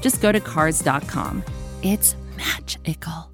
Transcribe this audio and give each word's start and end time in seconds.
just 0.00 0.20
go 0.20 0.32
to 0.32 0.40
Cars.com. 0.40 1.42
It's 1.82 2.16
magical. 2.36 3.30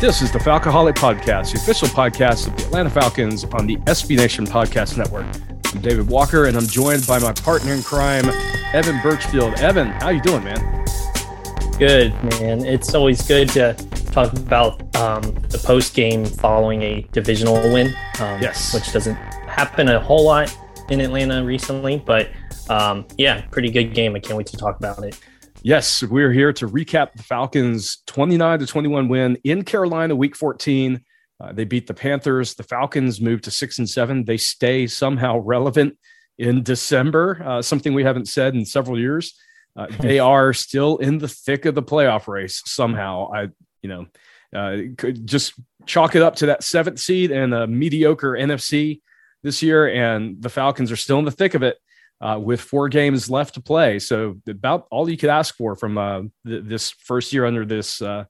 This 0.00 0.22
is 0.22 0.32
the 0.32 0.38
Falcoholic 0.38 0.94
Podcast, 0.94 1.52
the 1.52 1.58
official 1.58 1.86
podcast 1.88 2.46
of 2.46 2.56
the 2.56 2.64
Atlanta 2.64 2.88
Falcons 2.88 3.44
on 3.44 3.66
the 3.66 3.76
SB 3.76 4.16
Nation 4.16 4.46
Podcast 4.46 4.96
Network. 4.96 5.26
I'm 5.74 5.82
David 5.82 6.08
Walker, 6.08 6.46
and 6.46 6.56
I'm 6.56 6.66
joined 6.66 7.06
by 7.06 7.18
my 7.18 7.32
partner 7.32 7.74
in 7.74 7.82
crime, 7.82 8.24
Evan 8.72 8.98
Birchfield. 9.02 9.60
Evan, 9.60 9.88
how 9.88 10.08
you 10.08 10.22
doing, 10.22 10.42
man? 10.42 10.86
Good, 11.78 12.14
man. 12.40 12.64
It's 12.64 12.94
always 12.94 13.20
good 13.28 13.50
to 13.50 13.74
talk 14.10 14.32
about 14.32 14.80
um, 14.96 15.20
the 15.50 15.60
post 15.62 15.94
game 15.94 16.24
following 16.24 16.80
a 16.80 17.02
divisional 17.12 17.56
win. 17.70 17.88
Um, 18.20 18.40
yes, 18.40 18.72
which 18.72 18.94
doesn't 18.94 19.16
happen 19.16 19.88
a 19.88 20.00
whole 20.00 20.24
lot 20.24 20.56
in 20.90 21.00
Atlanta 21.00 21.44
recently, 21.44 22.02
but 22.04 22.28
um, 22.68 23.06
yeah, 23.16 23.42
pretty 23.50 23.70
good 23.70 23.94
game. 23.94 24.14
I 24.16 24.18
can't 24.18 24.36
wait 24.36 24.48
to 24.48 24.56
talk 24.56 24.76
about 24.76 25.02
it. 25.04 25.18
Yes, 25.62 26.02
we're 26.02 26.32
here 26.32 26.52
to 26.54 26.66
recap 26.66 27.12
the 27.12 27.22
Falcons' 27.22 27.98
29 28.06 28.60
to 28.60 28.66
21 28.66 29.08
win 29.08 29.38
in 29.44 29.62
Carolina, 29.62 30.16
Week 30.16 30.34
14. 30.34 31.02
Uh, 31.40 31.52
they 31.52 31.64
beat 31.64 31.86
the 31.86 31.94
Panthers. 31.94 32.54
The 32.54 32.62
Falcons 32.62 33.20
moved 33.20 33.44
to 33.44 33.50
six 33.50 33.78
and 33.78 33.88
seven. 33.88 34.24
They 34.24 34.36
stay 34.36 34.86
somehow 34.86 35.38
relevant 35.38 35.96
in 36.38 36.62
December, 36.62 37.42
uh, 37.44 37.62
something 37.62 37.94
we 37.94 38.04
haven't 38.04 38.28
said 38.28 38.54
in 38.54 38.64
several 38.64 38.98
years. 38.98 39.38
Uh, 39.76 39.86
they 40.00 40.18
are 40.18 40.52
still 40.52 40.96
in 40.98 41.18
the 41.18 41.28
thick 41.28 41.66
of 41.66 41.74
the 41.74 41.82
playoff 41.82 42.26
race 42.26 42.62
somehow. 42.64 43.30
I, 43.32 43.48
you 43.82 43.88
know, 43.88 44.06
uh, 44.54 44.76
could 44.96 45.26
just 45.26 45.54
chalk 45.86 46.16
it 46.16 46.22
up 46.22 46.36
to 46.36 46.46
that 46.46 46.64
seventh 46.64 46.98
seed 46.98 47.30
and 47.30 47.54
a 47.54 47.66
mediocre 47.66 48.32
NFC 48.32 49.00
this 49.42 49.62
year, 49.62 49.88
and 49.88 50.42
the 50.42 50.48
Falcons 50.48 50.92
are 50.92 50.96
still 50.96 51.18
in 51.18 51.24
the 51.24 51.30
thick 51.30 51.54
of 51.54 51.62
it 51.62 51.78
uh, 52.20 52.38
with 52.42 52.60
four 52.60 52.88
games 52.88 53.30
left 53.30 53.54
to 53.54 53.60
play. 53.60 53.98
So 53.98 54.36
about 54.48 54.86
all 54.90 55.08
you 55.08 55.16
could 55.16 55.30
ask 55.30 55.56
for 55.56 55.76
from 55.76 55.98
uh, 55.98 56.22
th- 56.46 56.64
this 56.64 56.90
first 56.90 57.32
year 57.32 57.46
under 57.46 57.64
this 57.64 58.02
uh, 58.02 58.24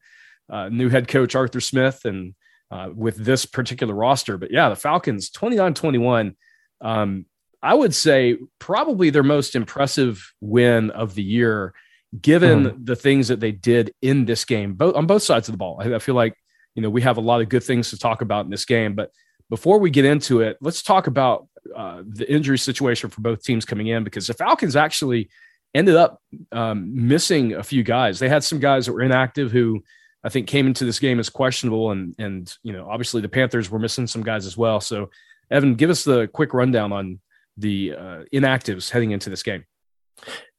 uh 0.49 0.69
new 0.69 0.89
head 0.89 1.07
coach 1.07 1.35
Arthur 1.35 1.61
Smith 1.61 2.05
and 2.05 2.35
uh, 2.71 2.89
with 2.95 3.17
this 3.17 3.47
particular 3.47 3.95
roster. 3.95 4.39
But 4.39 4.53
yeah, 4.53 4.69
the 4.69 4.77
Falcons 4.77 5.31
29-21. 5.31 6.35
Um, 6.81 7.27
I 7.63 7.75
would 7.75 7.95
say 7.95 8.39
probably 8.59 9.11
their 9.11 9.23
most 9.23 9.55
impressive 9.55 10.33
win 10.41 10.91
of 10.91 11.15
the 11.15 11.23
year, 11.23 11.75
given 12.21 12.65
mm. 12.65 12.87
the 12.87 12.97
things 12.97 13.29
that 13.29 13.41
they 13.41 13.53
did 13.53 13.93
in 14.01 14.25
this 14.25 14.45
game, 14.45 14.75
both 14.75 14.95
on 14.95 15.07
both 15.07 15.23
sides 15.23 15.49
of 15.49 15.53
the 15.53 15.59
ball. 15.59 15.81
I, 15.83 15.97
I 15.97 15.99
feel 15.99 16.15
like 16.15 16.35
you 16.75 16.83
know 16.83 16.91
we 16.91 17.03
have 17.03 17.19
a 17.19 17.23
lot 17.23 17.41
of 17.41 17.49
good 17.49 17.65
things 17.65 17.91
to 17.91 17.99
talk 17.99 18.23
about 18.23 18.45
in 18.45 18.51
this 18.51 18.65
game, 18.65 18.95
but 18.95 19.11
before 19.51 19.79
we 19.79 19.91
get 19.91 20.05
into 20.05 20.41
it, 20.41 20.57
let's 20.61 20.83
talk 20.83 21.09
about 21.09 21.49
uh, 21.77 22.03
the 22.07 22.33
injury 22.33 22.59
situation 22.59 23.11
for 23.11 23.21
both 23.21 23.43
teams 23.43 23.65
coming 23.65 23.89
in 23.89 24.05
because 24.05 24.29
the 24.29 24.35
Falcons 24.35 24.77
actually 24.77 25.29
ended 25.75 25.97
up 25.97 26.23
um, 26.53 26.91
missing 27.07 27.53
a 27.55 27.63
few 27.63 27.83
guys. 27.83 28.19
They 28.19 28.29
had 28.29 28.45
some 28.45 28.61
guys 28.61 28.87
that 28.87 28.93
were 28.93 29.03
inactive 29.03 29.51
who 29.51 29.83
I 30.25 30.29
think 30.29 30.47
came 30.47 30.67
into 30.67 30.85
this 30.85 30.99
game 30.99 31.19
as 31.19 31.29
questionable, 31.29 31.91
and 31.91 32.15
and 32.19 32.57
you 32.63 32.73
know 32.73 32.89
obviously 32.89 33.21
the 33.21 33.29
Panthers 33.29 33.71
were 33.71 33.79
missing 33.79 34.07
some 34.07 34.23
guys 34.23 34.47
as 34.47 34.57
well. 34.57 34.81
So 34.81 35.11
Evan, 35.51 35.75
give 35.75 35.91
us 35.91 36.05
the 36.05 36.29
quick 36.29 36.55
rundown 36.55 36.93
on 36.93 37.21
the 37.57 37.95
uh, 37.95 38.23
inactives 38.33 38.91
heading 38.91 39.11
into 39.11 39.31
this 39.31 39.43
game. 39.43 39.65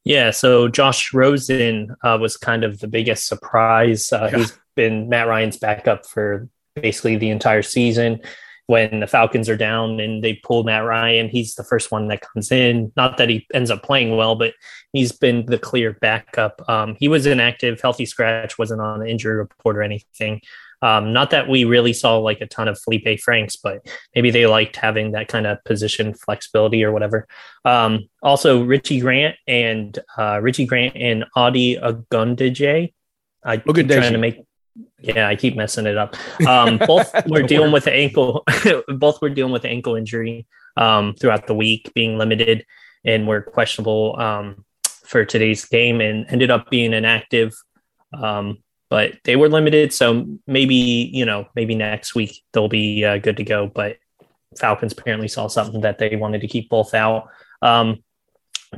Yeah, 0.04 0.32
so 0.32 0.68
Josh 0.68 1.14
Rosen 1.14 1.94
uh, 2.02 2.18
was 2.20 2.36
kind 2.36 2.64
of 2.64 2.80
the 2.80 2.88
biggest 2.88 3.26
surprise. 3.26 4.12
Uh, 4.12 4.28
yeah. 4.30 4.38
He's 4.38 4.58
been 4.74 5.08
Matt 5.08 5.28
Ryan's 5.28 5.58
backup 5.58 6.06
for 6.06 6.48
basically 6.74 7.16
the 7.16 7.30
entire 7.30 7.62
season 7.62 8.20
when 8.66 9.00
the 9.00 9.06
Falcons 9.06 9.48
are 9.48 9.56
down 9.56 10.00
and 10.00 10.22
they 10.22 10.34
pull 10.34 10.64
Matt 10.64 10.84
Ryan, 10.84 11.28
he's 11.28 11.54
the 11.54 11.64
first 11.64 11.90
one 11.90 12.08
that 12.08 12.22
comes 12.22 12.52
in. 12.52 12.92
Not 12.96 13.16
that 13.18 13.28
he 13.28 13.46
ends 13.52 13.70
up 13.70 13.82
playing 13.82 14.16
well, 14.16 14.34
but 14.34 14.54
he's 14.92 15.12
been 15.12 15.46
the 15.46 15.58
clear 15.58 15.92
backup. 16.00 16.62
Um, 16.68 16.96
he 16.98 17.08
was 17.08 17.26
inactive, 17.26 17.80
healthy 17.80 18.06
scratch, 18.06 18.58
wasn't 18.58 18.80
on 18.80 19.00
the 19.00 19.06
injury 19.06 19.36
report 19.36 19.76
or 19.76 19.82
anything. 19.82 20.40
Um, 20.82 21.12
not 21.12 21.30
that 21.30 21.48
we 21.48 21.64
really 21.64 21.92
saw 21.92 22.18
like 22.18 22.40
a 22.40 22.46
ton 22.46 22.66
of 22.66 22.78
Felipe 22.78 23.20
Franks, 23.20 23.56
but 23.56 23.86
maybe 24.14 24.30
they 24.30 24.46
liked 24.46 24.76
having 24.76 25.12
that 25.12 25.28
kind 25.28 25.46
of 25.46 25.62
position 25.64 26.12
flexibility 26.12 26.82
or 26.82 26.90
whatever. 26.90 27.28
Um, 27.64 28.08
also, 28.20 28.64
Richie 28.64 29.00
Grant 29.00 29.36
and 29.46 29.96
uh, 30.18 30.40
Richie 30.42 30.66
Grant 30.66 30.96
and 30.96 31.24
Adi 31.36 31.76
Ogundeji. 31.76 32.92
I 33.44 33.56
keep 33.56 33.88
trying 33.88 34.12
to 34.12 34.18
make 34.18 34.44
yeah, 35.00 35.28
I 35.28 35.36
keep 35.36 35.56
messing 35.56 35.86
it 35.86 35.96
up. 35.96 36.16
Um, 36.46 36.78
both 36.86 37.12
were 37.28 37.42
dealing 37.42 37.72
with 37.72 37.84
the 37.84 37.92
ankle. 37.92 38.44
both 38.88 39.20
were 39.20 39.30
dealing 39.30 39.52
with 39.52 39.64
ankle 39.64 39.96
injury 39.96 40.46
um, 40.76 41.14
throughout 41.14 41.46
the 41.46 41.54
week, 41.54 41.92
being 41.94 42.18
limited, 42.18 42.66
and 43.04 43.26
were 43.26 43.42
questionable 43.42 44.18
um, 44.18 44.64
for 45.04 45.24
today's 45.24 45.64
game, 45.64 46.00
and 46.00 46.26
ended 46.28 46.50
up 46.50 46.70
being 46.70 46.92
inactive. 46.92 47.54
Um, 48.14 48.58
but 48.88 49.14
they 49.24 49.36
were 49.36 49.48
limited, 49.48 49.92
so 49.92 50.26
maybe 50.46 50.74
you 50.74 51.24
know, 51.24 51.46
maybe 51.54 51.74
next 51.74 52.14
week 52.14 52.42
they'll 52.52 52.68
be 52.68 53.04
uh, 53.04 53.18
good 53.18 53.38
to 53.38 53.44
go. 53.44 53.66
But 53.66 53.96
Falcons 54.58 54.92
apparently 54.92 55.28
saw 55.28 55.46
something 55.48 55.80
that 55.80 55.98
they 55.98 56.16
wanted 56.16 56.42
to 56.42 56.48
keep 56.48 56.68
both 56.68 56.94
out. 56.94 57.28
Um, 57.62 58.02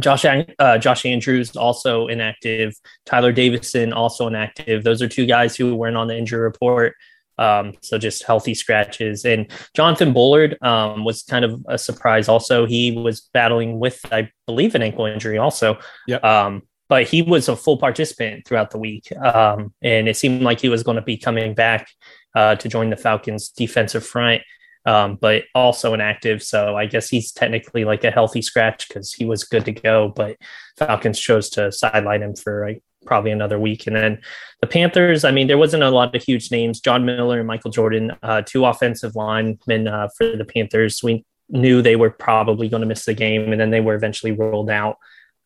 Josh 0.00 0.24
uh, 0.24 0.78
Josh 0.78 1.06
Andrews 1.06 1.56
also 1.56 2.08
inactive. 2.08 2.74
Tyler 3.06 3.32
Davison 3.32 3.92
also 3.92 4.26
inactive. 4.26 4.84
Those 4.84 5.02
are 5.02 5.08
two 5.08 5.26
guys 5.26 5.56
who 5.56 5.74
weren't 5.74 5.96
on 5.96 6.08
the 6.08 6.16
injury 6.16 6.40
report. 6.40 6.94
Um, 7.38 7.74
so 7.80 7.98
just 7.98 8.24
healthy 8.24 8.54
scratches. 8.54 9.24
And 9.24 9.50
Jonathan 9.74 10.12
Bullard 10.12 10.56
um, 10.62 11.04
was 11.04 11.22
kind 11.22 11.44
of 11.44 11.64
a 11.68 11.78
surprise. 11.78 12.28
Also, 12.28 12.66
he 12.66 12.92
was 12.92 13.22
battling 13.32 13.80
with, 13.80 14.00
I 14.12 14.30
believe, 14.46 14.74
an 14.74 14.82
ankle 14.82 15.06
injury. 15.06 15.38
Also, 15.38 15.78
yep. 16.06 16.22
Um, 16.22 16.62
but 16.88 17.08
he 17.08 17.22
was 17.22 17.48
a 17.48 17.56
full 17.56 17.78
participant 17.78 18.46
throughout 18.46 18.70
the 18.70 18.78
week, 18.78 19.10
um, 19.16 19.72
and 19.82 20.06
it 20.06 20.16
seemed 20.18 20.42
like 20.42 20.60
he 20.60 20.68
was 20.68 20.82
going 20.82 20.96
to 20.96 21.02
be 21.02 21.16
coming 21.16 21.54
back 21.54 21.88
uh, 22.34 22.56
to 22.56 22.68
join 22.68 22.90
the 22.90 22.96
Falcons' 22.96 23.48
defensive 23.48 24.06
front 24.06 24.42
um, 24.86 25.16
but 25.20 25.44
also 25.54 25.94
inactive. 25.94 26.42
So 26.42 26.76
I 26.76 26.86
guess 26.86 27.08
he's 27.08 27.32
technically 27.32 27.84
like 27.84 28.04
a 28.04 28.10
healthy 28.10 28.42
scratch 28.42 28.88
because 28.88 29.12
he 29.12 29.24
was 29.24 29.44
good 29.44 29.64
to 29.64 29.72
go. 29.72 30.08
But 30.08 30.36
Falcons 30.76 31.18
chose 31.18 31.50
to 31.50 31.72
sideline 31.72 32.22
him 32.22 32.34
for 32.36 32.66
like, 32.66 32.82
probably 33.04 33.30
another 33.30 33.58
week. 33.58 33.86
And 33.86 33.94
then 33.94 34.20
the 34.60 34.66
Panthers, 34.66 35.24
I 35.24 35.30
mean, 35.30 35.46
there 35.46 35.58
wasn't 35.58 35.82
a 35.82 35.90
lot 35.90 36.14
of 36.14 36.22
huge 36.22 36.50
names. 36.50 36.80
John 36.80 37.04
Miller 37.04 37.38
and 37.38 37.46
Michael 37.46 37.70
Jordan, 37.70 38.12
uh, 38.22 38.42
two 38.42 38.64
offensive 38.64 39.14
linemen 39.14 39.88
uh, 39.88 40.08
for 40.16 40.36
the 40.36 40.44
Panthers. 40.44 41.02
We 41.02 41.24
knew 41.48 41.82
they 41.82 41.96
were 41.96 42.10
probably 42.10 42.68
going 42.68 42.80
to 42.80 42.86
miss 42.86 43.04
the 43.04 43.14
game, 43.14 43.52
and 43.52 43.60
then 43.60 43.70
they 43.70 43.80
were 43.80 43.94
eventually 43.94 44.32
rolled 44.32 44.70
out. 44.70 44.96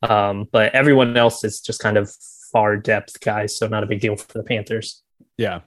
Um, 0.03 0.47
but 0.53 0.75
everyone 0.75 1.17
else 1.17 1.43
is 1.45 1.61
just 1.61 1.81
kind 1.81 1.97
of 1.97 2.13
far 2.53 2.77
depth 2.77 3.21
guys, 3.21 3.57
so 3.57 3.67
not 3.67 3.83
a 3.83 3.87
big 3.87 4.01
deal 4.01 4.17
for 4.17 4.39
the 4.39 4.45
Panthers. 4.45 5.03
Yeah. 5.37 5.61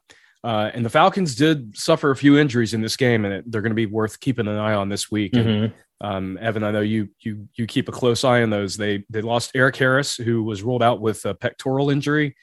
Uh, 0.44 0.72
and 0.74 0.84
the 0.84 0.90
Falcons 0.90 1.36
did 1.36 1.78
suffer 1.78 2.10
a 2.10 2.16
few 2.16 2.38
injuries 2.38 2.74
in 2.74 2.82
this 2.82 2.98
game, 2.98 3.26
and 3.26 3.34
it, 3.34 3.52
they're 3.52 3.62
going 3.62 3.72
to 3.72 3.76
be 3.76 3.86
worth 3.86 4.20
keeping 4.20 4.48
an 4.48 4.58
eye 4.58 4.74
on 4.74 4.90
this 4.90 5.12
week. 5.12 5.34
Mm-hmm. 5.34 5.50
And, 5.50 5.74
um, 6.02 6.38
Evan, 6.42 6.64
I 6.64 6.72
know 6.72 6.82
you 6.82 7.10
you 7.20 7.48
you 7.54 7.68
keep 7.68 7.88
a 7.88 7.92
close 7.92 8.24
eye 8.24 8.42
on 8.42 8.50
those. 8.50 8.76
They 8.76 9.06
they 9.10 9.22
lost 9.22 9.52
Erik 9.54 9.76
Harris, 9.76 10.16
who 10.16 10.44
was 10.44 10.64
ruled 10.64 10.82
out 10.82 11.00
with 11.00 11.26
a 11.26 11.36
pectoral 11.36 11.92
injury. 11.92 12.36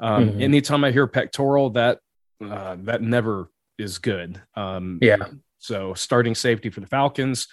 Um, 0.00 0.30
mm-hmm. 0.30 0.42
Anytime 0.42 0.82
I 0.82 0.90
hear 0.90 1.06
pectoral, 1.06 1.70
that 1.70 2.00
uh, 2.44 2.76
that 2.80 3.02
never 3.02 3.50
is 3.78 3.98
good. 3.98 4.40
Um, 4.56 4.98
yeah. 5.00 5.16
So 5.58 5.94
starting 5.94 6.34
safety 6.34 6.70
for 6.70 6.80
the 6.80 6.88
Falcons, 6.88 7.46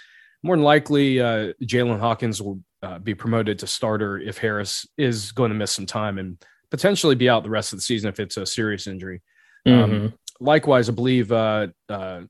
more 0.43 0.55
than 0.55 0.65
likely, 0.65 1.21
uh, 1.21 1.53
Jaylinn 1.63 1.99
Hawkins 1.99 2.41
will 2.41 2.59
uh, 2.81 2.97
be 2.97 3.13
promoted 3.13 3.59
to 3.59 3.67
starter 3.67 4.17
if 4.17 4.39
Harris 4.39 4.87
is 4.97 5.31
going 5.31 5.49
to 5.49 5.55
miss 5.55 5.71
some 5.71 5.85
time 5.85 6.17
and 6.17 6.43
potentially 6.71 7.15
be 7.15 7.29
out 7.29 7.43
the 7.43 7.49
rest 7.49 7.71
of 7.71 7.77
the 7.77 7.83
season 7.83 8.09
if 8.09 8.19
it's 8.19 8.37
a 8.37 8.45
serious 8.45 8.87
injury. 8.87 9.21
Um, 9.65 9.73
mm-hmm. 9.73 9.93
Um, 9.93 10.13
likewise, 10.39 10.89
I 10.89 10.93
believe 10.93 11.31
uh, 11.31 11.67
uh, 11.89 12.21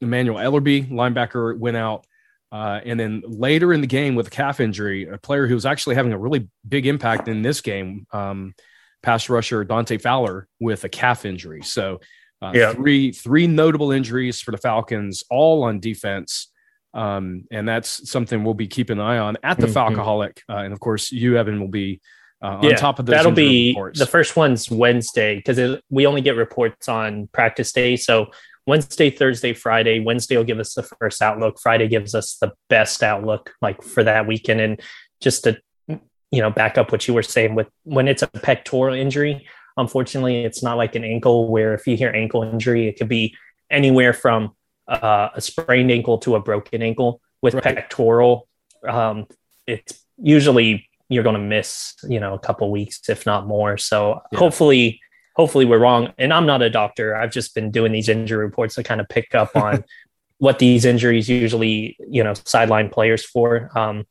Emmanuel 0.00 0.38
Ellerbe, 0.38 0.90
linebacker, 0.90 1.58
went 1.58 1.76
out. 1.76 2.06
Uh, 2.50 2.80
and 2.84 3.00
then 3.00 3.22
later 3.26 3.72
in 3.72 3.80
the 3.80 3.86
game 3.86 4.14
with 4.14 4.26
a 4.26 4.30
calf 4.30 4.60
injury, 4.60 5.08
a 5.08 5.16
player 5.16 5.46
who 5.46 5.54
was 5.54 5.64
actually 5.64 5.94
having 5.94 6.12
a 6.12 6.18
really 6.18 6.48
big 6.68 6.86
impact 6.86 7.26
in 7.26 7.40
this 7.40 7.62
game, 7.62 8.06
um, 8.12 8.54
pass 9.02 9.30
rusher 9.30 9.64
Dante 9.64 9.96
Fowler 9.96 10.46
with 10.60 10.84
a 10.84 10.88
calf 10.88 11.24
injury. 11.24 11.62
So, 11.62 12.00
uh, 12.42 12.52
yeah. 12.54 12.72
three 12.72 13.12
three 13.12 13.46
notable 13.46 13.90
injuries 13.90 14.42
for 14.42 14.50
the 14.50 14.58
Falcons, 14.58 15.24
all 15.30 15.62
on 15.62 15.80
defense. 15.80 16.48
Um, 16.92 17.44
and 17.50 17.66
that's 17.66 18.10
something 18.10 18.44
we'll 18.44 18.52
be 18.52 18.66
keeping 18.66 18.98
an 18.98 19.04
eye 19.04 19.18
on 19.18 19.38
at 19.42 19.58
the 19.58 19.66
mm-hmm. 19.66 19.96
Falcoholic. 19.96 20.40
Uh, 20.46 20.56
and 20.56 20.74
of 20.74 20.80
course, 20.80 21.10
you, 21.10 21.38
Evan, 21.38 21.58
will 21.58 21.68
be 21.68 22.02
uh, 22.42 22.56
on 22.56 22.62
yeah, 22.64 22.76
top 22.76 22.98
of 22.98 23.06
those. 23.06 23.14
That'll 23.14 23.32
be 23.32 23.70
reports. 23.70 23.98
the 23.98 24.06
first 24.06 24.36
one's 24.36 24.70
Wednesday 24.70 25.36
because 25.36 25.80
we 25.90 26.06
only 26.06 26.20
get 26.20 26.36
reports 26.36 26.88
on 26.88 27.28
practice 27.28 27.72
day. 27.72 27.96
So 27.96 28.30
Wednesday, 28.66 29.10
Thursday, 29.10 29.54
Friday. 29.54 30.00
Wednesday 30.00 30.36
will 30.36 30.44
give 30.44 30.58
us 30.58 30.74
the 30.74 30.82
first 30.82 31.22
outlook. 31.22 31.58
Friday 31.60 31.88
gives 31.88 32.14
us 32.14 32.36
the 32.40 32.52
best 32.68 33.02
outlook, 33.02 33.52
like 33.60 33.82
for 33.82 34.04
that 34.04 34.26
weekend. 34.26 34.60
And 34.60 34.80
just 35.20 35.44
to 35.44 35.58
you 35.88 36.40
know 36.40 36.50
back 36.50 36.78
up 36.78 36.90
what 36.90 37.06
you 37.06 37.14
were 37.14 37.22
saying 37.22 37.54
with 37.54 37.68
when 37.84 38.08
it's 38.08 38.22
a 38.22 38.28
pectoral 38.28 38.94
injury, 38.94 39.46
unfortunately, 39.76 40.44
it's 40.44 40.62
not 40.62 40.76
like 40.76 40.96
an 40.96 41.04
ankle 41.04 41.48
where 41.48 41.74
if 41.74 41.86
you 41.86 41.96
hear 41.96 42.10
ankle 42.10 42.42
injury, 42.42 42.88
it 42.88 42.98
could 42.98 43.08
be 43.08 43.36
anywhere 43.70 44.12
from 44.12 44.54
uh, 44.88 45.28
a 45.34 45.40
sprained 45.40 45.90
ankle 45.90 46.18
to 46.18 46.34
a 46.34 46.40
broken 46.40 46.82
ankle. 46.82 47.20
With 47.40 47.54
right. 47.54 47.64
pectoral, 47.64 48.46
um, 48.88 49.26
it's 49.66 50.00
usually 50.16 50.88
you're 51.12 51.22
going 51.22 51.36
to 51.36 51.40
miss 51.40 51.94
you 52.08 52.20
know 52.20 52.34
a 52.34 52.38
couple 52.38 52.70
weeks 52.70 53.08
if 53.08 53.26
not 53.26 53.46
more. 53.46 53.76
So 53.78 54.20
yeah. 54.32 54.38
hopefully 54.38 55.00
hopefully 55.34 55.64
we're 55.64 55.78
wrong. 55.78 56.12
And 56.18 56.32
I'm 56.32 56.46
not 56.46 56.62
a 56.62 56.70
doctor. 56.70 57.16
I've 57.16 57.32
just 57.32 57.54
been 57.54 57.70
doing 57.70 57.92
these 57.92 58.08
injury 58.08 58.44
reports 58.44 58.74
to 58.76 58.82
kind 58.82 59.00
of 59.00 59.08
pick 59.08 59.34
up 59.34 59.56
on 59.56 59.84
what 60.38 60.58
these 60.58 60.84
injuries 60.84 61.28
usually, 61.28 61.96
you 62.08 62.22
know, 62.22 62.34
sideline 62.44 62.88
players 62.88 63.24
for. 63.24 63.70
Um, 63.78 64.04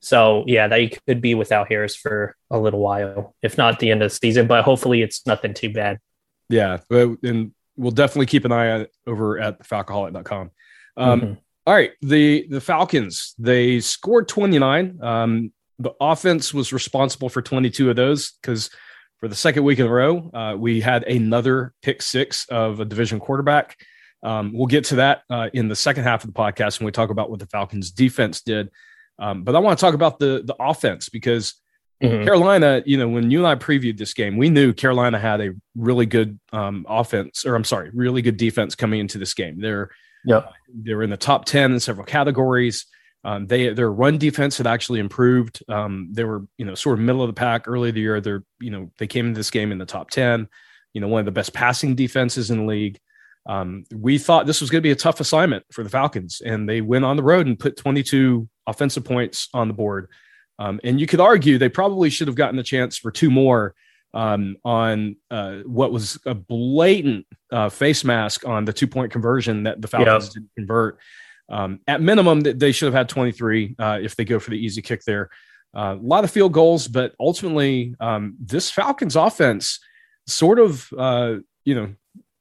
so 0.00 0.44
yeah, 0.46 0.68
they 0.68 0.88
could 0.88 1.20
be 1.20 1.34
without 1.34 1.68
Harris 1.68 1.96
for 1.96 2.36
a 2.50 2.58
little 2.58 2.80
while, 2.80 3.34
if 3.42 3.58
not 3.58 3.78
the 3.78 3.90
end 3.90 4.02
of 4.02 4.10
the 4.10 4.14
season. 4.14 4.46
But 4.46 4.64
hopefully, 4.64 5.02
it's 5.02 5.26
nothing 5.26 5.54
too 5.54 5.72
bad. 5.72 5.98
Yeah, 6.48 6.78
and 6.90 7.52
we'll 7.76 7.90
definitely 7.90 8.26
keep 8.26 8.44
an 8.44 8.52
eye 8.52 8.70
on 8.70 8.86
over 9.06 9.40
at 9.40 9.60
falcoholic.com. 9.66 10.50
Um, 10.96 11.20
mm-hmm. 11.20 11.32
all 11.66 11.74
right, 11.74 11.92
the 12.00 12.46
the 12.48 12.60
Falcons 12.60 13.34
they 13.38 13.80
scored 13.80 14.28
29. 14.28 14.98
Um, 15.02 15.52
the 15.78 15.92
offense 16.00 16.52
was 16.52 16.72
responsible 16.72 17.28
for 17.28 17.42
22 17.42 17.90
of 17.90 17.96
those 17.96 18.32
because 18.42 18.70
for 19.18 19.28
the 19.28 19.34
second 19.34 19.64
week 19.64 19.78
in 19.78 19.86
a 19.86 19.90
row, 19.90 20.30
uh, 20.32 20.54
we 20.56 20.80
had 20.80 21.04
another 21.04 21.72
pick 21.82 22.02
six 22.02 22.46
of 22.48 22.80
a 22.80 22.84
division 22.84 23.18
quarterback. 23.20 23.76
Um, 24.22 24.52
we'll 24.52 24.66
get 24.66 24.84
to 24.86 24.96
that 24.96 25.22
uh, 25.30 25.48
in 25.52 25.68
the 25.68 25.76
second 25.76 26.04
half 26.04 26.24
of 26.24 26.32
the 26.32 26.38
podcast 26.38 26.80
when 26.80 26.86
we 26.86 26.92
talk 26.92 27.10
about 27.10 27.30
what 27.30 27.38
the 27.38 27.46
Falcons 27.46 27.90
defense 27.90 28.40
did. 28.40 28.70
Um, 29.18 29.42
but 29.42 29.54
I 29.54 29.58
want 29.58 29.78
to 29.78 29.84
talk 29.84 29.94
about 29.94 30.18
the 30.18 30.42
the 30.44 30.54
offense 30.60 31.08
because 31.08 31.54
mm-hmm. 32.02 32.24
Carolina, 32.24 32.82
you 32.86 32.96
know, 32.96 33.08
when 33.08 33.30
you 33.30 33.38
and 33.38 33.46
I 33.46 33.54
previewed 33.56 33.98
this 33.98 34.14
game, 34.14 34.36
we 34.36 34.50
knew 34.50 34.72
Carolina 34.72 35.18
had 35.18 35.40
a 35.40 35.54
really 35.76 36.06
good 36.06 36.38
um, 36.52 36.86
offense, 36.88 37.44
or 37.44 37.54
I'm 37.54 37.64
sorry, 37.64 37.90
really 37.92 38.22
good 38.22 38.36
defense 38.36 38.74
coming 38.74 39.00
into 39.00 39.18
this 39.18 39.34
game. 39.34 39.60
They're 39.60 39.90
yeah, 40.24 40.42
they're 40.72 41.02
in 41.02 41.10
the 41.10 41.16
top 41.16 41.44
ten 41.44 41.72
in 41.72 41.80
several 41.80 42.06
categories. 42.06 42.86
Um, 43.24 43.46
they 43.46 43.70
their 43.70 43.90
run 43.90 44.18
defense 44.18 44.56
had 44.58 44.66
actually 44.66 45.00
improved. 45.00 45.62
Um, 45.68 46.08
they 46.12 46.24
were 46.24 46.46
you 46.56 46.64
know 46.64 46.74
sort 46.74 46.98
of 46.98 47.04
middle 47.04 47.22
of 47.22 47.28
the 47.28 47.34
pack 47.34 47.66
early 47.66 47.90
the 47.90 48.00
year. 48.00 48.20
They're 48.20 48.44
you 48.60 48.70
know 48.70 48.90
they 48.98 49.06
came 49.06 49.26
into 49.26 49.38
this 49.38 49.50
game 49.50 49.72
in 49.72 49.78
the 49.78 49.86
top 49.86 50.10
ten. 50.10 50.48
You 50.92 51.00
know 51.00 51.08
one 51.08 51.20
of 51.20 51.26
the 51.26 51.32
best 51.32 51.52
passing 51.52 51.94
defenses 51.94 52.50
in 52.50 52.58
the 52.58 52.64
league. 52.64 52.98
Um, 53.46 53.84
we 53.94 54.18
thought 54.18 54.46
this 54.46 54.60
was 54.60 54.70
going 54.70 54.80
to 54.80 54.86
be 54.86 54.92
a 54.92 54.96
tough 54.96 55.20
assignment 55.20 55.64
for 55.72 55.82
the 55.82 55.90
Falcons, 55.90 56.42
and 56.44 56.68
they 56.68 56.80
went 56.80 57.04
on 57.04 57.16
the 57.16 57.22
road 57.22 57.46
and 57.46 57.58
put 57.58 57.76
22 57.78 58.46
offensive 58.66 59.04
points 59.04 59.48
on 59.54 59.68
the 59.68 59.74
board. 59.74 60.08
Um, 60.58 60.80
and 60.84 61.00
you 61.00 61.06
could 61.06 61.20
argue 61.20 61.56
they 61.56 61.68
probably 61.68 62.10
should 62.10 62.28
have 62.28 62.36
gotten 62.36 62.58
a 62.58 62.64
chance 62.64 62.98
for 62.98 63.10
two 63.10 63.30
more 63.30 63.74
um, 64.12 64.56
on 64.64 65.16
uh, 65.30 65.58
what 65.64 65.92
was 65.92 66.18
a 66.26 66.34
blatant 66.34 67.26
uh, 67.52 67.68
face 67.68 68.04
mask 68.04 68.46
on 68.46 68.64
the 68.64 68.72
two 68.72 68.86
point 68.86 69.12
conversion 69.12 69.62
that 69.64 69.80
the 69.80 69.88
Falcons 69.88 70.26
yep. 70.26 70.34
didn't 70.34 70.50
convert. 70.56 70.98
Um, 71.48 71.80
at 71.86 72.00
minimum, 72.00 72.40
they 72.40 72.72
should 72.72 72.86
have 72.86 72.94
had 72.94 73.08
23 73.08 73.76
uh, 73.78 73.98
if 74.02 74.16
they 74.16 74.24
go 74.24 74.38
for 74.38 74.50
the 74.50 74.58
easy 74.58 74.82
kick 74.82 75.02
there. 75.04 75.30
Uh, 75.76 75.96
a 75.98 76.02
lot 76.02 76.24
of 76.24 76.30
field 76.30 76.52
goals, 76.52 76.88
but 76.88 77.14
ultimately, 77.20 77.94
um, 78.00 78.36
this 78.40 78.70
Falcons 78.70 79.16
offense 79.16 79.80
sort 80.26 80.58
of, 80.58 80.88
uh, 80.96 81.36
you 81.64 81.74
know, 81.74 81.94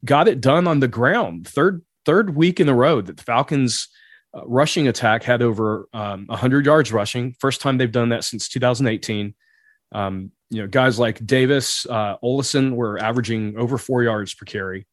got 0.06 0.28
it 0.28 0.42
done 0.42 0.68
on 0.68 0.80
the 0.80 0.88
ground. 0.88 1.48
Third 1.48 1.84
third 2.06 2.36
week 2.36 2.60
in 2.60 2.70
a 2.70 2.74
row 2.74 3.02
that 3.02 3.18
the 3.18 3.24
Falcons 3.24 3.90
uh, 4.34 4.42
rushing 4.46 4.88
attack 4.88 5.24
had 5.24 5.42
over 5.42 5.90
um, 5.94 6.26
100 6.28 6.66
yards 6.66 6.94
rushing. 6.94 7.36
First 7.40 7.60
time 7.60 7.78
they've 7.78 7.92
done 7.92 8.10
that 8.10 8.24
since 8.24 8.48
2018. 8.48 9.34
Um, 9.92 10.32
you 10.50 10.62
know, 10.62 10.68
guys 10.68 10.98
like 10.98 11.26
Davis, 11.26 11.86
uh, 11.90 12.16
Ollison 12.24 12.74
were 12.74 12.98
averaging 12.98 13.58
over 13.58 13.78
four 13.78 14.04
yards 14.04 14.34
per 14.34 14.46
carry 14.46 14.88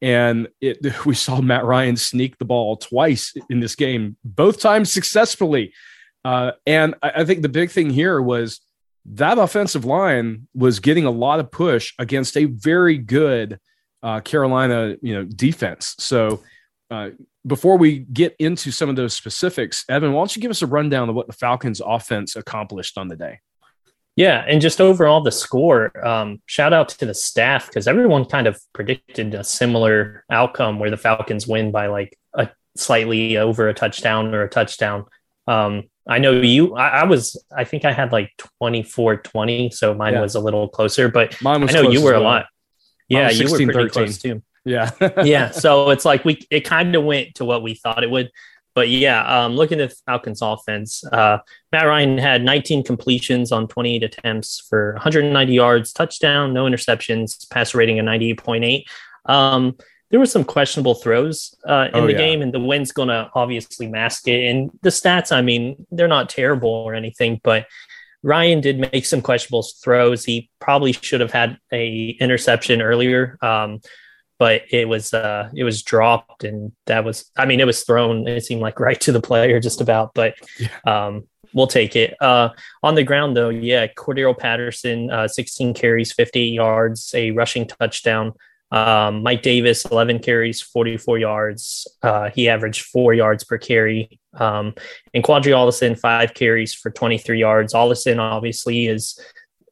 and 0.00 0.48
it, 0.60 0.78
we 1.06 1.14
saw 1.14 1.40
Matt 1.40 1.64
Ryan 1.64 1.96
sneak 1.96 2.38
the 2.38 2.44
ball 2.44 2.76
twice 2.76 3.34
in 3.50 3.60
this 3.60 3.74
game, 3.74 4.16
both 4.24 4.60
times 4.60 4.92
successfully. 4.92 5.72
Uh, 6.24 6.52
and 6.66 6.94
I, 7.02 7.12
I, 7.16 7.24
think 7.24 7.42
the 7.42 7.48
big 7.48 7.70
thing 7.70 7.90
here 7.90 8.20
was 8.20 8.60
that 9.06 9.38
offensive 9.38 9.84
line 9.84 10.48
was 10.54 10.80
getting 10.80 11.06
a 11.06 11.10
lot 11.10 11.40
of 11.40 11.50
push 11.50 11.94
against 11.98 12.36
a 12.36 12.44
very 12.44 12.98
good 12.98 13.58
uh, 14.02 14.20
Carolina, 14.20 14.96
you 15.00 15.14
know, 15.14 15.24
defense. 15.24 15.94
So 15.98 16.42
uh, 16.90 17.10
before 17.46 17.78
we 17.78 18.00
get 18.00 18.34
into 18.38 18.70
some 18.70 18.88
of 18.88 18.96
those 18.96 19.14
specifics, 19.14 19.84
Evan, 19.88 20.12
why 20.12 20.20
don't 20.20 20.36
you 20.36 20.42
give 20.42 20.50
us 20.50 20.62
a 20.62 20.66
rundown 20.66 21.08
of 21.08 21.14
what 21.14 21.26
the 21.26 21.32
Falcons' 21.32 21.80
offense 21.84 22.36
accomplished 22.36 22.98
on 22.98 23.08
the 23.08 23.16
day? 23.16 23.40
Yeah, 24.18 24.44
and 24.48 24.60
just 24.60 24.80
overall 24.80 25.20
the 25.20 25.30
score. 25.30 25.96
Um, 26.04 26.42
shout 26.46 26.72
out 26.72 26.88
to 26.88 27.06
the 27.06 27.14
staff 27.14 27.68
because 27.68 27.86
everyone 27.86 28.24
kind 28.24 28.48
of 28.48 28.60
predicted 28.72 29.32
a 29.32 29.44
similar 29.44 30.24
outcome 30.28 30.80
where 30.80 30.90
the 30.90 30.96
Falcons 30.96 31.46
win 31.46 31.70
by 31.70 31.86
like 31.86 32.18
a 32.34 32.48
slightly 32.76 33.36
over 33.36 33.68
a 33.68 33.74
touchdown 33.74 34.34
or 34.34 34.42
a 34.42 34.48
touchdown. 34.48 35.04
Um, 35.46 35.84
I 36.08 36.18
know 36.18 36.32
you. 36.32 36.74
I, 36.74 36.88
I, 36.88 37.04
was. 37.04 37.40
I 37.56 37.62
think 37.62 37.84
I 37.84 37.92
had 37.92 38.10
like 38.10 38.32
24-20, 38.60 39.72
so 39.72 39.94
mine 39.94 40.14
yeah. 40.14 40.20
was 40.20 40.34
a 40.34 40.40
little 40.40 40.68
closer. 40.68 41.08
But 41.08 41.40
mine 41.40 41.60
was 41.60 41.72
I 41.72 41.80
know 41.80 41.90
you 41.90 42.02
were 42.02 42.14
a 42.14 42.20
lot. 42.20 42.46
Yeah, 43.08 43.28
16, 43.28 43.46
you 43.46 43.66
were 43.68 43.72
pretty 43.72 43.88
13. 43.88 44.02
close 44.02 44.18
too. 44.18 44.42
Yeah, 44.64 44.90
yeah. 45.22 45.50
So 45.52 45.90
it's 45.90 46.04
like 46.04 46.24
we. 46.24 46.40
It 46.50 46.64
kind 46.64 46.96
of 46.96 47.04
went 47.04 47.36
to 47.36 47.44
what 47.44 47.62
we 47.62 47.74
thought 47.74 48.02
it 48.02 48.10
would. 48.10 48.32
But 48.78 48.90
yeah, 48.90 49.24
um, 49.26 49.56
looking 49.56 49.80
at 49.80 49.92
Falcons 50.06 50.40
offense, 50.40 51.02
uh, 51.10 51.38
Matt 51.72 51.88
Ryan 51.88 52.16
had 52.16 52.44
19 52.44 52.84
completions 52.84 53.50
on 53.50 53.66
28 53.66 54.04
attempts 54.04 54.64
for 54.70 54.92
190 54.92 55.52
yards, 55.52 55.92
touchdown, 55.92 56.54
no 56.54 56.64
interceptions, 56.64 57.50
pass 57.50 57.74
rating 57.74 57.98
of 57.98 58.06
98.8. 58.06 58.84
Um, 59.26 59.76
there 60.12 60.20
were 60.20 60.26
some 60.26 60.44
questionable 60.44 60.94
throws 60.94 61.56
uh, 61.66 61.88
in 61.92 62.04
oh, 62.04 62.06
the 62.06 62.12
yeah. 62.12 62.18
game, 62.18 62.40
and 62.40 62.54
the 62.54 62.60
wind's 62.60 62.92
going 62.92 63.08
to 63.08 63.28
obviously 63.34 63.88
mask 63.88 64.28
it. 64.28 64.48
And 64.48 64.70
the 64.82 64.90
stats, 64.90 65.32
I 65.32 65.42
mean, 65.42 65.84
they're 65.90 66.06
not 66.06 66.28
terrible 66.28 66.70
or 66.70 66.94
anything, 66.94 67.40
but 67.42 67.66
Ryan 68.22 68.60
did 68.60 68.78
make 68.92 69.06
some 69.06 69.22
questionable 69.22 69.66
throws. 69.82 70.24
He 70.24 70.50
probably 70.60 70.92
should 70.92 71.20
have 71.20 71.32
had 71.32 71.58
a 71.72 72.10
interception 72.20 72.80
earlier. 72.80 73.38
Um, 73.42 73.80
but 74.38 74.62
it 74.70 74.88
was 74.88 75.12
uh 75.14 75.50
it 75.54 75.64
was 75.64 75.82
dropped 75.82 76.44
and 76.44 76.72
that 76.86 77.04
was 77.04 77.30
I 77.36 77.46
mean 77.46 77.60
it 77.60 77.66
was 77.66 77.84
thrown 77.84 78.26
it 78.26 78.44
seemed 78.44 78.62
like 78.62 78.80
right 78.88 79.00
to 79.00 79.12
the 79.12 79.20
player 79.20 79.60
just 79.60 79.80
about 79.80 80.12
but 80.14 80.34
um 80.86 81.24
we'll 81.54 81.66
take 81.66 81.96
it 81.96 82.14
uh 82.22 82.50
on 82.82 82.94
the 82.94 83.04
ground 83.04 83.36
though 83.36 83.48
yeah 83.48 83.86
Cordarrelle 83.86 84.38
Patterson 84.38 85.10
uh 85.10 85.28
16 85.28 85.74
carries 85.74 86.12
58 86.12 86.52
yards 86.52 87.12
a 87.14 87.30
rushing 87.32 87.66
touchdown 87.66 88.34
um, 88.70 89.22
Mike 89.22 89.42
Davis, 89.42 89.84
11 89.86 90.18
carries, 90.18 90.60
44 90.60 91.18
yards. 91.18 91.88
Uh, 92.02 92.30
he 92.30 92.48
averaged 92.48 92.84
four 92.84 93.14
yards 93.14 93.44
per 93.44 93.56
carry. 93.56 94.20
Um, 94.34 94.74
and 95.14 95.24
Qadree 95.24 95.54
Ollison, 95.54 95.98
five 95.98 96.34
carries 96.34 96.74
for 96.74 96.90
23 96.90 97.40
yards. 97.40 97.72
Ollison 97.72 98.18
obviously 98.18 98.86
is 98.86 99.18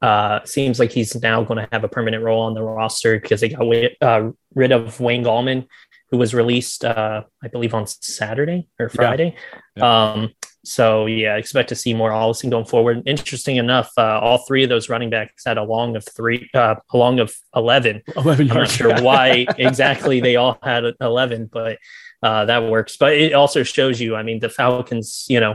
uh, 0.02 0.44
seems 0.44 0.78
like 0.78 0.92
he's 0.92 1.14
now 1.20 1.42
going 1.42 1.58
to 1.58 1.68
have 1.72 1.84
a 1.84 1.88
permanent 1.88 2.22
role 2.22 2.42
on 2.42 2.54
the 2.54 2.62
roster 2.62 3.18
because 3.18 3.40
they 3.40 3.48
got 3.48 3.66
uh, 4.02 4.30
rid 4.54 4.72
of 4.72 5.00
Wayne 5.00 5.24
Gallman, 5.24 5.66
who 6.10 6.18
was 6.18 6.34
released, 6.34 6.84
uh, 6.84 7.22
I 7.42 7.48
believe, 7.48 7.74
on 7.74 7.86
Saturday 7.86 8.68
or 8.78 8.88
Friday. 8.88 9.34
Yeah. 9.76 9.82
Yeah. 9.82 10.12
Um, 10.12 10.32
so 10.66 11.06
yeah, 11.06 11.36
expect 11.36 11.68
to 11.68 11.76
see 11.76 11.94
more 11.94 12.10
Ollison 12.10 12.50
going 12.50 12.64
forward. 12.64 13.02
Interesting 13.06 13.56
enough, 13.56 13.90
uh, 13.96 14.18
all 14.18 14.38
three 14.38 14.64
of 14.64 14.68
those 14.68 14.88
running 14.88 15.10
backs 15.10 15.44
had 15.46 15.58
a 15.58 15.62
long 15.62 15.94
of 15.94 16.04
three, 16.04 16.50
uh, 16.54 16.74
a 16.92 16.96
long 16.96 17.20
of 17.20 17.34
eleven. 17.54 18.02
Eleven. 18.16 18.50
I'm 18.50 18.56
not 18.56 18.70
sure 18.70 19.00
why 19.00 19.46
exactly 19.58 20.20
they 20.20 20.34
all 20.34 20.58
had 20.62 20.84
eleven, 21.00 21.48
but 21.52 21.78
uh, 22.22 22.46
that 22.46 22.64
works. 22.64 22.96
But 22.96 23.12
it 23.12 23.32
also 23.32 23.62
shows 23.62 24.00
you, 24.00 24.16
I 24.16 24.24
mean, 24.24 24.40
the 24.40 24.48
Falcons, 24.48 25.26
you 25.28 25.38
know, 25.38 25.54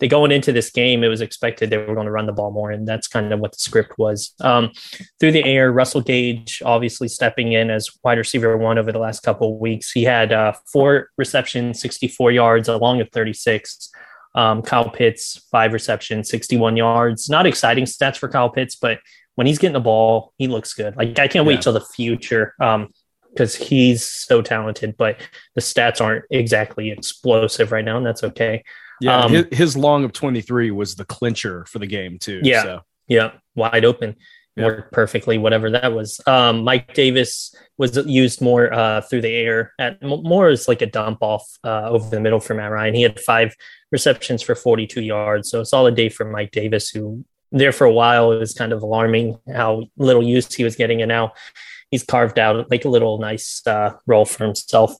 they 0.00 0.08
going 0.08 0.32
into 0.32 0.52
this 0.52 0.70
game, 0.70 1.04
it 1.04 1.08
was 1.08 1.20
expected 1.20 1.70
they 1.70 1.78
were 1.78 1.94
going 1.94 2.06
to 2.06 2.12
run 2.12 2.26
the 2.26 2.32
ball 2.32 2.50
more, 2.50 2.70
and 2.70 2.88
that's 2.88 3.06
kind 3.06 3.32
of 3.32 3.40
what 3.40 3.52
the 3.52 3.58
script 3.58 3.98
was. 3.98 4.34
Um, 4.40 4.72
through 5.20 5.32
the 5.32 5.44
air, 5.44 5.70
Russell 5.70 6.00
Gage 6.00 6.62
obviously 6.64 7.06
stepping 7.06 7.52
in 7.52 7.70
as 7.70 7.90
wide 8.02 8.18
receiver 8.18 8.56
one 8.56 8.78
over 8.78 8.92
the 8.92 8.98
last 8.98 9.22
couple 9.22 9.52
of 9.52 9.60
weeks. 9.60 9.92
He 9.92 10.04
had 10.04 10.32
uh, 10.32 10.54
four 10.72 11.10
receptions, 11.16 11.80
64 11.80 12.32
yards, 12.32 12.68
along 12.68 13.00
of 13.00 13.10
36. 13.10 13.90
Um, 14.34 14.62
Kyle 14.62 14.88
Pitts, 14.88 15.46
five 15.50 15.72
receptions, 15.72 16.30
61 16.30 16.76
yards. 16.76 17.28
Not 17.28 17.46
exciting 17.46 17.84
stats 17.84 18.16
for 18.16 18.28
Kyle 18.28 18.50
Pitts, 18.50 18.76
but 18.76 19.00
when 19.34 19.46
he's 19.46 19.58
getting 19.58 19.74
the 19.74 19.80
ball, 19.80 20.32
he 20.38 20.48
looks 20.48 20.72
good. 20.72 20.96
Like 20.96 21.18
I 21.18 21.28
can't 21.28 21.46
wait 21.46 21.62
till 21.62 21.72
the 21.72 21.80
future. 21.80 22.54
Um, 22.60 22.88
because 23.30 23.54
he's 23.54 24.04
so 24.04 24.42
talented, 24.42 24.96
but 24.96 25.16
the 25.54 25.60
stats 25.60 26.00
aren't 26.00 26.24
exactly 26.30 26.90
explosive 26.90 27.70
right 27.72 27.84
now, 27.84 27.96
and 27.96 28.04
that's 28.04 28.24
okay. 28.24 28.64
Yeah, 29.00 29.20
um, 29.20 29.32
his, 29.32 29.46
his, 29.50 29.76
long 29.76 30.04
of 30.04 30.12
23 30.12 30.70
was 30.70 30.94
the 30.94 31.04
clincher 31.04 31.64
for 31.66 31.78
the 31.78 31.86
game 31.86 32.18
too. 32.18 32.40
Yeah, 32.42 32.62
so. 32.62 32.80
yeah, 33.08 33.32
wide 33.54 33.84
open, 33.84 34.16
yeah. 34.56 34.64
worked 34.64 34.92
perfectly. 34.92 35.38
Whatever 35.38 35.70
that 35.70 35.92
was. 35.92 36.20
Um, 36.26 36.64
Mike 36.64 36.92
Davis 36.94 37.54
was 37.78 37.96
used 38.06 38.40
more 38.40 38.72
uh, 38.72 39.00
through 39.00 39.22
the 39.22 39.34
air 39.34 39.72
at 39.78 40.02
more 40.02 40.48
as 40.48 40.68
like 40.68 40.82
a 40.82 40.86
dump 40.86 41.18
off 41.22 41.46
uh, 41.64 41.88
over 41.88 42.10
the 42.10 42.20
middle 42.20 42.40
for 42.40 42.54
Matt 42.54 42.70
Ryan. 42.70 42.94
He 42.94 43.02
had 43.02 43.18
five 43.20 43.54
receptions 43.90 44.42
for 44.42 44.54
42 44.54 45.00
yards, 45.00 45.50
so 45.50 45.60
a 45.60 45.66
solid 45.66 45.94
day 45.94 46.08
for 46.08 46.24
Mike 46.24 46.50
Davis, 46.50 46.90
who 46.90 47.24
there 47.52 47.72
for 47.72 47.84
a 47.84 47.92
while 47.92 48.32
it 48.32 48.38
was 48.38 48.54
kind 48.54 48.72
of 48.72 48.82
alarming 48.82 49.38
how 49.52 49.84
little 49.96 50.22
use 50.22 50.52
he 50.54 50.64
was 50.64 50.76
getting, 50.76 51.02
and 51.02 51.08
now 51.08 51.32
he's 51.90 52.04
carved 52.04 52.38
out 52.38 52.70
like 52.70 52.84
a 52.84 52.88
little 52.88 53.18
nice 53.18 53.62
uh, 53.66 53.94
role 54.06 54.24
for 54.24 54.44
himself. 54.44 54.94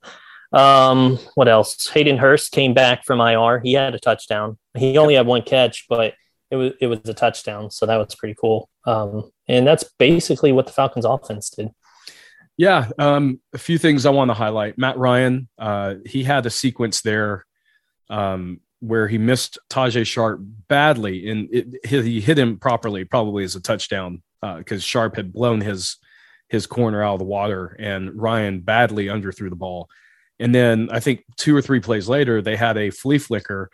Um, 0.52 1.18
what 1.34 1.48
else? 1.48 1.88
Hayden 1.90 2.18
Hurst 2.18 2.52
came 2.52 2.74
back 2.74 3.04
from 3.04 3.20
IR. 3.20 3.60
He 3.60 3.74
had 3.74 3.94
a 3.94 3.98
touchdown. 3.98 4.58
He 4.76 4.98
only 4.98 5.14
had 5.14 5.26
one 5.26 5.42
catch, 5.42 5.86
but 5.88 6.14
it 6.50 6.56
was 6.56 6.72
it 6.80 6.86
was 6.88 7.00
a 7.04 7.14
touchdown, 7.14 7.70
so 7.70 7.86
that 7.86 7.96
was 7.96 8.14
pretty 8.14 8.34
cool. 8.40 8.68
Um, 8.84 9.30
and 9.48 9.66
that's 9.66 9.84
basically 9.98 10.52
what 10.52 10.66
the 10.66 10.72
Falcons' 10.72 11.04
offense 11.04 11.50
did. 11.50 11.70
Yeah, 12.56 12.88
um, 12.98 13.40
a 13.52 13.58
few 13.58 13.78
things 13.78 14.04
I 14.04 14.10
want 14.10 14.30
to 14.30 14.34
highlight. 14.34 14.76
Matt 14.76 14.98
Ryan, 14.98 15.48
uh, 15.58 15.94
he 16.04 16.24
had 16.24 16.44
a 16.44 16.50
sequence 16.50 17.00
there 17.00 17.46
um, 18.10 18.60
where 18.80 19.08
he 19.08 19.16
missed 19.16 19.58
Tajae 19.70 20.06
Sharpe 20.06 20.40
badly, 20.68 21.30
and 21.30 21.48
it, 21.52 21.86
he 21.86 22.20
hit 22.20 22.38
him 22.38 22.58
properly, 22.58 23.04
probably 23.04 23.44
as 23.44 23.54
a 23.54 23.62
touchdown 23.62 24.22
because 24.42 24.82
uh, 24.82 24.86
Sharpe 24.86 25.16
had 25.16 25.32
blown 25.32 25.60
his 25.60 25.96
his 26.48 26.66
corner 26.66 27.00
out 27.02 27.14
of 27.14 27.18
the 27.20 27.24
water, 27.24 27.76
and 27.78 28.20
Ryan 28.20 28.60
badly 28.60 29.06
underthrew 29.06 29.50
the 29.50 29.56
ball. 29.56 29.88
And 30.40 30.54
then 30.54 30.88
I 30.90 30.98
think 30.98 31.24
two 31.36 31.54
or 31.54 31.62
three 31.62 31.80
plays 31.80 32.08
later, 32.08 32.42
they 32.42 32.56
had 32.56 32.76
a 32.76 32.90
flea 32.90 33.18
flicker 33.18 33.70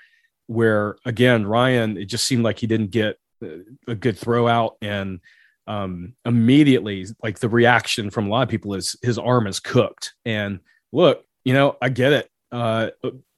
where 0.48 0.96
again 1.04 1.46
Ryan, 1.46 1.96
it 1.96 2.06
just 2.06 2.26
seemed 2.26 2.44
like 2.44 2.58
he 2.58 2.66
didn't 2.66 2.90
get 2.90 3.18
a 3.86 3.94
good 3.94 4.18
throw 4.18 4.48
out, 4.48 4.76
and 4.82 5.20
um, 5.66 6.14
immediately 6.24 7.06
like 7.22 7.38
the 7.38 7.48
reaction 7.48 8.10
from 8.10 8.26
a 8.26 8.30
lot 8.30 8.42
of 8.42 8.48
people 8.48 8.74
is 8.74 8.96
his 9.02 9.18
arm 9.18 9.46
is 9.46 9.60
cooked. 9.60 10.14
And 10.24 10.60
look, 10.92 11.24
you 11.44 11.54
know, 11.54 11.76
I 11.80 11.88
get 11.88 12.12
it. 12.12 12.30
Uh, 12.52 12.90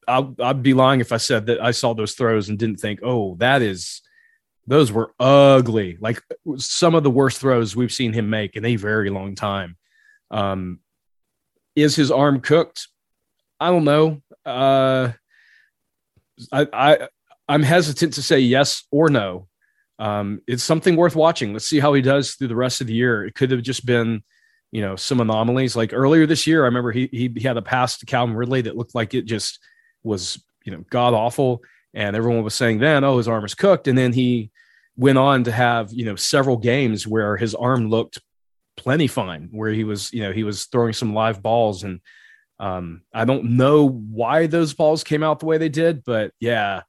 I'll, 0.07 0.35
I'd 0.41 0.63
be 0.63 0.75
lying 0.75 1.01
if 1.01 1.13
I 1.13 1.17
said 1.19 1.47
that 1.47 1.63
I 1.63 1.71
saw 1.71 1.95
those 1.95 2.15
throws 2.15 2.49
and 2.49 2.59
didn't 2.59 2.81
think, 2.81 3.01
oh, 3.03 3.37
that 3.37 3.63
is 3.63 4.03
those 4.67 4.93
were 4.93 5.13
ugly. 5.19 5.97
Like 6.01 6.23
some 6.57 6.95
of 6.95 7.03
the 7.03 7.11
worst 7.11 7.41
throws 7.41 7.75
we've 7.75 7.93
seen 7.93 8.13
him 8.13 8.29
make 8.29 8.57
in 8.57 8.65
a 8.65 8.77
very 8.77 9.11
long 9.11 9.35
time. 9.35 9.77
Um, 10.31 10.81
is 11.75 11.97
his 11.97 12.11
arm 12.11 12.41
cooked? 12.41 12.89
I 13.61 13.69
don't 13.71 13.85
know. 13.85 14.23
Uh, 14.45 15.13
I, 16.53 16.67
I 16.73 17.09
I'm 17.49 17.63
hesitant 17.63 18.15
to 18.15 18.23
say 18.23 18.41
yes 18.41 18.85
or 18.91 19.09
no. 19.09 19.49
Um, 19.99 20.41
it's 20.47 20.63
something 20.63 20.97
worth 20.97 21.17
watching. 21.17 21.53
Let's 21.53 21.69
see 21.69 21.81
how 21.81 21.93
he 21.95 22.03
does 22.03 22.35
through 22.35 22.49
the 22.49 22.57
rest 22.57 22.81
of 22.81 22.87
the 22.87 22.95
year. 22.95 23.25
It 23.25 23.35
could 23.35 23.51
have 23.51 23.63
just 23.63 23.85
been, 23.85 24.23
you 24.71 24.81
know, 24.81 24.95
some 24.97 25.21
anomalies. 25.21 25.75
Like 25.75 25.93
earlier 25.93 26.27
this 26.27 26.47
year, 26.47 26.63
I 26.63 26.67
remember 26.67 26.93
he 26.93 27.09
he, 27.11 27.33
he 27.35 27.47
had 27.47 27.57
a 27.57 27.63
pass 27.63 27.99
to 27.99 28.07
Calvin 28.07 28.37
Ridley 28.37 28.63
that 28.63 28.77
looked 28.77 28.95
like 28.95 29.15
it 29.15 29.25
just 29.25 29.59
was, 30.03 30.43
you 30.65 30.73
know, 30.73 30.85
god 30.91 31.15
awful, 31.15 31.63
and 31.95 32.15
everyone 32.15 32.45
was 32.45 32.55
saying 32.55 32.79
then, 32.79 33.03
oh, 33.03 33.19
his 33.19 33.29
arm 33.29 33.45
is 33.45 33.55
cooked, 33.55 33.89
and 33.89 33.99
then 33.99 34.13
he 34.13 34.51
went 34.97 35.19
on 35.19 35.45
to 35.45 35.53
have 35.53 35.93
you 35.93 36.05
know 36.05 36.17
several 36.17 36.57
games 36.57 37.07
where 37.07 37.37
his 37.37 37.55
arm 37.55 37.89
looked 37.89 38.19
plenty 38.79 39.09
fine, 39.09 39.49
where 39.51 39.71
he 39.71 39.85
was, 39.85 40.13
you 40.13 40.23
know, 40.23 40.33
he 40.33 40.45
was 40.45 40.67
throwing 40.67 40.93
some 40.93 41.13
live 41.13 41.43
balls 41.43 41.83
and 41.83 42.01
um, 42.59 43.03
I 43.13 43.25
don't 43.25 43.57
know 43.57 43.89
why 43.89 44.47
those 44.47 44.75
balls 44.75 45.05
came 45.05 45.23
out 45.23 45.41
the 45.41 45.47
way 45.47 45.59
they 45.59 45.69
did, 45.69 46.05
but 46.05 46.33
yeah, 46.41 46.83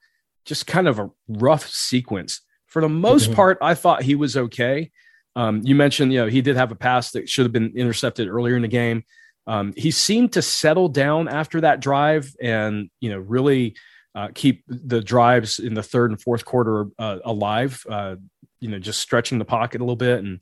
just 0.46 0.68
kind 0.68 0.88
of 0.88 1.00
a 1.00 1.10
rough 1.28 1.68
sequence. 1.68 2.42
For 2.68 2.82
the 2.82 2.90
most 2.90 3.26
mm-hmm. 3.26 3.36
part, 3.36 3.58
I 3.62 3.74
thought 3.76 4.04
he 4.04 4.16
was 4.16 4.36
okay. 4.36 4.92
Um, 5.36 5.62
you 5.64 5.76
mentioned, 5.76 6.12
you 6.12 6.20
know, 6.20 6.28
he 6.28 6.42
did 6.42 6.56
have 6.56 6.72
a 6.72 6.76
pass 6.76 7.12
that 7.12 7.30
should 7.30 7.46
have 7.46 7.52
been 7.52 7.74
intercepted 7.76 8.28
earlier 8.28 8.56
in 8.56 8.62
the 8.62 8.68
game. 8.68 9.04
Um, 9.48 9.74
he 9.76 9.92
seemed 9.92 10.34
to 10.34 10.42
settle 10.42 10.90
down 10.90 11.28
after 11.28 11.62
that 11.62 11.80
drive 11.80 12.36
and, 12.42 12.90
you 13.00 13.10
know, 13.10 13.20
really 13.20 13.76
uh, 14.16 14.30
keep 14.34 14.64
the 14.68 15.02
drives 15.02 15.60
in 15.60 15.74
the 15.74 15.84
third 15.84 16.12
and 16.12 16.22
fourth 16.22 16.46
quarter 16.46 16.88
uh, 16.98 17.20
alive, 17.26 17.84
uh, 17.90 18.16
you 18.60 18.70
know, 18.70 18.80
just 18.80 19.00
stretching 19.00 19.40
the 19.40 19.46
pocket 19.46 19.82
a 19.82 19.84
little 19.84 19.96
bit. 19.96 20.20
And, 20.20 20.42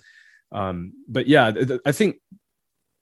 um, 0.51 0.93
but 1.07 1.27
yeah, 1.27 1.51
th- 1.51 1.81
I 1.85 1.91
think 1.91 2.17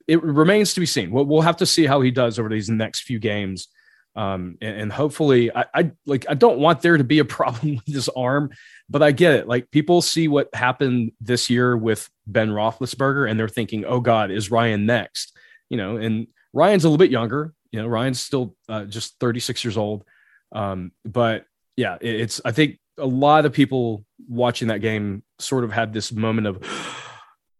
it 0.06 0.22
remains 0.22 0.74
to 0.74 0.80
be 0.80 0.86
seen. 0.86 1.10
We'll, 1.10 1.24
we'll 1.24 1.42
have 1.42 1.56
to 1.58 1.66
see 1.66 1.86
how 1.86 2.00
he 2.00 2.10
does 2.10 2.38
over 2.38 2.48
these 2.48 2.68
next 2.68 3.02
few 3.02 3.18
games. 3.18 3.68
Um, 4.14 4.56
and, 4.62 4.80
and, 4.80 4.92
hopefully 4.92 5.54
I, 5.54 5.66
I, 5.74 5.90
like, 6.06 6.24
I 6.26 6.32
don't 6.32 6.58
want 6.58 6.80
there 6.80 6.96
to 6.96 7.04
be 7.04 7.18
a 7.18 7.24
problem 7.26 7.76
with 7.76 7.94
his 7.94 8.08
arm, 8.08 8.50
but 8.88 9.02
I 9.02 9.12
get 9.12 9.34
it. 9.34 9.46
Like 9.46 9.70
people 9.70 10.00
see 10.00 10.26
what 10.26 10.48
happened 10.54 11.12
this 11.20 11.50
year 11.50 11.76
with 11.76 12.08
Ben 12.26 12.48
Roethlisberger 12.48 13.28
and 13.28 13.38
they're 13.38 13.46
thinking, 13.46 13.84
oh 13.84 14.00
God, 14.00 14.30
is 14.30 14.50
Ryan 14.50 14.86
next? 14.86 15.36
You 15.68 15.76
know, 15.76 15.98
and 15.98 16.28
Ryan's 16.54 16.84
a 16.84 16.88
little 16.88 16.96
bit 16.96 17.10
younger, 17.10 17.52
you 17.72 17.82
know, 17.82 17.88
Ryan's 17.88 18.18
still 18.18 18.56
uh, 18.70 18.84
just 18.84 19.20
36 19.20 19.62
years 19.64 19.76
old. 19.76 20.04
Um, 20.50 20.92
but 21.04 21.44
yeah, 21.76 21.98
it, 22.00 22.20
it's, 22.22 22.40
I 22.42 22.52
think 22.52 22.78
a 22.96 23.04
lot 23.04 23.44
of 23.44 23.52
people 23.52 24.06
watching 24.26 24.68
that 24.68 24.80
game 24.80 25.24
sort 25.38 25.64
of 25.64 25.72
had 25.72 25.92
this 25.92 26.10
moment 26.10 26.46
of, 26.46 26.62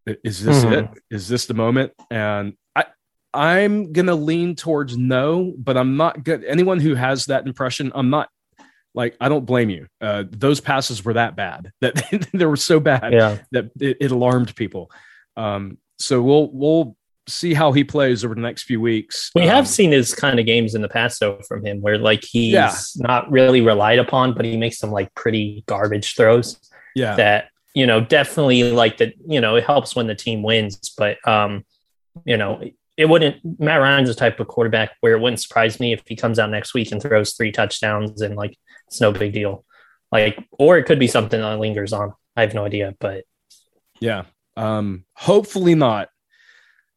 is 0.07 0.43
this 0.43 0.65
mm-hmm. 0.65 0.73
it? 0.73 0.91
Is 1.11 1.29
this 1.29 1.47
the 1.47 1.55
moment? 1.55 1.93
And 2.11 2.55
I, 2.75 2.85
I'm 3.35 3.93
gonna 3.93 4.15
lean 4.15 4.55
towards 4.55 4.97
no, 4.97 5.55
but 5.59 5.77
I'm 5.77 5.97
not 5.97 6.25
good. 6.25 6.45
Anyone 6.45 6.81
who 6.81 6.95
has 6.95 7.27
that 7.27 7.47
impression, 7.47 7.93
I'm 7.95 8.11
not 8.11 8.29
like 8.95 9.17
I 9.21 9.29
don't 9.29 9.45
blame 9.45 9.71
you. 9.71 9.87
Uh, 10.01 10.25
those 10.29 10.61
passes 10.61 11.05
were 11.05 11.15
that 11.15 11.37
bad 11.37 11.71
that 11.81 12.29
they 12.33 12.47
were 12.47 12.57
so 12.57 12.81
bad 12.81 13.13
yeah. 13.13 13.39
that 13.53 13.71
it, 13.81 13.99
it 14.01 14.11
alarmed 14.11 14.55
people. 14.57 14.91
Um, 15.37 15.79
so 15.99 16.23
we'll 16.23 16.51
we'll 16.53 16.97
see 17.29 17.55
how 17.55 17.73
he 17.73 17.83
plays 17.83 18.25
over 18.25 18.35
the 18.35 18.41
next 18.41 18.63
few 18.65 18.81
weeks. 18.81 19.31
We 19.35 19.43
um, 19.43 19.49
have 19.49 19.69
seen 19.69 19.93
his 19.93 20.15
kind 20.15 20.39
of 20.39 20.47
games 20.47 20.75
in 20.75 20.83
the 20.83 20.89
past 20.89 21.21
though 21.21 21.41
from 21.47 21.65
him 21.65 21.81
where 21.81 21.99
like 21.99 22.25
he's 22.25 22.53
yeah. 22.53 22.75
not 22.97 23.31
really 23.31 23.61
relied 23.61 23.99
upon, 23.99 24.35
but 24.35 24.45
he 24.45 24.57
makes 24.57 24.79
some 24.79 24.91
like 24.91 25.15
pretty 25.15 25.65
garbage 25.67 26.15
throws. 26.15 26.59
Yeah. 26.95 27.17
That 27.17 27.49
you 27.77 27.87
know, 27.87 28.01
definitely 28.01 28.73
like 28.73 28.97
that, 28.97 29.13
you 29.29 29.39
know, 29.39 29.55
it 29.57 29.65
helps 29.65 29.95
when 29.95 30.07
the 30.07 30.15
team 30.15 30.43
wins, 30.43 30.95
but, 30.97 31.19
um, 31.29 31.63
you 32.25 32.39
know, 32.39 32.63
it 32.97 33.05
wouldn't, 33.05 33.37
Matt 33.61 33.83
Ryan's 33.83 34.09
the 34.09 34.15
type 34.15 34.41
of 34.41 34.49
quarterback 34.49 34.93
where 35.01 35.13
it 35.13 35.21
wouldn't 35.21 35.43
surprise 35.43 35.79
me 35.79 35.93
if 35.93 36.01
he 36.07 36.17
comes 36.17 36.39
out 36.39 36.49
next 36.49 36.73
week 36.73 36.91
and 36.91 37.03
throws 37.03 37.35
three 37.35 37.53
touchdowns 37.53 38.23
and 38.23 38.35
like, 38.35 38.57
it's 38.87 38.99
no 38.99 39.13
big 39.13 39.35
deal. 39.35 39.67
Like, 40.11 40.43
or 40.53 40.79
it 40.79 40.85
could 40.85 40.99
be 40.99 41.07
something 41.07 41.39
that 41.39 41.59
lingers 41.59 41.93
on. 41.93 42.15
I 42.35 42.41
have 42.41 42.55
no 42.55 42.65
idea, 42.65 42.95
but 42.99 43.25
yeah. 44.01 44.23
Um, 44.57 45.05
hopefully 45.13 45.75
not. 45.75 46.09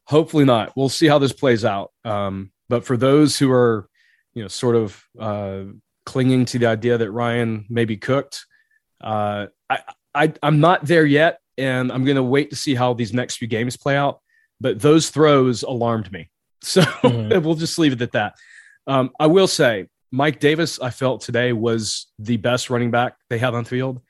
Hopefully 0.06 0.46
not. 0.46 0.72
We'll 0.78 0.88
see 0.88 1.08
how 1.08 1.20
this 1.20 1.34
plays 1.34 1.66
out. 1.66 1.92
Um, 2.06 2.52
but 2.70 2.86
for 2.86 2.96
those 2.96 3.38
who 3.38 3.52
are, 3.52 3.90
you 4.34 4.44
know, 4.44 4.48
sort 4.48 4.78
of 4.78 5.04
uh, 5.20 5.64
clinging 6.06 6.46
to 6.46 6.60
the 6.60 6.68
idea 6.68 6.98
that 6.98 7.12
Ryan 7.12 7.66
may 7.68 7.84
be 7.84 7.98
cooked, 7.98 8.46
uh, 9.02 9.48
I, 9.70 9.80
I, 10.13 10.34
I'm 10.42 10.60
not 10.60 10.86
there 10.86 11.06
yet, 11.06 11.39
and 11.58 11.92
I'm 11.92 12.04
going 12.04 12.16
to 12.16 12.24
wait 12.24 12.50
to 12.50 12.56
see 12.56 12.75
how 12.75 12.94
these 12.94 13.13
next 13.13 13.38
few 13.38 13.48
games 13.48 13.78
play 13.78 13.96
out. 13.96 14.20
But 14.62 14.80
those 14.80 15.10
throws 15.10 15.63
alarmed 15.63 16.12
me. 16.12 16.30
So 16.62 16.82
mm-hmm. 16.82 17.42
we'll 17.42 17.56
just 17.56 17.80
leave 17.80 17.94
it 17.94 18.01
at 18.01 18.12
that. 18.12 18.36
Um, 18.86 19.12
I 19.18 19.28
will 19.28 19.48
say, 19.48 19.88
Mike 20.12 20.42
Davis, 20.42 20.78
I 20.78 20.89
felt 20.89 21.22
today 21.22 21.54
was 21.54 22.08
the 22.20 22.36
best 22.36 22.70
running 22.70 22.92
back 22.92 23.16
they 23.30 23.38
had 23.38 23.54
on 23.54 23.63
the 23.63 23.70
field. 23.70 24.01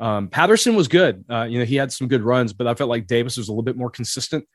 Um, 0.00 0.28
Patterson 0.28 0.74
was 0.74 0.88
good. 0.88 1.24
Uh, 1.28 1.42
you 1.42 1.58
know, 1.58 1.64
he 1.64 1.76
had 1.76 1.92
some 1.92 2.08
good 2.08 2.22
runs, 2.22 2.54
but 2.54 2.66
I 2.66 2.74
felt 2.74 2.88
like 2.88 3.06
Davis 3.06 3.36
was 3.36 3.48
a 3.48 3.52
little 3.52 3.62
bit 3.62 3.76
more 3.76 3.90
consistent. 3.90 4.46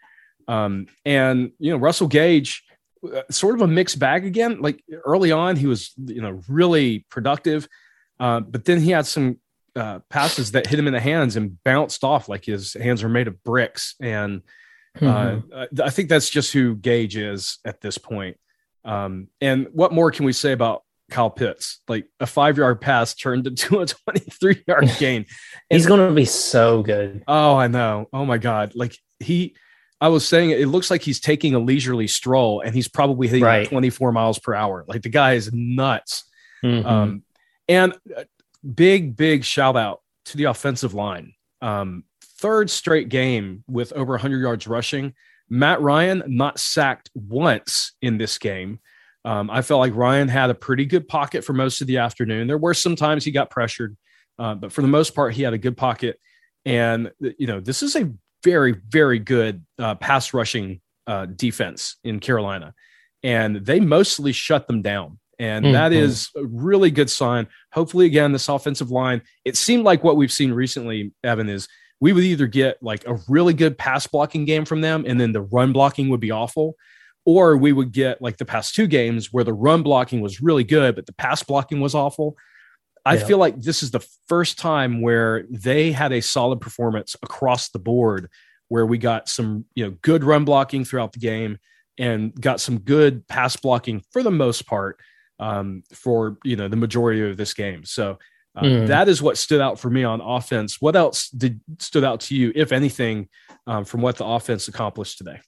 Um, 0.48 0.88
and 1.06 1.52
you 1.60 1.72
know, 1.72 1.78
Russell 1.78 2.08
Gage, 2.08 2.64
uh, 3.04 3.22
sort 3.30 3.56
of 3.56 3.62
a 3.62 3.68
mixed 3.68 4.00
bag 4.00 4.26
again. 4.26 4.62
Like 4.62 4.84
early 5.06 5.32
on, 5.32 5.56
he 5.56 5.68
was 5.68 5.92
you 6.06 6.22
know 6.22 6.42
really 6.48 7.06
productive, 7.10 7.68
uh, 8.20 8.40
but 8.40 8.66
then 8.66 8.80
he 8.80 8.92
had 8.92 9.06
some 9.06 9.40
uh, 9.76 10.00
passes 10.10 10.52
that 10.52 10.68
hit 10.68 10.80
him 10.80 10.88
in 10.88 10.94
the 10.94 11.00
hands 11.00 11.36
and 11.36 11.62
bounced 11.64 12.04
off 12.04 12.30
like 12.30 12.46
his 12.46 12.74
hands 12.74 13.04
are 13.04 13.10
made 13.10 13.28
of 13.28 13.44
bricks. 13.44 13.96
And 14.02 14.42
uh, 14.98 15.02
mm-hmm. 15.02 15.82
I 15.82 15.90
think 15.90 16.10
that's 16.10 16.30
just 16.30 16.54
who 16.54 16.76
Gage 16.76 17.18
is 17.18 17.60
at 17.66 17.82
this 17.82 17.98
point. 17.98 18.38
Um, 18.86 19.28
and 19.42 19.68
what 19.72 19.94
more 19.94 20.12
can 20.12 20.26
we 20.26 20.34
say 20.34 20.52
about 20.52 20.84
Kyle 21.10 21.30
Pitts? 21.30 21.80
Like 21.88 22.08
a 22.20 22.28
five 22.28 22.58
yard 22.58 22.82
pass 22.82 23.16
turned 23.16 23.48
into 23.48 23.80
a 23.80 23.86
23 24.06 24.64
yard 24.68 24.92
gain. 25.00 25.26
He's 25.70 25.86
going 25.86 26.08
to 26.08 26.14
be 26.14 26.26
so 26.26 26.84
good. 26.84 27.24
Oh, 27.28 27.56
I 27.56 27.68
know. 27.68 28.08
Oh 28.14 28.26
my 28.26 28.38
God. 28.38 28.74
Like 28.76 28.98
he, 29.20 29.56
I 30.00 30.10
was 30.10 30.28
saying 30.28 30.52
it 30.52 30.68
looks 30.68 30.92
like 30.92 31.02
he's 31.02 31.22
taking 31.22 31.56
a 31.56 31.60
leisurely 31.60 32.08
stroll 32.08 32.62
and 32.62 32.76
he's 32.76 32.90
probably 32.90 33.28
hitting 33.28 33.44
right. 33.44 33.68
24 33.68 34.12
miles 34.12 34.38
per 34.38 34.54
hour. 34.54 34.84
Like 34.88 35.02
the 35.02 35.10
guy 35.10 35.34
is 35.34 35.52
nuts. 35.54 36.26
Mm-hmm. 36.64 36.86
Um, 36.86 37.24
and 37.70 37.94
uh, 38.16 38.24
big, 38.76 39.16
big 39.16 39.44
shout 39.44 39.76
out 39.76 40.02
to 40.26 40.38
the 40.38 40.46
offensive 40.46 40.94
line. 40.94 41.34
Um, 41.62 42.04
third 42.22 42.70
straight 42.70 43.10
game 43.10 43.64
with 43.68 43.94
over 43.94 44.14
100 44.14 44.40
yards 44.40 44.68
rushing. 44.68 45.14
Matt 45.50 45.82
Ryan 45.82 46.24
not 46.28 46.60
sacked 46.60 47.10
once 47.14 47.94
in 48.02 48.18
this 48.18 48.38
game. 48.38 48.80
Um, 49.26 49.50
I 49.50 49.62
felt 49.62 49.80
like 49.80 49.96
Ryan 49.96 50.28
had 50.28 50.50
a 50.50 50.56
pretty 50.56 50.86
good 50.86 51.08
pocket 51.08 51.46
for 51.46 51.54
most 51.54 51.82
of 51.82 51.88
the 51.88 51.98
afternoon. 51.98 52.48
There 52.48 52.58
were 52.58 52.74
some 52.74 52.96
times 52.96 53.24
he 53.24 53.32
got 53.32 53.50
pressured, 53.50 53.96
uh, 54.38 54.56
but 54.56 54.72
for 54.72 54.82
the 54.82 54.88
most 54.88 55.16
part, 55.16 55.34
he 55.34 55.44
had 55.44 55.54
a 55.54 55.58
good 55.58 55.78
pocket. 55.78 56.20
And 56.66 57.12
you 57.20 57.48
know, 57.48 57.60
this 57.60 57.84
is 57.84 57.96
a 57.96 58.12
very, 58.44 58.74
very 58.90 59.20
good 59.20 59.66
uh, 59.80 59.96
pass 59.96 60.34
rushing 60.34 60.82
uh, 61.08 61.26
defense 61.28 61.98
in 62.04 62.20
Carolina, 62.20 62.74
and 63.22 63.58
they 63.58 63.80
mostly 63.80 64.32
shut 64.32 64.68
them 64.68 64.82
down. 64.82 65.20
And 65.44 65.66
mm-hmm. 65.66 65.74
that 65.74 65.92
is 65.92 66.30
a 66.38 66.46
really 66.46 66.90
good 66.90 67.10
sign. 67.10 67.48
Hopefully, 67.74 68.06
again, 68.06 68.32
this 68.32 68.48
offensive 68.48 68.92
line, 68.92 69.22
it 69.44 69.58
seemed 69.58 69.84
like 69.84 70.02
what 70.02 70.16
we've 70.16 70.32
seen 70.32 70.54
recently, 70.54 71.12
Evan, 71.22 71.50
is 71.50 71.68
we 72.00 72.14
would 72.14 72.24
either 72.24 72.48
get 72.48 72.82
like 72.82 73.06
a 73.06 73.20
really 73.28 73.54
good 73.54 73.78
pass 73.78 74.08
blocking 74.08 74.46
game 74.46 74.64
from 74.64 74.80
them, 74.80 75.04
and 75.06 75.20
then 75.20 75.34
the 75.34 75.42
run 75.42 75.74
blocking 75.74 76.08
would 76.08 76.22
be 76.22 76.32
awful, 76.32 76.78
or 77.26 77.58
we 77.58 77.74
would 77.74 77.92
get 77.92 78.22
like 78.22 78.38
the 78.38 78.46
past 78.46 78.74
two 78.74 78.88
games 78.88 79.34
where 79.34 79.44
the 79.44 79.52
run 79.52 79.84
blocking 79.84 80.22
was 80.22 80.42
really 80.42 80.64
good, 80.64 80.96
but 80.96 81.08
the 81.08 81.14
pass 81.14 81.44
blocking 81.44 81.82
was 81.82 81.94
awful. 81.94 82.38
I 83.06 83.16
yeah. 83.16 83.26
feel 83.26 83.38
like 83.38 83.60
this 83.60 83.84
is 83.84 83.92
the 83.92 84.08
first 84.30 84.58
time 84.58 85.02
where 85.02 85.44
they 85.50 85.92
had 85.92 86.14
a 86.14 86.22
solid 86.22 86.62
performance 86.62 87.18
across 87.22 87.68
the 87.68 87.80
board, 87.80 88.30
where 88.70 88.86
we 88.86 88.98
got 88.98 89.28
some 89.28 89.66
you 89.76 89.84
know 89.84 89.98
good 90.04 90.24
run 90.24 90.46
blocking 90.46 90.86
throughout 90.86 91.12
the 91.12 91.20
game 91.20 91.58
and 91.98 92.34
got 92.34 92.62
some 92.62 92.80
good 92.80 93.28
pass 93.28 93.58
blocking 93.58 94.02
for 94.14 94.24
the 94.24 94.32
most 94.32 94.66
part 94.66 94.98
um, 95.40 95.84
for 95.94 96.38
you 96.44 96.56
know 96.56 96.68
the 96.68 96.76
majority 96.76 97.30
of 97.30 97.38
this 97.38 97.54
game. 97.54 97.86
So 97.86 98.18
uh, 98.56 98.62
mm. 98.64 98.88
that 98.88 99.10
is 99.10 99.22
what 99.22 99.38
stood 99.38 99.62
out 99.62 99.80
for 99.80 99.90
me 99.90 100.04
on 100.04 100.22
offense. 100.22 100.80
What 100.80 100.96
else 100.96 101.30
did 101.30 101.60
stood 101.80 102.04
out 102.04 102.22
to 102.22 102.36
you, 102.36 102.52
if 102.56 102.72
anything, 102.72 103.30
um, 103.66 103.86
from 103.86 104.02
what 104.02 104.18
the 104.18 104.26
offense 104.26 104.68
accomplished 104.68 105.18
today? 105.18 105.40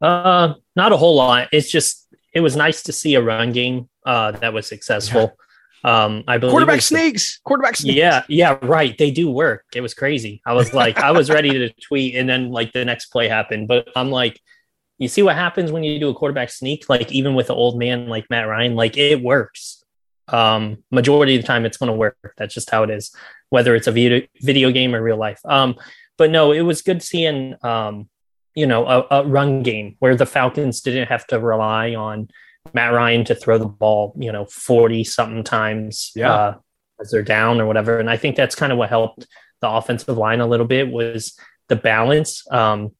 Uh, 0.00 0.54
not 0.74 0.92
a 0.92 0.96
whole 0.96 1.14
lot. 1.14 1.48
It's 1.52 1.70
just 1.70 2.08
it 2.32 2.40
was 2.40 2.56
nice 2.56 2.82
to 2.84 2.92
see 2.92 3.14
a 3.14 3.22
run 3.22 3.52
game 3.52 3.88
uh, 4.04 4.32
that 4.32 4.52
was 4.52 4.66
successful. 4.66 5.36
Um, 5.84 6.24
I 6.26 6.38
believe 6.38 6.52
quarterback 6.52 6.80
sneaks, 6.80 7.40
quarterback 7.44 7.76
sneaks. 7.76 7.96
Yeah, 7.96 8.22
yeah, 8.26 8.58
right. 8.62 8.96
They 8.96 9.10
do 9.10 9.30
work. 9.30 9.64
It 9.74 9.82
was 9.82 9.92
crazy. 9.92 10.40
I 10.46 10.54
was 10.54 10.72
like, 10.72 10.98
I 10.98 11.10
was 11.10 11.30
ready 11.30 11.50
to 11.50 11.68
tweet, 11.74 12.16
and 12.16 12.28
then 12.28 12.50
like 12.50 12.72
the 12.72 12.84
next 12.84 13.06
play 13.06 13.28
happened, 13.28 13.68
but 13.68 13.88
I'm 13.94 14.10
like, 14.10 14.40
you 14.98 15.08
see 15.08 15.22
what 15.22 15.36
happens 15.36 15.72
when 15.72 15.82
you 15.82 15.98
do 15.98 16.08
a 16.08 16.14
quarterback 16.14 16.50
sneak, 16.50 16.88
like 16.88 17.10
even 17.12 17.34
with 17.34 17.50
an 17.50 17.56
old 17.56 17.78
man 17.78 18.08
like 18.08 18.30
Matt 18.30 18.48
Ryan, 18.48 18.74
like 18.74 18.96
it 18.96 19.22
works. 19.22 19.82
Um, 20.28 20.84
majority 20.90 21.36
of 21.36 21.42
the 21.42 21.46
time, 21.46 21.66
it's 21.66 21.76
going 21.76 21.90
to 21.90 21.96
work. 21.96 22.34
That's 22.36 22.54
just 22.54 22.70
how 22.70 22.82
it 22.84 22.90
is, 22.90 23.14
whether 23.50 23.74
it's 23.74 23.86
a 23.86 23.92
video 23.92 24.26
video 24.40 24.70
game 24.70 24.94
or 24.94 25.02
real 25.02 25.16
life. 25.16 25.40
Um, 25.44 25.76
but 26.16 26.30
no, 26.30 26.52
it 26.52 26.62
was 26.62 26.82
good 26.82 27.02
seeing, 27.02 27.56
um, 27.62 28.08
you 28.54 28.66
know, 28.66 28.86
a, 28.86 29.06
a 29.10 29.26
run 29.26 29.62
game 29.62 29.96
where 29.98 30.16
the 30.16 30.26
Falcons 30.26 30.80
didn't 30.80 31.08
have 31.08 31.26
to 31.26 31.40
rely 31.40 31.94
on 31.94 32.28
Matt 32.72 32.92
Ryan 32.92 33.24
to 33.26 33.34
throw 33.34 33.58
the 33.58 33.66
ball, 33.66 34.14
you 34.18 34.32
know, 34.32 34.46
40 34.46 35.04
something 35.04 35.44
times 35.44 36.12
yeah. 36.14 36.32
uh, 36.32 36.56
as 37.00 37.10
they're 37.10 37.22
down 37.22 37.60
or 37.60 37.66
whatever. 37.66 37.98
And 37.98 38.08
I 38.08 38.16
think 38.16 38.36
that's 38.36 38.54
kind 38.54 38.72
of 38.72 38.78
what 38.78 38.88
helped 38.88 39.26
the 39.60 39.68
offensive 39.68 40.16
line 40.16 40.40
a 40.40 40.46
little 40.46 40.66
bit 40.66 40.90
was 40.90 41.38
the 41.68 41.76
balance. 41.76 42.50
Um, 42.50 42.92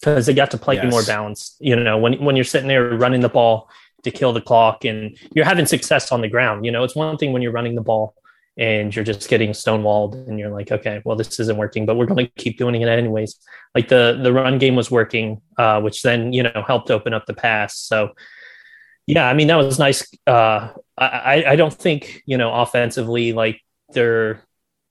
because 0.00 0.26
they 0.26 0.34
got 0.34 0.50
to 0.52 0.58
play 0.58 0.76
yes. 0.76 0.90
more 0.90 1.02
balanced. 1.02 1.56
You 1.60 1.76
know, 1.76 1.98
when 1.98 2.22
when 2.24 2.36
you're 2.36 2.44
sitting 2.44 2.68
there 2.68 2.96
running 2.96 3.20
the 3.20 3.28
ball 3.28 3.70
to 4.04 4.10
kill 4.10 4.32
the 4.32 4.40
clock 4.40 4.84
and 4.84 5.16
you're 5.34 5.44
having 5.44 5.66
success 5.66 6.12
on 6.12 6.20
the 6.20 6.28
ground, 6.28 6.64
you 6.64 6.70
know, 6.70 6.84
it's 6.84 6.94
one 6.94 7.16
thing 7.16 7.32
when 7.32 7.42
you're 7.42 7.52
running 7.52 7.74
the 7.74 7.82
ball 7.82 8.14
and 8.56 8.94
you're 8.94 9.04
just 9.04 9.28
getting 9.28 9.50
stonewalled 9.50 10.14
and 10.28 10.38
you're 10.38 10.50
like, 10.50 10.72
okay, 10.72 11.00
well, 11.04 11.16
this 11.16 11.38
isn't 11.38 11.56
working, 11.56 11.86
but 11.86 11.96
we're 11.96 12.06
going 12.06 12.26
to 12.26 12.32
keep 12.36 12.58
doing 12.58 12.80
it 12.80 12.88
anyways. 12.88 13.36
Like 13.74 13.88
the 13.88 14.18
the 14.22 14.32
run 14.32 14.58
game 14.58 14.76
was 14.76 14.90
working, 14.90 15.40
uh, 15.56 15.80
which 15.80 16.02
then 16.02 16.32
you 16.32 16.42
know 16.42 16.64
helped 16.66 16.90
open 16.90 17.14
up 17.14 17.26
the 17.26 17.34
pass. 17.34 17.78
So 17.78 18.10
yeah, 19.06 19.28
I 19.28 19.34
mean 19.34 19.48
that 19.48 19.56
was 19.56 19.78
nice. 19.78 20.06
Uh, 20.26 20.70
I 20.96 21.44
I 21.46 21.56
don't 21.56 21.72
think 21.72 22.22
you 22.26 22.36
know 22.36 22.52
offensively 22.52 23.32
like 23.32 23.60
they're 23.90 24.44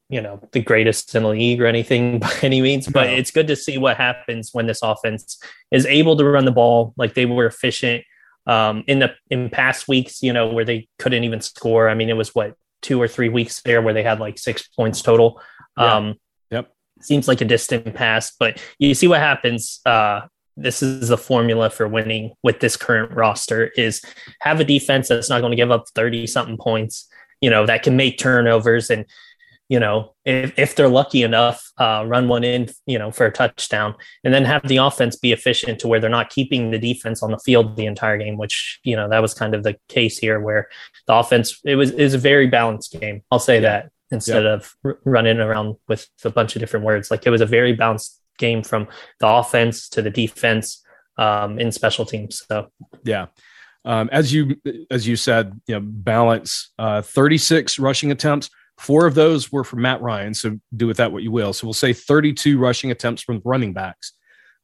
you 0.10 0.22
know 0.22 0.40
the 0.52 0.62
greatest 0.62 1.14
in 1.16 1.24
the 1.24 1.30
league 1.30 1.62
or 1.62 1.66
anything 1.66 2.20
by 2.20 2.34
any 2.42 2.62
means, 2.62 2.88
but 2.88 3.08
no. 3.08 3.14
it's 3.14 3.32
good 3.32 3.48
to 3.48 3.56
see 3.56 3.78
what 3.78 3.98
happens 3.98 4.52
when 4.54 4.68
this 4.68 4.82
offense 4.82 5.40
is 5.72 5.86
able 5.86 6.18
to 6.18 6.26
run 6.26 6.46
the 6.46 6.52
ball 6.52 6.94
like 6.98 7.14
they 7.14 7.26
were 7.26 7.46
efficient 7.46 8.04
um, 8.46 8.84
in 8.88 9.00
the 9.00 9.14
in 9.30 9.50
past 9.50 9.88
weeks. 9.88 10.22
You 10.22 10.34
know 10.34 10.48
where 10.48 10.66
they 10.66 10.88
couldn't 11.00 11.24
even 11.24 11.42
score. 11.42 11.90
I 11.90 11.94
mean, 11.94 12.10
it 12.10 12.18
was 12.18 12.34
what 12.34 12.56
two 12.82 13.02
or 13.02 13.08
three 13.08 13.30
weeks 13.30 13.62
there 13.62 13.82
where 13.82 13.94
they 13.94 14.04
had 14.04 14.20
like 14.20 14.38
six 14.38 14.68
points 14.68 15.02
total. 15.02 15.42
Yeah. 15.78 15.96
Um, 15.96 16.16
yep, 16.52 16.74
seems 17.02 17.28
like 17.28 17.42
a 17.42 17.46
distant 17.46 17.94
past, 17.96 18.36
but 18.40 18.62
you 18.80 18.94
see 18.94 19.08
what 19.08 19.20
happens 19.20 19.82
uh, 19.86 20.22
this 20.58 20.82
is 20.82 21.10
the 21.10 21.18
formula 21.18 21.70
for 21.70 21.88
winning 21.88 22.34
with 22.42 22.60
this 22.60 22.76
current 22.76 23.12
roster 23.16 23.72
is 23.78 24.02
have 24.42 24.60
a 24.60 24.66
defense 24.66 25.08
that's 25.08 25.30
not 25.30 25.40
going 25.40 25.52
to 25.52 25.56
give 25.56 25.72
up 25.72 25.86
30 25.94 26.26
something 26.26 26.58
points 26.58 27.08
you 27.42 27.50
know 27.50 27.66
that 27.66 27.84
can 27.84 27.96
make 27.96 28.18
turnovers 28.18 28.90
and 28.90 29.06
you 29.70 29.80
know 29.80 30.14
if, 30.26 30.58
if 30.58 30.76
they're 30.76 30.88
lucky 30.88 31.24
enough 31.24 31.72
uh, 31.78 32.04
run 32.08 32.28
one 32.28 32.44
in 32.44 32.70
you 32.86 32.98
know 32.98 33.12
for 33.12 33.26
a 33.26 33.32
touchdown 33.32 33.96
and 34.24 34.34
then 34.34 34.46
have 34.46 34.68
the 34.68 34.78
offense 34.78 35.16
be 35.16 35.32
efficient 35.32 35.80
to 35.80 35.88
where 35.88 36.00
they're 36.00 36.10
not 36.10 36.30
keeping 36.30 36.72
the 36.72 36.80
defense 36.80 37.22
on 37.22 37.32
the 37.32 37.40
field 37.40 37.76
the 37.76 37.86
entire 37.86 38.18
game 38.18 38.38
which 38.38 38.80
you 38.84 38.96
know 38.96 39.10
that 39.10 39.22
was 39.22 39.34
kind 39.34 39.54
of 39.54 39.64
the 39.64 39.76
case 39.90 40.18
here 40.18 40.40
where 40.40 40.68
the 41.08 41.14
offense 41.14 41.60
it 41.66 41.76
was 41.76 41.92
is 41.92 42.14
a 42.14 42.18
very 42.18 42.48
balanced 42.48 42.98
game 43.00 43.22
i'll 43.32 43.40
say 43.40 43.60
that 43.60 43.92
instead 44.12 44.46
of 44.46 44.74
r- 44.86 45.00
running 45.04 45.40
around 45.40 45.76
with 45.88 46.08
a 46.24 46.30
bunch 46.30 46.56
of 46.56 46.60
different 46.60 46.86
words 46.86 47.12
like 47.12 47.26
it 47.26 47.30
was 47.30 47.42
a 47.42 47.46
very 47.46 47.74
balanced 47.74 48.22
game 48.38 48.64
from 48.64 48.88
the 49.20 49.28
offense 49.28 49.90
to 49.90 50.02
the 50.02 50.10
defense 50.10 50.84
um, 51.18 51.60
in 51.60 51.72
special 51.72 52.06
teams. 52.06 52.44
So 52.48 52.72
yeah. 53.04 53.28
Um, 53.86 54.10
as 54.12 54.34
you 54.34 54.58
as 54.92 55.08
you 55.08 55.16
said, 55.16 55.60
you 55.68 55.76
know, 55.76 55.82
balance 55.82 56.72
uh, 56.78 57.02
36 57.02 57.80
rushing 57.80 58.12
attempts. 58.12 58.50
Four 58.78 59.08
of 59.08 59.16
those 59.16 59.52
were 59.52 59.64
from 59.64 59.82
Matt 59.82 60.02
Ryan. 60.02 60.34
So 60.34 60.60
do 60.76 60.88
with 60.88 60.98
that 60.98 61.12
what 61.12 61.24
you 61.24 61.32
will. 61.32 61.54
So 61.54 61.66
we'll 61.66 61.74
say 61.74 61.94
32 61.94 62.58
rushing 62.58 62.92
attempts 62.92 63.24
from 63.24 63.42
running 63.44 63.74
backs, 63.74 64.14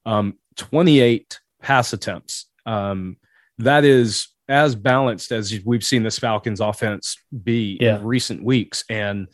um, 0.06 0.38
28 0.58 1.40
pass 1.62 1.94
attempts. 1.94 2.48
Um, 2.66 3.18
that 3.58 3.84
is 3.84 4.28
as 4.48 4.76
balanced 4.76 5.32
as 5.32 5.58
we've 5.66 5.84
seen 5.84 6.04
this 6.04 6.20
Falcons 6.20 6.60
offense 6.60 7.18
be 7.44 7.78
yeah. 7.82 7.98
in 7.98 8.04
recent 8.04 8.44
weeks. 8.44 8.84
And 8.90 9.28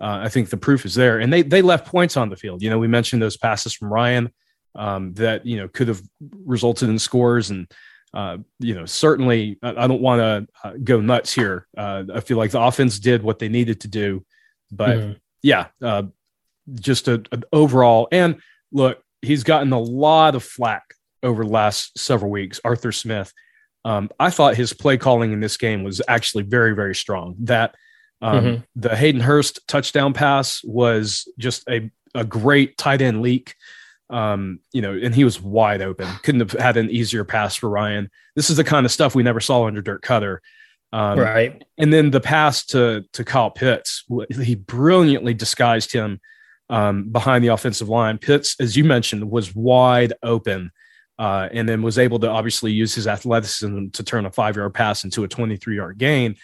uh, 0.00 0.20
I 0.22 0.28
think 0.28 0.50
the 0.50 0.56
proof 0.56 0.84
is 0.84 0.94
there. 0.94 1.18
And 1.18 1.32
they 1.32 1.42
they 1.42 1.62
left 1.62 1.86
points 1.86 2.16
on 2.16 2.28
the 2.28 2.36
field. 2.36 2.62
You 2.62 2.70
know, 2.70 2.78
we 2.78 2.88
mentioned 2.88 3.22
those 3.22 3.36
passes 3.36 3.72
from 3.72 3.92
Ryan 3.92 4.30
um, 4.74 5.14
that 5.14 5.46
you 5.46 5.56
know 5.56 5.68
could 5.68 5.88
have 5.88 6.02
resulted 6.44 6.88
in 6.88 6.98
scores, 6.98 7.50
and 7.50 7.70
uh, 8.16 8.38
you 8.58 8.74
know 8.74 8.86
certainly 8.86 9.58
I, 9.62 9.84
I 9.84 9.86
don't 9.86 10.00
want 10.00 10.20
to 10.20 10.68
uh, 10.68 10.72
go 10.82 11.00
nuts 11.00 11.34
here. 11.34 11.66
Uh, 11.76 12.04
I 12.14 12.20
feel 12.20 12.38
like 12.38 12.50
the 12.50 12.60
offense 12.60 12.98
did 12.98 13.22
what 13.22 13.38
they 13.38 13.48
needed 13.48 13.82
to 13.82 13.88
do, 13.88 14.24
but 14.72 14.96
mm-hmm. 14.96 15.12
yeah, 15.42 15.66
uh, 15.82 16.04
just 16.74 17.08
a, 17.08 17.22
an 17.30 17.44
overall. 17.52 18.08
And 18.10 18.40
look, 18.72 19.02
he's 19.20 19.44
gotten 19.44 19.72
a 19.72 19.80
lot 19.80 20.34
of 20.34 20.42
flack 20.42 20.94
over 21.22 21.44
the 21.44 21.50
last 21.50 21.98
several 21.98 22.30
weeks. 22.30 22.60
Arthur 22.64 22.92
Smith. 22.92 23.32
Um, 23.84 24.10
I 24.18 24.30
thought 24.30 24.56
his 24.56 24.72
play 24.72 24.96
calling 24.96 25.32
in 25.32 25.38
this 25.38 25.56
game 25.56 25.84
was 25.84 26.02
actually 26.08 26.42
very, 26.42 26.74
very 26.74 26.94
strong. 26.94 27.36
That 27.40 27.76
um, 28.22 28.44
mm-hmm. 28.44 28.62
The 28.76 28.96
Hayden 28.96 29.20
Hurst 29.20 29.60
touchdown 29.68 30.12
pass 30.12 30.62
was 30.64 31.28
just 31.38 31.68
a, 31.68 31.90
a 32.14 32.24
great 32.24 32.78
tight 32.78 33.02
end 33.02 33.22
leak. 33.22 33.54
Um, 34.08 34.60
you 34.72 34.82
know, 34.82 34.92
and 34.92 35.14
he 35.14 35.24
was 35.24 35.40
wide 35.40 35.82
open. 35.82 36.06
Couldn't 36.22 36.40
have 36.40 36.52
had 36.52 36.76
an 36.76 36.90
easier 36.90 37.24
pass 37.24 37.56
for 37.56 37.68
Ryan. 37.68 38.10
This 38.36 38.50
is 38.50 38.56
the 38.56 38.64
kind 38.64 38.86
of 38.86 38.92
stuff 38.92 39.14
we 39.14 39.22
never 39.22 39.40
saw 39.40 39.66
under 39.66 39.82
Dirk 39.82 40.04
Koetter. 40.04 40.38
Um, 40.92 41.18
right. 41.18 41.64
And 41.78 41.92
then 41.92 42.10
the 42.10 42.20
pass 42.20 42.64
to 42.66 43.04
to 43.12 43.24
Kyle 43.24 43.50
Pitts, 43.50 44.04
he 44.40 44.54
brilliantly 44.54 45.34
disguised 45.34 45.92
him 45.92 46.20
um, 46.70 47.10
behind 47.10 47.44
the 47.44 47.48
offensive 47.48 47.88
line. 47.88 48.18
Pitts, 48.18 48.56
as 48.60 48.76
you 48.76 48.84
mentioned, 48.84 49.30
was 49.30 49.54
wide 49.54 50.12
open. 50.22 50.70
Uh, 51.18 51.48
and 51.50 51.66
then 51.66 51.80
was 51.80 51.98
able 51.98 52.18
to 52.18 52.28
obviously 52.28 52.70
use 52.70 52.94
his 52.94 53.06
athleticism 53.06 53.88
to 53.88 54.04
turn 54.04 54.26
a 54.26 54.30
five 54.30 54.54
yard 54.54 54.74
pass 54.74 55.02
into 55.02 55.24
a 55.24 55.28
23 55.28 55.74
yard 55.74 55.96
gain. 55.96 56.36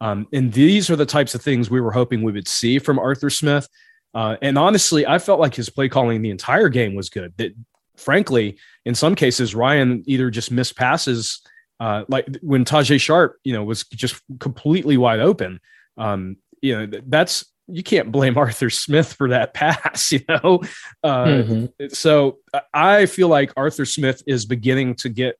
Um, 0.00 0.28
and 0.32 0.52
these 0.52 0.88
are 0.88 0.94
the 0.94 1.04
types 1.04 1.34
of 1.34 1.42
things 1.42 1.68
we 1.68 1.80
were 1.80 1.90
hoping 1.90 2.22
we 2.22 2.30
would 2.30 2.46
see 2.46 2.78
from 2.78 2.98
Arthur 2.98 3.28
Smith. 3.28 3.68
Uh, 4.14 4.36
and 4.42 4.58
honestly, 4.58 5.06
I 5.06 5.18
felt 5.18 5.40
like 5.40 5.54
his 5.54 5.70
play 5.70 5.88
calling 5.88 6.22
the 6.22 6.30
entire 6.30 6.68
game 6.68 6.94
was 6.94 7.10
good. 7.10 7.32
That, 7.36 7.54
frankly, 7.96 8.58
in 8.84 8.94
some 8.94 9.14
cases, 9.14 9.54
Ryan 9.54 10.02
either 10.06 10.30
just 10.30 10.50
missed 10.50 10.76
passes, 10.76 11.40
uh, 11.78 12.04
like 12.08 12.26
when 12.42 12.64
Tajae 12.64 13.00
Sharpe, 13.00 13.38
you 13.44 13.52
know, 13.52 13.64
was 13.64 13.84
just 13.84 14.20
completely 14.38 14.96
wide 14.96 15.20
open. 15.20 15.60
Um, 15.96 16.36
you 16.60 16.76
know, 16.86 17.00
that's 17.06 17.44
you 17.68 17.82
can't 17.82 18.10
blame 18.10 18.36
Arthur 18.38 18.70
Smith 18.70 19.12
for 19.12 19.28
that 19.28 19.54
pass. 19.54 20.12
You 20.12 20.20
know, 20.28 20.60
uh, 21.02 21.24
mm-hmm. 21.24 21.86
so 21.88 22.38
I 22.74 23.06
feel 23.06 23.28
like 23.28 23.52
Arthur 23.56 23.84
Smith 23.84 24.22
is 24.26 24.44
beginning 24.44 24.96
to 24.96 25.08
get 25.08 25.36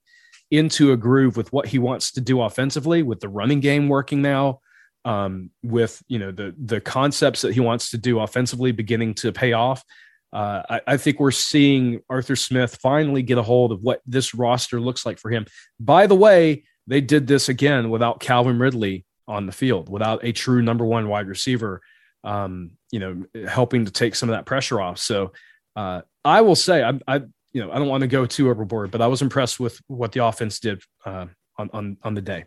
into 0.51 0.93
a 0.93 0.97
groove 0.97 1.37
with 1.37 1.53
what 1.53 1.67
he 1.67 1.79
wants 1.79 2.13
to 2.13 2.21
do 2.21 2.41
offensively, 2.41 3.03
with 3.03 3.21
the 3.21 3.29
running 3.29 3.61
game 3.61 3.89
working 3.89 4.21
now, 4.21 4.61
um, 5.05 5.51
with 5.63 6.03
you 6.09 6.19
know 6.19 6.31
the 6.31 6.55
the 6.63 6.81
concepts 6.81 7.43
that 7.43 7.55
he 7.55 7.61
wants 7.61 7.91
to 7.91 7.99
do 7.99 8.21
offensively 8.21 8.73
beginning 8.73 9.15
to 9.15 9.33
pay 9.33 9.53
off. 9.53 9.85
uh, 10.33 10.63
I, 10.69 10.81
I, 10.87 10.97
think 10.97 11.19
we're 11.19 11.31
seeing 11.31 12.01
Arthur 12.09 12.37
Smith 12.37 12.79
finally 12.81 13.23
get 13.23 13.39
a 13.39 13.43
hold 13.43 13.73
of 13.73 13.83
what 13.83 14.01
this 14.07 14.35
roster 14.35 14.81
looks 14.81 15.05
like 15.05 15.19
for 15.19 15.31
him. 15.31 15.47
By 15.81 16.07
the 16.07 16.15
way, 16.15 16.65
they 16.87 17.01
did 17.01 17.27
this 17.27 17.49
again 17.49 17.91
without 17.91 18.21
Calvin 18.21 18.59
Ridley 18.59 19.05
on 19.27 19.47
the 19.47 19.53
field, 19.53 19.89
without 19.89 20.25
a 20.25 20.33
true 20.33 20.63
number 20.63 20.85
one 20.85 21.09
wide 21.09 21.27
receiver, 21.27 21.81
um, 22.25 22.73
you 22.91 23.01
know, 23.01 23.25
helping 23.49 23.85
to 23.87 23.91
take 23.91 24.15
some 24.15 24.29
of 24.29 24.37
that 24.37 24.47
pressure 24.47 24.81
off. 24.81 24.99
So 24.99 25.33
uh, 25.77 26.03
I 26.25 26.43
will 26.43 26.57
say, 26.57 26.83
I, 26.83 26.99
I, 27.07 27.17
you 27.53 27.63
know, 27.65 27.73
I 27.73 27.79
don't 27.79 27.89
want 27.89 28.03
to 28.03 28.09
go 28.09 28.27
too 28.27 28.51
overboard, 28.51 28.91
but 28.91 29.01
I 29.01 29.07
was 29.07 29.23
impressed 29.23 29.59
with 29.59 29.81
what 29.87 30.13
the 30.13 30.25
offense 30.25 30.61
did 30.61 30.83
uh, 31.05 31.27
on, 31.59 31.71
on 31.73 31.97
on 32.03 32.15
the 32.15 32.21
day. 32.21 32.45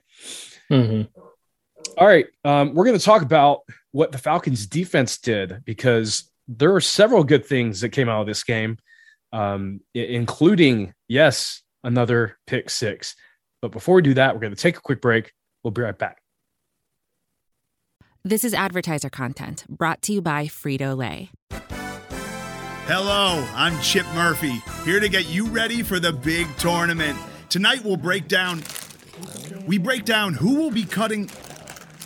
Mm-hmm. 0.71 1.19
All 1.95 2.07
right, 2.07 2.25
um, 2.43 2.73
we're 2.73 2.85
going 2.85 2.97
to 2.97 3.03
talk 3.05 3.21
about 3.21 3.61
what 3.91 4.11
the 4.11 4.17
Falcons' 4.17 4.65
defense 4.65 5.19
did 5.19 5.63
because 5.63 6.29
there 6.47 6.73
are 6.73 6.81
several 6.81 7.23
good 7.23 7.45
things 7.45 7.81
that 7.81 7.89
came 7.89 8.09
out 8.09 8.21
of 8.21 8.27
this 8.27 8.43
game, 8.43 8.77
um, 9.31 9.79
including, 9.93 10.93
yes, 11.07 11.61
another 11.83 12.37
pick 12.47 12.71
six. 12.71 13.15
But 13.61 13.71
before 13.71 13.95
we 13.95 14.01
do 14.01 14.15
that, 14.15 14.33
we're 14.33 14.41
going 14.41 14.55
to 14.55 14.59
take 14.59 14.77
a 14.77 14.81
quick 14.81 15.01
break. 15.01 15.33
We'll 15.63 15.71
be 15.71 15.83
right 15.83 15.97
back. 15.97 16.17
This 18.23 18.43
is 18.43 18.55
advertiser 18.55 19.09
content 19.09 19.65
brought 19.69 20.01
to 20.03 20.13
you 20.13 20.21
by 20.21 20.45
Frito 20.45 20.97
Lay. 20.97 21.29
Hello, 22.87 23.47
I'm 23.53 23.79
Chip 23.81 24.05
Murphy, 24.15 24.61
here 24.83 24.99
to 24.99 25.09
get 25.09 25.29
you 25.29 25.45
ready 25.45 25.83
for 25.83 25.99
the 25.99 26.11
big 26.11 26.47
tournament. 26.57 27.17
Tonight 27.49 27.83
we'll 27.83 27.97
break 27.97 28.27
down. 28.27 28.63
We 29.67 29.77
break 29.77 30.05
down 30.05 30.33
who 30.33 30.55
will 30.55 30.71
be 30.71 30.85
cutting. 30.85 31.29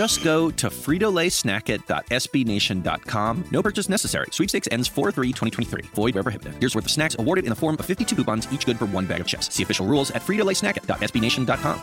Just 0.00 0.24
go 0.24 0.50
to 0.52 0.70
fritolaysnackit.sbnation.com. 0.70 3.44
No 3.50 3.62
purchase 3.62 3.90
necessary. 3.90 4.28
Sweepstakes 4.30 4.66
ends 4.70 4.88
4-3-2023. 4.88 5.84
Void 5.94 6.14
where 6.14 6.22
prohibited. 6.22 6.54
Here's 6.58 6.74
worth 6.74 6.86
of 6.86 6.90
snacks 6.90 7.16
awarded 7.18 7.44
in 7.44 7.50
the 7.50 7.54
form 7.54 7.76
of 7.78 7.84
52 7.84 8.16
coupons, 8.16 8.50
each 8.50 8.64
good 8.64 8.78
for 8.78 8.86
one 8.86 9.04
bag 9.04 9.20
of 9.20 9.26
chips. 9.26 9.54
See 9.54 9.62
official 9.62 9.84
rules 9.84 10.10
at 10.12 10.22
fritolaysnackit.sbnation.com. 10.22 11.82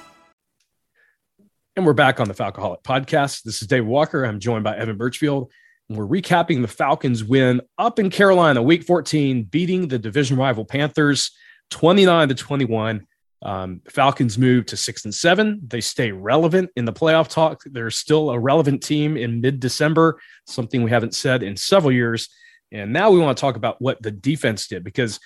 And 1.75 1.85
we're 1.85 1.93
back 1.93 2.19
on 2.19 2.27
the 2.27 2.33
Falcoholic 2.33 2.81
podcast. 2.81 3.43
This 3.43 3.61
is 3.61 3.67
Dave 3.67 3.85
Walker. 3.85 4.23
I'm 4.23 4.39
joined 4.39 4.63
by 4.63 4.75
Evan 4.75 4.97
Birchfield. 4.97 5.51
And 5.87 5.95
we're 5.95 6.07
recapping 6.07 6.63
the 6.63 6.67
Falcons' 6.67 7.23
win 7.23 7.61
up 7.77 7.99
in 7.99 8.09
Carolina, 8.09 8.63
week 8.63 8.83
14, 8.83 9.43
beating 9.43 9.89
the 9.89 9.99
division 9.99 10.37
rival 10.37 10.65
Panthers 10.65 11.29
29 11.69 12.29
to 12.29 12.33
21. 12.33 13.05
Um, 13.43 13.81
Falcons 13.89 14.37
move 14.37 14.65
to 14.67 14.77
six 14.77 15.05
and 15.05 15.13
seven. 15.13 15.61
They 15.67 15.81
stay 15.81 16.11
relevant 16.11 16.71
in 16.75 16.85
the 16.85 16.93
playoff 16.93 17.27
talk. 17.27 17.61
They're 17.65 17.91
still 17.91 18.31
a 18.31 18.39
relevant 18.39 18.81
team 18.81 19.15
in 19.15 19.41
mid 19.41 19.59
December, 19.59 20.19
something 20.45 20.83
we 20.83 20.89
haven't 20.89 21.13
said 21.15 21.43
in 21.43 21.55
several 21.55 21.91
years. 21.91 22.29
And 22.71 22.91
now 22.91 23.11
we 23.11 23.19
want 23.19 23.37
to 23.37 23.41
talk 23.41 23.55
about 23.55 23.81
what 23.81 24.01
the 24.01 24.11
defense 24.11 24.67
did 24.67 24.83
because, 24.83 25.19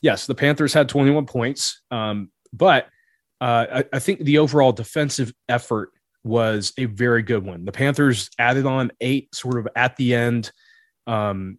yes, 0.00 0.26
the 0.26 0.34
Panthers 0.34 0.74
had 0.74 0.88
21 0.88 1.26
points, 1.26 1.80
um, 1.90 2.30
but 2.52 2.88
uh, 3.40 3.66
I, 3.72 3.84
I 3.94 3.98
think 3.98 4.20
the 4.20 4.38
overall 4.38 4.72
defensive 4.72 5.32
effort 5.48 5.90
was 6.24 6.72
a 6.78 6.86
very 6.86 7.22
good 7.22 7.44
one. 7.44 7.64
The 7.64 7.72
Panthers 7.72 8.30
added 8.38 8.66
on 8.66 8.90
eight 9.00 9.34
sort 9.34 9.58
of 9.58 9.68
at 9.76 9.96
the 9.96 10.14
end, 10.14 10.50
um, 11.06 11.58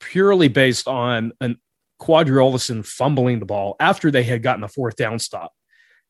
purely 0.00 0.48
based 0.48 0.88
on 0.88 1.32
an 1.40 1.58
Qadree 2.02 2.42
Ollison 2.42 2.84
fumbling 2.84 3.38
the 3.38 3.46
ball 3.46 3.76
after 3.78 4.10
they 4.10 4.24
had 4.24 4.42
gotten 4.42 4.64
a 4.64 4.68
fourth 4.68 4.96
down 4.96 5.20
stop. 5.20 5.52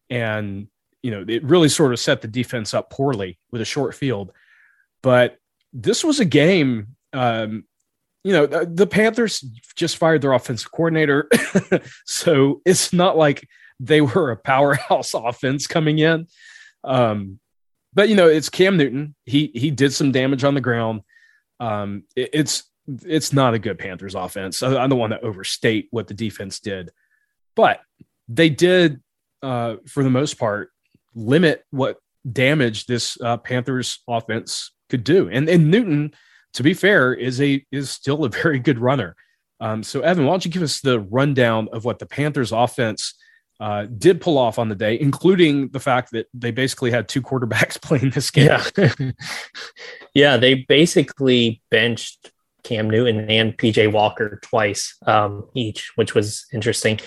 And, 0.08 0.68
you 1.02 1.10
know, 1.10 1.24
it 1.28 1.44
really 1.44 1.68
sort 1.68 1.92
of 1.92 2.00
set 2.00 2.22
the 2.22 2.28
defense 2.28 2.72
up 2.72 2.90
poorly 2.90 3.38
with 3.50 3.60
a 3.60 3.66
short 3.66 3.94
field. 3.94 4.32
But 5.02 5.36
this 5.72 6.02
was 6.02 6.18
a 6.18 6.24
game, 6.24 6.96
um, 7.12 7.64
you 8.24 8.32
know, 8.32 8.46
the, 8.46 8.64
the 8.64 8.86
Panthers 8.86 9.44
just 9.76 9.98
fired 9.98 10.22
their 10.22 10.32
offensive 10.32 10.72
coordinator. 10.72 11.28
so 12.06 12.62
it's 12.64 12.92
not 12.92 13.18
like 13.18 13.46
they 13.78 14.00
were 14.00 14.30
a 14.30 14.36
powerhouse 14.36 15.12
offense 15.14 15.66
coming 15.66 15.98
in. 15.98 16.26
Um, 16.84 17.38
but 17.92 18.08
you 18.08 18.16
know, 18.16 18.28
it's 18.28 18.48
Cam 18.48 18.78
Newton. 18.78 19.14
He 19.26 19.50
he 19.54 19.70
did 19.70 19.92
some 19.92 20.12
damage 20.12 20.44
on 20.44 20.54
the 20.54 20.60
ground. 20.62 21.02
Um, 21.60 22.04
it, 22.16 22.30
it's 22.32 22.64
it's 22.86 23.32
not 23.32 23.54
a 23.54 23.58
good 23.58 23.78
Panthers 23.78 24.14
offense. 24.14 24.62
I, 24.62 24.84
I, 24.84 24.86
don't 24.86 24.98
want 24.98 25.12
to 25.12 25.20
overstate 25.20 25.88
what 25.90 26.08
the 26.08 26.14
defense 26.14 26.60
did, 26.60 26.90
but 27.54 27.80
they 28.28 28.50
did, 28.50 29.00
uh, 29.42 29.76
for 29.86 30.02
the 30.02 30.10
most 30.10 30.38
part, 30.38 30.70
limit 31.14 31.64
what 31.70 31.98
damage 32.30 32.86
this 32.86 33.20
uh, 33.20 33.36
Panthers 33.36 34.00
offense 34.08 34.72
could 34.88 35.04
do. 35.04 35.28
And 35.28 35.48
and 35.48 35.70
Newton, 35.70 36.12
to 36.54 36.62
be 36.62 36.74
fair, 36.74 37.14
is 37.14 37.40
a 37.40 37.64
is 37.70 37.90
still 37.90 38.24
a 38.24 38.28
very 38.28 38.58
good 38.58 38.78
runner. 38.78 39.16
Um, 39.60 39.82
so 39.82 40.00
Evan, 40.00 40.24
why 40.24 40.32
don't 40.32 40.44
you 40.44 40.50
give 40.50 40.62
us 40.62 40.80
the 40.80 41.00
rundown 41.00 41.68
of 41.72 41.84
what 41.84 42.00
the 42.00 42.06
Panthers 42.06 42.50
offense 42.50 43.14
uh, 43.60 43.86
did 43.86 44.20
pull 44.20 44.38
off 44.38 44.58
on 44.58 44.68
the 44.68 44.74
day, 44.74 44.98
including 44.98 45.68
the 45.68 45.78
fact 45.78 46.10
that 46.10 46.26
they 46.34 46.50
basically 46.50 46.90
had 46.90 47.08
two 47.08 47.22
quarterbacks 47.22 47.80
playing 47.82 48.10
this 48.10 48.30
game. 48.32 48.50
Yeah, 48.76 49.12
yeah 50.14 50.36
they 50.36 50.66
basically 50.68 51.62
benched 51.70 52.31
Cam 52.64 52.88
Newton 52.88 53.30
and 53.30 53.56
PJ 53.56 53.92
Walker 53.92 54.38
twice 54.42 54.96
um, 55.06 55.48
each, 55.54 55.92
which 55.96 56.14
was 56.14 56.46
interesting. 56.52 57.00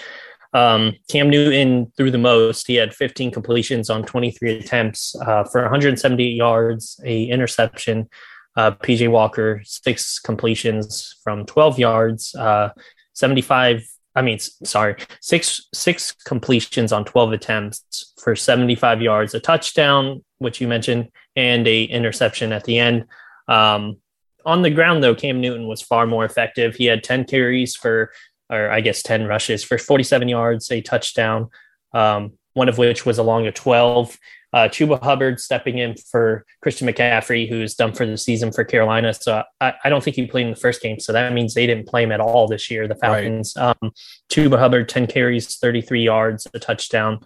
Um, 0.54 0.94
Cam 1.10 1.30
Newton 1.30 1.92
threw 1.98 2.12
the 2.12 2.18
most. 2.18 2.68
He 2.68 2.76
had 2.76 2.94
15 2.94 3.32
completions 3.32 3.90
on 3.90 4.06
23 4.06 4.60
attempts 4.60 5.16
uh, 5.22 5.44
for 5.44 5.62
178 5.62 6.34
yards, 6.34 7.00
a 7.04 7.26
interception. 7.26 8.10
Uh, 8.58 8.72
PJ 8.72 9.12
Walker 9.12 9.62
six 9.66 10.18
completions 10.18 11.16
from 11.22 11.46
12 11.46 11.78
yards, 11.78 12.34
uh, 12.36 12.70
75 13.12 13.86
I 14.16 14.22
mean, 14.22 14.40
sorry, 14.40 14.96
six 15.20 15.68
six 15.74 16.14
completions 16.26 16.94
on 16.94 17.04
12 17.04 17.34
attempts 17.34 18.14
for 18.18 18.36
75 18.36 19.02
yards, 19.02 19.34
a 19.34 19.42
touchdown, 19.42 20.24
which 20.38 20.62
you 20.62 20.70
mentioned, 20.70 21.10
and 21.36 21.68
a 21.68 21.84
interception 21.84 22.54
at 22.54 22.64
the 22.64 22.80
end. 22.80 23.06
Um, 23.50 23.98
on 24.46 24.62
the 24.62 24.70
ground, 24.70 25.04
though, 25.04 25.16
Cam 25.16 25.42
Newton 25.42 25.68
was 25.68 25.82
far 25.82 26.06
more 26.06 26.26
effective. 26.26 26.76
He 26.76 26.86
had 26.86 27.04
10 27.04 27.26
carries 27.26 27.76
for, 27.76 28.12
or 28.50 28.70
I 28.70 28.82
guess 28.82 29.02
10 29.02 29.26
rushes 29.26 29.64
for 29.64 29.78
47 29.78 30.28
yards, 30.28 30.72
a 30.72 30.82
touchdown, 30.82 31.50
um, 31.94 32.34
one 32.54 32.70
of 32.70 32.78
which 32.78 33.06
was 33.06 33.18
along 33.18 33.48
a 33.48 33.52
12 33.52 34.18
uh, 34.56 34.70
Chuba 34.70 35.04
Hubbard 35.04 35.42
stepping 35.42 35.80
in 35.80 35.96
for 35.96 36.46
Christian 36.62 36.88
McCaffrey, 36.88 37.48
who's 37.48 37.76
done 37.76 37.92
for 37.92 38.06
the 38.06 38.18
season 38.18 38.54
for 38.54 38.64
Carolina. 38.64 39.14
So 39.14 39.44
I, 39.60 39.74
I, 39.84 39.90
don't 39.90 40.02
think 40.02 40.16
he 40.16 40.26
played 40.28 40.46
in 40.46 40.52
the 40.52 40.60
first 40.60 40.82
game. 40.82 40.98
So 40.98 41.12
that 41.12 41.34
means 41.34 41.54
they 41.54 41.68
didn't 41.68 41.90
play 41.90 42.04
him 42.04 42.14
at 42.14 42.22
all 42.22 42.48
this 42.48 42.72
year, 42.72 42.88
the 42.88 42.96
Falcons. 42.96 43.54
Right. 43.58 43.76
Um, 43.82 43.92
Chuba 44.32 44.58
Hubbard, 44.58 44.88
10 44.88 45.08
carries, 45.08 45.58
33 45.58 46.04
yards, 46.04 46.48
a 46.54 46.60
touchdown. 46.60 47.20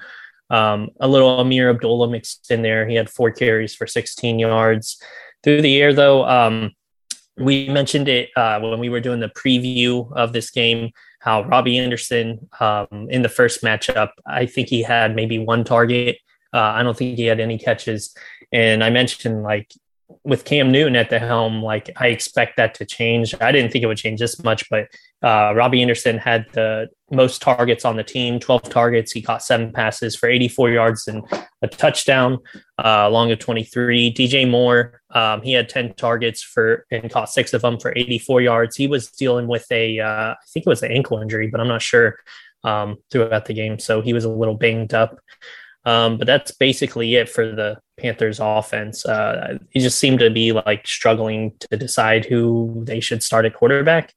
Um, 0.49 0.89
a 0.99 1.07
little 1.07 1.39
Ameer 1.39 1.69
Abdullah 1.69 2.09
mixed 2.09 2.49
in 2.49 2.63
there. 2.63 2.87
He 2.87 2.95
had 2.95 3.11
four 3.11 3.29
carries 3.29 3.75
for 3.75 3.85
16 3.85 4.39
yards. 4.39 4.99
Through 5.43 5.61
the 5.61 5.79
air, 5.79 5.93
though, 5.93 6.25
um, 6.25 6.71
we 7.39 7.69
mentioned 7.69 8.07
it 8.07 8.29
uh, 8.35 8.59
when 8.59 8.79
we 8.79 8.89
were 8.89 8.99
doing 8.99 9.19
the 9.19 9.29
preview 9.29 10.11
of 10.15 10.33
this 10.33 10.49
game 10.51 10.91
how 11.21 11.43
Robbie 11.43 11.77
Anderson 11.77 12.47
um, 12.61 13.07
in 13.09 13.23
the 13.23 13.27
first 13.27 13.61
matchup, 13.61 14.11
I 14.25 14.45
think 14.45 14.69
he 14.69 14.81
had 14.81 15.15
maybe 15.15 15.37
one 15.37 15.65
target 15.65 16.17
uh, 16.53 16.59
I 16.59 16.83
don't 16.83 16.97
think 16.97 17.17
he 17.17 17.25
had 17.25 17.39
any 17.39 17.57
catches. 17.57 18.15
And 18.51 18.83
I 18.83 18.89
mentioned 18.89 19.43
like 19.43 19.71
with 20.23 20.45
Cam 20.45 20.71
Newton 20.71 20.95
at 20.95 21.09
the 21.09 21.19
helm, 21.19 21.61
like 21.61 21.89
I 21.97 22.07
expect 22.07 22.57
that 22.57 22.73
to 22.75 22.85
change. 22.85 23.33
I 23.39 23.51
didn't 23.51 23.71
think 23.71 23.83
it 23.83 23.87
would 23.87 23.97
change 23.97 24.19
this 24.19 24.43
much, 24.43 24.69
but 24.69 24.87
uh, 25.23 25.53
Robbie 25.55 25.81
Anderson 25.81 26.17
had 26.17 26.45
the 26.53 26.87
most 27.11 27.41
targets 27.41 27.85
on 27.85 27.95
the 27.95 28.03
team 28.03 28.39
12 28.39 28.63
targets. 28.63 29.11
He 29.11 29.21
caught 29.21 29.43
seven 29.43 29.71
passes 29.71 30.15
for 30.15 30.29
84 30.29 30.71
yards 30.71 31.07
and 31.07 31.23
a 31.61 31.67
touchdown, 31.67 32.39
uh, 32.77 33.05
along 33.05 33.29
with 33.29 33.39
23. 33.39 34.13
DJ 34.13 34.49
Moore, 34.49 35.01
um, 35.11 35.41
he 35.41 35.53
had 35.53 35.69
10 35.69 35.93
targets 35.93 36.41
for 36.41 36.85
and 36.91 37.11
caught 37.11 37.29
six 37.29 37.53
of 37.53 37.61
them 37.61 37.79
for 37.79 37.93
84 37.95 38.41
yards. 38.41 38.75
He 38.75 38.87
was 38.87 39.11
dealing 39.11 39.47
with 39.47 39.65
a, 39.71 39.99
uh, 39.99 40.31
I 40.31 40.35
think 40.53 40.65
it 40.65 40.69
was 40.69 40.83
an 40.83 40.91
ankle 40.91 41.19
injury, 41.19 41.47
but 41.47 41.59
I'm 41.59 41.67
not 41.67 41.81
sure 41.81 42.17
um, 42.63 42.97
throughout 43.11 43.45
the 43.45 43.53
game. 43.53 43.79
So 43.79 44.01
he 44.01 44.13
was 44.13 44.25
a 44.25 44.29
little 44.29 44.55
banged 44.55 44.93
up. 44.93 45.19
Um, 45.85 46.17
but 46.17 46.27
that's 46.27 46.51
basically 46.51 47.15
it 47.15 47.29
for 47.29 47.51
the 47.51 47.79
Panthers 47.97 48.39
offense. 48.41 49.05
Uh, 49.05 49.57
he 49.71 49.79
just 49.79 49.99
seemed 49.99 50.19
to 50.19 50.29
be 50.29 50.51
like 50.51 50.85
struggling 50.85 51.53
to 51.71 51.77
decide 51.77 52.25
who 52.25 52.83
they 52.85 52.99
should 52.99 53.23
start 53.23 53.45
at 53.45 53.53
quarterback. 53.53 54.13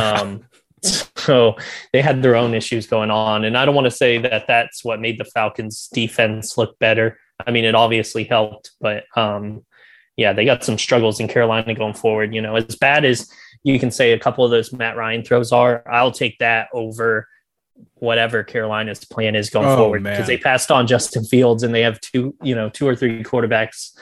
Um, 0.00 0.44
so 0.82 1.56
they 1.92 2.02
had 2.02 2.22
their 2.22 2.36
own 2.36 2.54
issues 2.54 2.86
going 2.86 3.10
on. 3.10 3.44
And 3.44 3.56
I 3.56 3.64
don't 3.64 3.74
want 3.74 3.86
to 3.86 3.90
say 3.90 4.18
that 4.18 4.46
that's 4.46 4.84
what 4.84 5.00
made 5.00 5.18
the 5.18 5.24
Falcons 5.24 5.88
defense 5.92 6.58
look 6.58 6.78
better. 6.78 7.18
I 7.46 7.50
mean, 7.50 7.64
it 7.64 7.74
obviously 7.74 8.24
helped, 8.24 8.72
but 8.80 9.04
um, 9.16 9.64
yeah, 10.16 10.32
they 10.32 10.44
got 10.44 10.64
some 10.64 10.78
struggles 10.78 11.20
in 11.20 11.28
Carolina 11.28 11.74
going 11.74 11.94
forward. 11.94 12.34
You 12.34 12.40
know, 12.40 12.56
as 12.56 12.76
bad 12.76 13.04
as 13.04 13.30
you 13.62 13.78
can 13.78 13.90
say 13.90 14.12
a 14.12 14.18
couple 14.18 14.44
of 14.44 14.50
those 14.50 14.72
Matt 14.72 14.96
Ryan 14.96 15.22
throws 15.22 15.52
are, 15.52 15.82
I'll 15.90 16.12
take 16.12 16.38
that 16.38 16.68
over 16.72 17.28
whatever 17.94 18.42
Carolina's 18.42 19.04
plan 19.04 19.34
is 19.34 19.50
going 19.50 19.66
oh, 19.66 19.76
forward 19.76 20.02
because 20.02 20.26
they 20.26 20.38
passed 20.38 20.70
on 20.70 20.86
Justin 20.86 21.24
Fields 21.24 21.62
and 21.62 21.74
they 21.74 21.82
have 21.82 22.00
two, 22.00 22.34
you 22.42 22.54
know, 22.54 22.68
two 22.68 22.86
or 22.86 22.94
three 22.94 23.22
quarterbacks. 23.22 23.96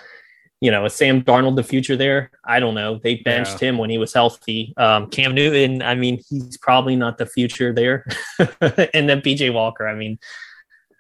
You 0.61 0.71
know, 0.71 0.85
is 0.87 0.95
Sam 0.95 1.23
Darnold 1.23 1.57
the 1.57 1.63
future 1.63 1.97
there? 1.97 2.31
I 2.45 2.59
don't 2.59 2.75
know. 2.75 2.99
They 3.03 3.17
benched 3.17 3.61
yeah. 3.61 3.69
him 3.69 3.79
when 3.79 3.91
he 3.91 3.99
was 3.99 4.15
healthy. 4.15 4.73
Um, 4.79 5.11
Cam 5.11 5.35
Newton, 5.35 5.83
I 5.83 5.95
mean, 5.95 6.23
he's 6.31 6.57
probably 6.57 6.97
not 6.97 7.19
the 7.19 7.27
future 7.27 7.73
there. 7.73 8.07
and 8.39 9.09
then 9.09 9.21
PJ 9.21 9.53
Walker, 9.53 9.87
I 9.87 9.95
mean, 9.95 10.19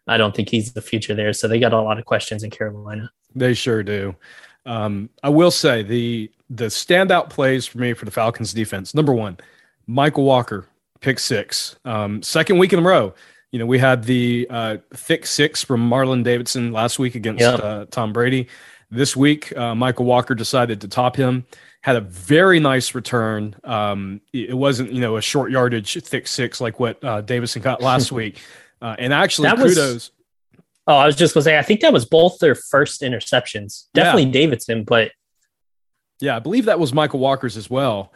I 0.07 0.19
don't 0.19 0.37
think 0.37 0.51
he's 0.51 0.73
the 0.75 0.83
future 0.83 1.15
there. 1.15 1.33
So 1.33 1.49
they 1.49 1.59
got 1.59 1.73
a 1.73 1.81
lot 1.81 1.99
of 1.99 2.05
questions 2.05 2.43
in 2.43 2.51
Carolina. 2.51 3.11
They 3.35 3.55
sure 3.55 3.83
do. 3.83 4.15
Um, 4.67 5.09
I 5.23 5.29
will 5.29 5.51
say 5.51 5.83
the 5.83 6.31
the 6.51 6.67
standout 6.67 7.31
plays 7.31 7.67
for 7.67 7.79
me 7.79 7.95
for 7.95 8.05
the 8.05 8.11
Falcons 8.11 8.53
defense. 8.53 8.95
Number 8.95 9.13
one, 9.13 9.39
Michael 9.87 10.25
Walker 10.25 10.67
pick 11.05 11.19
six. 11.19 11.77
Um, 11.85 12.23
second 12.23 12.59
week 12.59 12.73
in 12.73 12.79
a 12.79 12.83
row. 12.83 13.15
You 13.53 13.59
know, 13.59 13.67
we 13.67 13.79
had 13.79 14.05
the 14.05 14.47
uh, 14.49 14.79
thick 14.95 15.27
six 15.27 15.63
from 15.63 15.89
Marlon 15.89 16.25
Davidson 16.25 16.73
last 16.73 16.99
week 16.99 17.15
against 17.15 17.41
yep. 17.41 17.61
uh, 17.63 17.85
Tom 17.91 18.13
Brady. 18.13 18.49
This 18.91 19.15
week, 19.15 19.57
uh, 19.57 19.75
Michael 19.75 20.07
Walker 20.07 20.35
decided 20.35 20.81
to 20.81 20.89
top 20.89 21.15
him. 21.15 21.45
Had 21.83 21.97
a 21.97 22.01
very 22.01 22.59
nice 22.59 22.95
return. 22.95 23.55
Um, 23.65 24.23
it 24.33 24.57
wasn't, 24.57 24.93
you 24.93 25.01
know, 25.01 25.17
a 25.17 25.23
short 25.23 25.53
yardage 25.53 26.03
thick 26.03 26.27
six 26.27 26.61
like 26.61 26.81
what 26.81 27.05
uh, 27.05 27.21
Davidson 27.21 27.61
got 27.61 27.83
last 27.83 28.11
week. 28.21 28.41
Uh, 28.81 28.97
and 28.99 29.13
actually, 29.13 29.49
that 29.49 29.59
kudos. 29.59 29.77
Was, 29.77 30.11
oh, 30.87 30.97
I 30.97 31.07
was 31.07 31.17
just 31.17 31.35
gonna 31.35 31.45
say, 31.45 31.59
I 31.59 31.63
think 31.63 31.81
that 31.81 31.93
was 31.93 32.07
both 32.07 32.39
their 32.39 32.55
first 32.55 33.03
interceptions. 33.03 33.85
Definitely 33.93 34.25
yeah. 34.25 34.33
Davidson, 34.33 34.85
but 34.85 35.13
yeah, 36.21 36.37
I 36.37 36.39
believe 36.39 36.65
that 36.65 36.81
was 36.81 36.95
Michael 36.95 37.21
Walker's 37.21 37.57
as 37.59 37.69
well. 37.69 38.13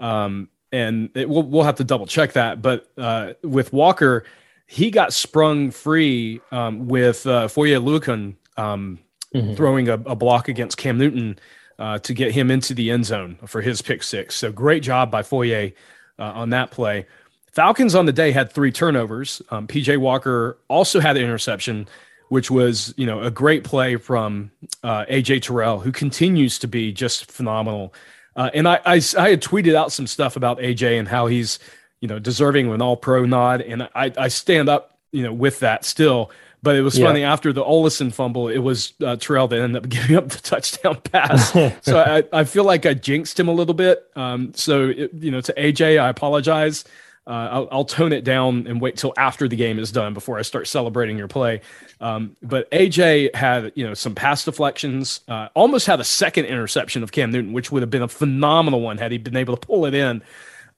Um, 0.00 0.48
and 0.72 1.10
it, 1.14 1.28
we'll 1.28 1.42
we'll 1.42 1.64
have 1.64 1.76
to 1.76 1.84
double 1.84 2.06
check 2.06 2.32
that. 2.32 2.62
But 2.62 2.90
uh, 2.96 3.34
with 3.42 3.72
Walker, 3.72 4.24
he 4.66 4.90
got 4.90 5.12
sprung 5.12 5.70
free 5.70 6.40
um, 6.50 6.88
with 6.88 7.26
uh, 7.26 7.48
Foye 7.48 7.70
Oluokun 7.70 8.34
um, 8.56 8.98
mm-hmm. 9.34 9.54
throwing 9.54 9.88
a, 9.88 9.94
a, 9.94 10.16
block 10.16 10.48
against 10.48 10.76
Cam 10.76 10.98
Newton 10.98 11.38
uh, 11.78 11.98
to 11.98 12.14
get 12.14 12.32
him 12.32 12.50
into 12.50 12.74
the 12.74 12.90
end 12.90 13.06
zone 13.06 13.38
for 13.46 13.60
his 13.60 13.82
pick 13.82 14.02
six. 14.02 14.34
So 14.34 14.52
great 14.52 14.82
job 14.82 15.10
by 15.10 15.22
Foye 15.22 15.72
uh, 16.18 16.22
on 16.22 16.50
that 16.50 16.70
play. 16.70 17.06
Falcons 17.52 17.94
on 17.94 18.06
the 18.06 18.12
day 18.12 18.30
had 18.30 18.50
three 18.50 18.72
turnovers. 18.72 19.42
Um, 19.50 19.66
PJ 19.66 19.98
Walker 19.98 20.58
also 20.68 21.00
had 21.00 21.16
an 21.16 21.22
interception, 21.22 21.86
which 22.28 22.50
was 22.50 22.94
you 22.96 23.06
know 23.06 23.20
a 23.20 23.30
great 23.30 23.64
play 23.64 23.96
from 23.96 24.50
uh, 24.82 25.04
AJ 25.04 25.42
Terrell, 25.42 25.80
who 25.80 25.92
continues 25.92 26.58
to 26.60 26.66
be 26.66 26.92
just 26.92 27.30
phenomenal. 27.30 27.92
Uh, 28.36 28.50
and 28.54 28.66
I, 28.68 28.80
I, 28.84 29.00
I 29.18 29.30
had 29.30 29.42
tweeted 29.42 29.74
out 29.74 29.92
some 29.92 30.06
stuff 30.06 30.36
about 30.36 30.58
AJ 30.58 30.98
and 30.98 31.08
how 31.08 31.26
he's, 31.26 31.58
you 32.00 32.08
know, 32.08 32.18
deserving 32.18 32.68
of 32.68 32.74
an 32.74 32.82
all 32.82 32.96
pro 32.96 33.24
nod. 33.24 33.60
And 33.60 33.82
I, 33.94 34.12
I 34.16 34.28
stand 34.28 34.68
up, 34.68 34.98
you 35.12 35.22
know, 35.22 35.32
with 35.32 35.60
that 35.60 35.84
still. 35.84 36.30
But 36.62 36.76
it 36.76 36.82
was 36.82 36.96
yeah. 36.96 37.06
funny 37.06 37.24
after 37.24 37.52
the 37.52 37.64
Ollison 37.64 38.14
fumble, 38.14 38.48
it 38.48 38.58
was 38.58 38.92
uh, 39.04 39.16
Terrell 39.16 39.48
that 39.48 39.60
ended 39.60 39.84
up 39.84 39.88
giving 39.88 40.16
up 40.16 40.28
the 40.28 40.38
touchdown 40.38 41.00
pass. 41.00 41.50
so 41.82 41.98
I, 41.98 42.22
I 42.32 42.44
feel 42.44 42.64
like 42.64 42.86
I 42.86 42.94
jinxed 42.94 43.38
him 43.38 43.48
a 43.48 43.52
little 43.52 43.74
bit. 43.74 44.08
Um, 44.14 44.52
so, 44.54 44.88
it, 44.88 45.12
you 45.14 45.30
know, 45.30 45.40
to 45.40 45.52
AJ, 45.54 46.00
I 46.00 46.08
apologize. 46.08 46.84
Uh, 47.24 47.48
I'll, 47.52 47.68
I'll, 47.70 47.84
tone 47.84 48.12
it 48.12 48.24
down 48.24 48.66
and 48.66 48.80
wait 48.80 48.96
till 48.96 49.14
after 49.16 49.46
the 49.46 49.54
game 49.54 49.78
is 49.78 49.92
done 49.92 50.12
before 50.12 50.40
I 50.40 50.42
start 50.42 50.66
celebrating 50.66 51.16
your 51.16 51.28
play. 51.28 51.60
Um, 52.00 52.36
but 52.42 52.68
AJ 52.72 53.32
had 53.32 53.70
you 53.76 53.86
know 53.86 53.94
some 53.94 54.16
pass 54.16 54.44
deflections, 54.44 55.20
uh, 55.28 55.48
almost 55.54 55.86
had 55.86 56.00
a 56.00 56.04
second 56.04 56.46
interception 56.46 57.04
of 57.04 57.12
Cam 57.12 57.30
Newton, 57.30 57.52
which 57.52 57.70
would 57.70 57.80
have 57.82 57.90
been 57.90 58.02
a 58.02 58.08
phenomenal 58.08 58.80
one 58.80 58.98
had 58.98 59.12
he 59.12 59.18
been 59.18 59.36
able 59.36 59.56
to 59.56 59.64
pull 59.64 59.86
it 59.86 59.94
in. 59.94 60.20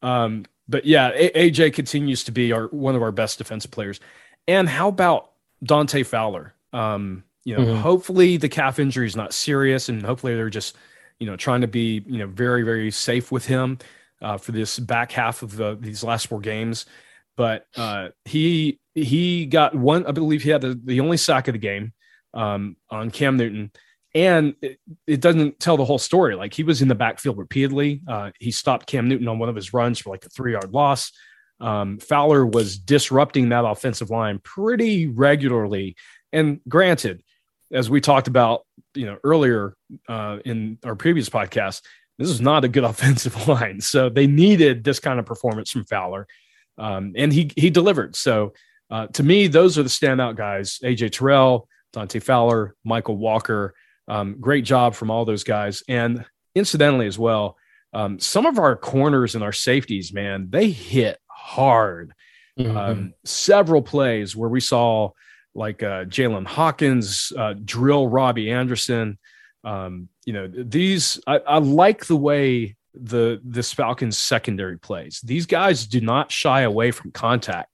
Um, 0.03 0.45
but 0.69 0.85
yeah, 0.85 1.13
a- 1.15 1.51
AJ 1.51 1.73
continues 1.73 2.25
to 2.25 2.33
be 2.33 2.53
our 2.53 2.67
one 2.67 2.95
of 2.95 3.03
our 3.03 3.13
best 3.13 3.39
defensive 3.39 3.71
players. 3.71 3.99
And 4.47 4.69
how 4.69 4.89
about 4.89 5.31
Dante 5.63 6.03
Fowler? 6.03 6.53
Um, 6.75 7.25
you 7.45 7.57
know, 7.57 7.65
mm-hmm. 7.65 7.81
hopefully 7.81 8.37
the 8.37 8.51
calf 8.51 8.79
injury 8.79 9.07
is 9.07 9.17
not 9.17 9.33
serious, 9.33 9.89
and 9.89 10.03
hopefully 10.03 10.35
they're 10.35 10.51
just 10.51 10.77
you 11.19 11.27
know 11.27 11.37
trying 11.37 11.63
to 11.63 11.69
be 11.69 12.05
you 12.07 12.19
know 12.19 12.27
very 12.27 12.65
very 12.65 12.91
safe 12.91 13.33
with 13.33 13.47
him 13.47 13.79
uh, 14.25 14.39
for 14.39 14.53
this 14.53 14.79
back 14.79 15.13
half 15.13 15.43
of 15.43 15.55
the, 15.55 15.77
these 15.79 16.03
last 16.03 16.27
four 16.27 16.41
games. 16.41 16.87
But 17.37 17.67
uh, 17.77 18.09
he 18.25 18.81
he 18.95 19.47
got 19.47 19.75
one. 19.75 20.07
I 20.07 20.13
believe 20.13 20.43
he 20.43 20.51
had 20.51 20.63
the, 20.63 20.81
the 20.83 21.01
only 21.01 21.17
sack 21.17 21.49
of 21.49 21.53
the 21.53 21.59
game 21.59 21.93
um, 22.33 22.77
on 22.91 23.11
Cam 23.11 23.37
Newton, 23.37 23.73
and 24.15 24.55
it, 24.63 24.79
it, 25.07 25.21
doesn't 25.21 25.59
tell 25.59 25.77
the 25.77 25.85
whole 25.85 25.99
story. 25.99 26.37
Like 26.37 26.55
he 26.55 26.63
was 26.63 26.81
in 26.81 26.89
the 26.89 26.95
backfield 26.95 27.37
repeatedly. 27.37 28.03
Uh, 28.07 28.31
he 28.39 28.53
stopped 28.53 28.87
Cam 28.87 29.09
Newton 29.09 29.27
on 29.27 29.39
one 29.41 29.49
of 29.49 29.57
his 29.57 29.75
runs 29.75 29.99
for 29.99 30.11
like 30.11 30.25
a 30.25 30.29
three 30.29 30.53
yard 30.53 30.73
loss. 30.73 31.13
Um, 31.61 31.99
Fowler 31.99 32.47
was 32.47 32.79
disrupting 32.79 33.49
that 33.49 33.65
offensive 33.65 34.11
line 34.11 34.39
pretty 34.39 35.09
regularly. 35.09 35.97
And 36.33 36.61
granted, 36.69 37.23
as 37.73 37.91
we 37.91 38.01
talked 38.01 38.29
about, 38.29 38.63
you 38.95 39.07
know, 39.07 39.19
earlier 39.25 39.77
uh, 40.09 40.39
in 40.45 40.79
our 40.85 40.95
previous 40.95 41.29
podcast, 41.29 41.83
this 42.19 42.31
is 42.31 42.41
not 42.41 42.65
a 42.65 42.69
good 42.69 42.85
offensive 42.93 43.49
line. 43.49 43.81
So 43.81 44.09
they 44.09 44.27
needed 44.27 44.85
this 44.85 45.01
kind 45.01 45.19
of 45.19 45.27
performance 45.27 45.71
from 45.71 45.85
Fowler. 45.85 46.27
Um, 46.77 47.13
and 47.17 47.33
he 47.33 47.51
he 47.57 47.71
delivered. 47.71 48.17
So 48.17 48.53
uh, 48.91 49.07
to 49.09 49.23
me, 49.23 49.47
those 49.47 49.79
are 49.79 49.83
the 49.83 49.89
standout 49.89 50.37
guys: 50.37 50.79
AJ 50.83 51.13
Terrell, 51.13 51.69
Dante 51.93 52.21
Fowler, 52.21 52.75
Michael 52.85 53.17
Walker. 53.17 53.75
Um, 54.09 54.37
great 54.41 54.65
job 54.65 54.95
from 54.95 55.11
all 55.11 55.25
those 55.25 55.45
guys. 55.45 55.83
And 55.89 56.25
incidentally, 56.55 57.07
as 57.07 57.19
well, 57.19 57.57
um, 57.95 58.19
some 58.19 58.45
of 58.45 58.59
our 58.59 58.77
corners 58.77 59.35
and 59.35 59.45
our 59.45 59.53
safeties, 59.53 60.13
man, 60.13 60.49
they 60.51 60.71
hit 60.71 61.19
hard. 61.29 62.13
Mm-hmm. 62.59 62.77
Um, 62.77 63.15
several 63.25 63.83
plays 63.83 64.37
where 64.37 64.51
we 64.51 64.61
saw 64.61 65.11
like 65.55 65.83
uh, 65.83 66.05
Jaylinn 66.05 66.47
Hawkins 66.47 67.33
uh, 67.37 67.55
drill 67.65 68.09
Robbie 68.09 68.51
Anderson. 68.51 69.19
Um, 69.65 70.09
you 70.25 70.33
know, 70.33 70.47
these 70.47 71.21
I, 71.27 71.39
I 71.39 71.59
like 71.59 72.07
the 72.07 72.17
way 72.17 72.77
the 72.95 73.41
this 73.45 73.73
Falcons 73.73 74.19
secondary 74.19 74.79
plays. 74.79 75.21
These 75.25 75.47
guys 75.47 75.87
do 75.87 76.01
not 76.01 76.31
shy 76.31 76.63
away 76.63 76.91
from 76.91 77.11
contact. 77.11 77.71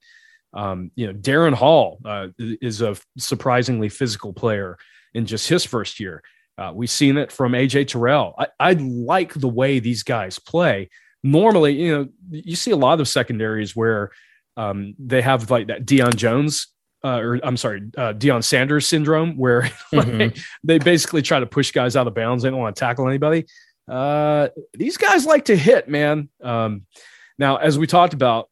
Um, 0.53 0.91
you 0.95 1.07
know, 1.07 1.13
Darren 1.13 1.53
Hall 1.53 1.99
uh, 2.03 2.27
is 2.37 2.81
a 2.81 2.97
surprisingly 3.17 3.89
physical 3.89 4.33
player 4.33 4.77
in 5.13 5.25
just 5.25 5.47
his 5.47 5.65
first 5.65 5.99
year. 5.99 6.23
Uh, 6.57 6.71
we've 6.73 6.89
seen 6.89 7.17
it 7.17 7.31
from 7.31 7.53
AJ 7.53 7.87
Terrell. 7.87 8.35
I, 8.37 8.47
I, 8.59 8.73
like 8.73 9.33
the 9.33 9.47
way 9.47 9.79
these 9.79 10.03
guys 10.03 10.37
play. 10.37 10.89
Normally, 11.23 11.73
you 11.73 11.97
know, 11.97 12.07
you 12.29 12.55
see 12.55 12.71
a 12.71 12.75
lot 12.75 12.99
of 12.99 13.07
secondaries 13.07 13.75
where 13.75 14.11
um, 14.57 14.93
they 14.99 15.21
have 15.21 15.49
like 15.49 15.67
that 15.67 15.85
Deion 15.85 16.15
Jones 16.15 16.67
uh, 17.03 17.19
or 17.19 17.39
I'm 17.43 17.57
sorry, 17.57 17.81
uh, 17.97 18.13
Deion 18.13 18.43
Sanders 18.43 18.87
syndrome, 18.87 19.37
where 19.37 19.61
mm-hmm. 19.93 20.37
they 20.63 20.77
basically 20.77 21.21
try 21.21 21.39
to 21.39 21.45
push 21.45 21.71
guys 21.71 21.95
out 21.95 22.07
of 22.07 22.13
bounds. 22.13 22.43
They 22.43 22.49
don't 22.49 22.59
want 22.59 22.75
to 22.75 22.79
tackle 22.79 23.07
anybody. 23.07 23.45
Uh, 23.87 24.49
these 24.73 24.97
guys 24.97 25.25
like 25.25 25.45
to 25.45 25.55
hit, 25.55 25.89
man. 25.89 26.29
Um, 26.41 26.85
now, 27.37 27.57
as 27.57 27.79
we 27.79 27.87
talked 27.87 28.13
about, 28.13 28.49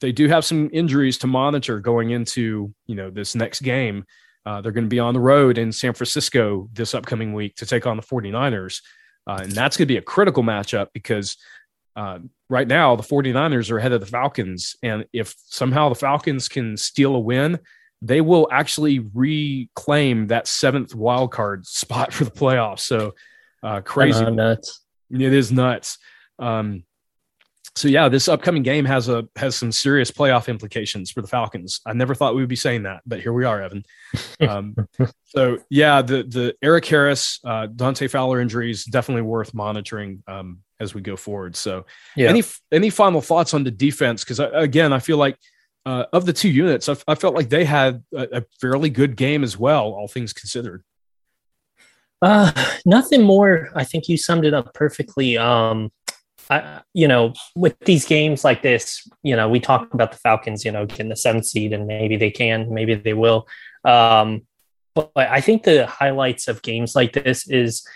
they 0.00 0.12
do 0.12 0.28
have 0.28 0.44
some 0.44 0.70
injuries 0.72 1.18
to 1.18 1.26
monitor 1.26 1.78
going 1.78 2.10
into 2.10 2.74
you 2.86 2.94
know 2.94 3.10
this 3.10 3.34
next 3.34 3.60
game. 3.60 4.04
Uh, 4.46 4.60
they're 4.60 4.72
going 4.72 4.84
to 4.84 4.88
be 4.88 4.98
on 4.98 5.14
the 5.14 5.20
road 5.20 5.58
in 5.58 5.70
San 5.70 5.92
Francisco 5.92 6.68
this 6.72 6.94
upcoming 6.94 7.34
week 7.34 7.56
to 7.56 7.66
take 7.66 7.86
on 7.86 7.96
the 7.96 8.02
49ers. 8.02 8.80
Uh, 9.26 9.40
and 9.42 9.52
that's 9.52 9.76
going 9.76 9.86
to 9.86 9.92
be 9.92 9.98
a 9.98 10.02
critical 10.02 10.42
matchup 10.42 10.88
because 10.94 11.36
uh, 11.94 12.18
right 12.48 12.66
now 12.66 12.96
the 12.96 13.02
49ers 13.02 13.70
are 13.70 13.76
ahead 13.76 13.92
of 13.92 14.00
the 14.00 14.06
Falcons. 14.06 14.76
And 14.82 15.04
if 15.12 15.34
somehow 15.46 15.90
the 15.90 15.94
Falcons 15.94 16.48
can 16.48 16.78
steal 16.78 17.14
a 17.14 17.20
win, 17.20 17.58
they 18.02 18.20
will 18.20 18.48
actually 18.50 18.98
reclaim 18.98 20.28
that 20.28 20.46
seventh 20.46 20.94
wild 20.94 21.32
card 21.32 21.66
spot 21.66 22.12
for 22.12 22.24
the 22.24 22.30
playoffs. 22.30 22.80
So 22.80 23.14
Uh, 23.62 23.80
crazy 23.82 24.24
nuts. 24.24 24.80
It 25.10 25.32
is 25.34 25.52
nuts. 25.52 25.98
Um, 26.38 26.84
so 27.76 27.88
yeah, 27.88 28.08
this 28.08 28.26
upcoming 28.28 28.62
game 28.62 28.84
has 28.84 29.08
a 29.08 29.28
has 29.36 29.54
some 29.56 29.70
serious 29.70 30.10
playoff 30.10 30.48
implications 30.48 31.10
for 31.10 31.22
the 31.22 31.28
Falcons. 31.28 31.80
I 31.86 31.92
never 31.92 32.14
thought 32.14 32.34
we 32.34 32.42
would 32.42 32.48
be 32.48 32.56
saying 32.56 32.82
that, 32.82 33.02
but 33.06 33.20
here 33.20 33.32
we 33.32 33.44
are, 33.44 33.62
Evan. 33.62 33.84
Um, 34.40 34.74
so 35.24 35.58
yeah, 35.68 36.02
the 36.02 36.24
the 36.24 36.54
Erik 36.62 36.86
Harris, 36.86 37.38
uh, 37.44 37.66
Dante 37.66 38.08
Fowler 38.08 38.40
injuries 38.40 38.84
definitely 38.84 39.22
worth 39.22 39.54
monitoring 39.54 40.22
um, 40.26 40.58
as 40.80 40.94
we 40.94 41.00
go 41.00 41.16
forward. 41.16 41.54
So 41.54 41.86
yeah. 42.16 42.28
any 42.28 42.42
any 42.72 42.90
final 42.90 43.20
thoughts 43.20 43.54
on 43.54 43.62
the 43.62 43.70
defense? 43.70 44.24
Because 44.24 44.40
again, 44.40 44.92
I 44.92 44.98
feel 44.98 45.18
like 45.18 45.36
uh, 45.86 46.04
of 46.12 46.26
the 46.26 46.32
two 46.32 46.50
units, 46.50 46.88
I, 46.88 47.14
felt 47.14 47.34
like 47.34 47.48
they 47.48 47.64
had 47.64 48.02
a, 48.14 48.38
a, 48.38 48.44
fairly 48.60 48.90
good 48.90 49.16
game 49.16 49.42
as 49.42 49.56
well, 49.56 49.92
all 49.92 50.08
things 50.08 50.32
considered. 50.32 50.84
Uh, 52.20 52.52
nothing 52.84 53.22
more. 53.22 53.70
I 53.74 53.84
think 53.84 54.08
you 54.08 54.18
summed 54.18 54.44
it 54.44 54.52
up 54.52 54.74
perfectly. 54.74 55.38
Um, 55.38 55.90
I, 56.50 56.82
you 56.92 57.08
know, 57.08 57.32
with 57.54 57.78
these 57.80 58.04
games 58.04 58.44
like 58.44 58.60
this, 58.60 59.08
you 59.22 59.36
know, 59.36 59.48
we 59.48 59.60
talk 59.60 59.94
about 59.94 60.12
the 60.12 60.18
Falcons, 60.18 60.64
you 60.64 60.72
know, 60.72 60.84
getting 60.84 61.08
the 61.08 61.16
seventh 61.16 61.46
seed, 61.46 61.72
and 61.72 61.86
maybe 61.86 62.16
they 62.16 62.30
can, 62.30 62.72
maybe 62.74 62.94
they 62.94 63.14
will. 63.14 63.46
Um, 63.84 64.42
but, 64.94 65.12
but 65.14 65.28
I 65.28 65.40
think 65.40 65.62
the 65.62 65.86
highlights 65.86 66.48
of 66.48 66.62
games 66.62 66.94
like 66.94 67.12
this 67.12 67.48
is 67.48 67.86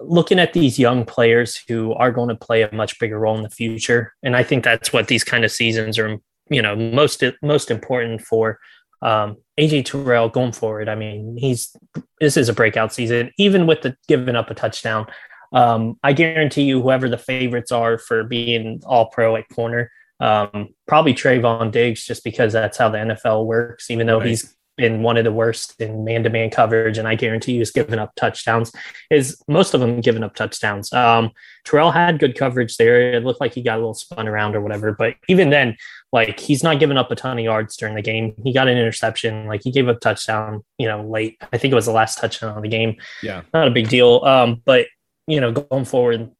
looking 0.00 0.38
at 0.38 0.52
these 0.52 0.78
young 0.78 1.04
players 1.04 1.62
who 1.68 1.92
are 1.94 2.12
going 2.12 2.28
to 2.28 2.34
play 2.34 2.62
a 2.62 2.74
much 2.74 2.98
bigger 2.98 3.18
role 3.18 3.36
in 3.36 3.44
the 3.44 3.50
future, 3.50 4.12
and 4.22 4.36
I 4.36 4.42
think 4.42 4.64
that's 4.64 4.92
what 4.92 5.06
these 5.06 5.24
kind 5.24 5.44
of 5.44 5.52
seasons 5.52 5.98
are, 5.98 6.18
you 6.50 6.62
know, 6.62 6.74
most 6.76 7.22
most 7.42 7.70
important 7.70 8.22
for 8.22 8.58
um, 9.02 9.36
AJ 9.58 9.86
Terrell 9.86 10.28
going 10.28 10.52
forward. 10.52 10.88
I 10.88 10.94
mean, 10.94 11.36
he's 11.36 11.74
this 12.20 12.36
is 12.36 12.48
a 12.48 12.52
breakout 12.52 12.92
season, 12.92 13.30
even 13.38 13.66
with 13.66 13.82
the 13.82 13.96
giving 14.06 14.36
up 14.36 14.50
a 14.50 14.54
touchdown. 14.54 15.06
Um, 15.52 15.98
I 16.02 16.12
guarantee 16.12 16.64
you, 16.64 16.82
whoever 16.82 17.08
the 17.08 17.18
favorites 17.18 17.72
are 17.72 17.98
for 17.98 18.24
being 18.24 18.82
all 18.84 19.08
pro 19.10 19.36
at 19.36 19.48
corner, 19.48 19.90
um, 20.20 20.68
probably 20.86 21.14
Trevon 21.14 21.70
Diggs, 21.70 22.04
just 22.04 22.24
because 22.24 22.52
that's 22.52 22.76
how 22.76 22.88
the 22.88 22.98
NFL 22.98 23.46
works, 23.46 23.90
even 23.90 24.06
though 24.06 24.18
right. 24.18 24.28
he's 24.28 24.54
been 24.78 25.02
one 25.02 25.18
of 25.18 25.24
the 25.24 25.32
worst 25.32 25.78
in 25.78 26.04
man 26.04 26.22
to 26.22 26.30
man 26.30 26.48
coverage. 26.48 26.96
And 26.96 27.06
I 27.06 27.16
guarantee 27.16 27.52
you, 27.52 27.58
he's 27.58 27.70
given 27.70 27.98
up 27.98 28.14
touchdowns, 28.14 28.72
is 29.10 29.42
most 29.46 29.74
of 29.74 29.80
them 29.80 30.00
giving 30.00 30.22
up 30.22 30.34
touchdowns. 30.34 30.90
Um, 30.94 31.32
Terrell 31.64 31.90
had 31.90 32.18
good 32.18 32.34
coverage 32.34 32.78
there. 32.78 33.12
It 33.12 33.24
looked 33.24 33.42
like 33.42 33.52
he 33.52 33.60
got 33.60 33.74
a 33.74 33.80
little 33.80 33.92
spun 33.92 34.26
around 34.26 34.56
or 34.56 34.62
whatever. 34.62 34.92
But 34.92 35.16
even 35.28 35.50
then, 35.50 35.76
like 36.12 36.40
he's 36.40 36.62
not 36.62 36.80
giving 36.80 36.96
up 36.96 37.10
a 37.10 37.16
ton 37.16 37.38
of 37.38 37.44
yards 37.44 37.76
during 37.76 37.94
the 37.94 38.02
game. 38.02 38.34
He 38.42 38.54
got 38.54 38.68
an 38.68 38.78
interception. 38.78 39.46
Like 39.46 39.62
he 39.62 39.70
gave 39.70 39.88
up 39.88 40.00
touchdown, 40.00 40.64
you 40.78 40.88
know, 40.88 41.02
late. 41.02 41.36
I 41.52 41.58
think 41.58 41.72
it 41.72 41.74
was 41.74 41.86
the 41.86 41.92
last 41.92 42.18
touchdown 42.18 42.56
of 42.56 42.62
the 42.62 42.68
game. 42.68 42.96
Yeah. 43.22 43.42
Not 43.52 43.68
a 43.68 43.72
big 43.72 43.88
deal. 43.88 44.24
Um, 44.24 44.62
but 44.64 44.86
you 45.26 45.40
know, 45.40 45.52
going 45.52 45.84
forward, 45.84 46.30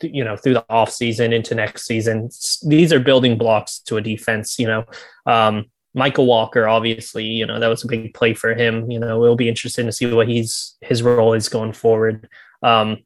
you 0.00 0.24
know, 0.24 0.36
through 0.36 0.54
the 0.54 0.64
off 0.70 0.90
season 0.90 1.32
into 1.32 1.54
next 1.54 1.86
season, 1.86 2.30
these 2.66 2.92
are 2.92 3.00
building 3.00 3.36
blocks 3.36 3.80
to 3.80 3.96
a 3.96 4.00
defense. 4.00 4.58
You 4.58 4.66
know, 4.68 4.84
um, 5.26 5.66
Mykal 5.96 6.26
Walker, 6.26 6.68
obviously, 6.68 7.24
you 7.24 7.46
know, 7.46 7.58
that 7.58 7.68
was 7.68 7.84
a 7.84 7.88
big 7.88 8.12
play 8.14 8.34
for 8.34 8.54
him. 8.54 8.90
You 8.90 8.98
know, 8.98 9.24
it'll 9.24 9.36
be 9.36 9.48
interesting 9.48 9.86
to 9.86 9.92
see 9.92 10.12
what 10.12 10.28
he's 10.28 10.76
his 10.80 11.02
role 11.02 11.32
is 11.32 11.48
going 11.48 11.72
forward. 11.72 12.28
Um, 12.62 12.98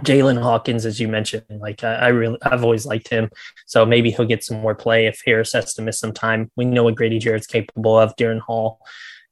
Jaylinn 0.00 0.40
Hawkins, 0.40 0.84
as 0.84 1.00
you 1.00 1.08
mentioned, 1.08 1.44
like 1.48 1.82
I, 1.82 1.94
I, 1.94 2.08
really, 2.08 2.38
I've 2.42 2.62
always 2.62 2.84
liked 2.84 3.08
him. 3.08 3.30
So 3.64 3.86
maybe 3.86 4.10
he'll 4.10 4.26
get 4.26 4.44
some 4.44 4.60
more 4.60 4.74
play 4.74 5.06
if 5.06 5.22
Harris 5.24 5.54
has 5.54 5.72
to 5.74 5.82
miss 5.82 5.98
some 5.98 6.12
time. 6.12 6.50
We 6.54 6.66
know 6.66 6.84
what 6.84 6.96
Grady 6.96 7.18
Jarrett's 7.18 7.46
capable 7.46 7.98
of. 7.98 8.14
Darren 8.16 8.40
Hall, 8.40 8.78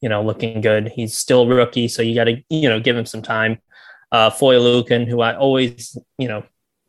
you 0.00 0.08
know, 0.08 0.22
looking 0.22 0.62
good. 0.62 0.88
He's 0.88 1.16
still 1.16 1.42
a 1.42 1.54
rookie, 1.54 1.86
so 1.86 2.00
you 2.02 2.14
got 2.14 2.24
to, 2.24 2.42
you 2.48 2.68
know, 2.68 2.80
give 2.80 2.96
him 2.96 3.06
some 3.06 3.22
time 3.22 3.58
uh, 4.14 4.30
Foye 4.30 4.58
who 5.08 5.20
I 5.20 5.34
always, 5.34 5.98
you 6.18 6.28
know, 6.28 6.44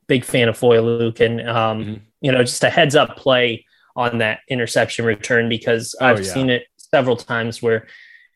big 0.08 0.24
fan 0.24 0.48
of 0.48 0.58
Foye 0.58 0.78
Oluokun. 0.78 1.48
Um, 1.48 1.82
mm-hmm. 1.82 1.93
You 2.21 2.32
know, 2.32 2.43
just 2.43 2.63
a 2.63 2.69
heads 2.69 2.95
up 2.95 3.17
play 3.17 3.65
on 3.95 4.19
that 4.19 4.39
interception 4.49 5.05
return 5.05 5.49
because 5.49 5.95
oh, 5.99 6.05
I've 6.05 6.25
yeah. 6.25 6.34
seen 6.34 6.49
it 6.49 6.67
several 6.77 7.15
times 7.15 7.62
where, 7.62 7.88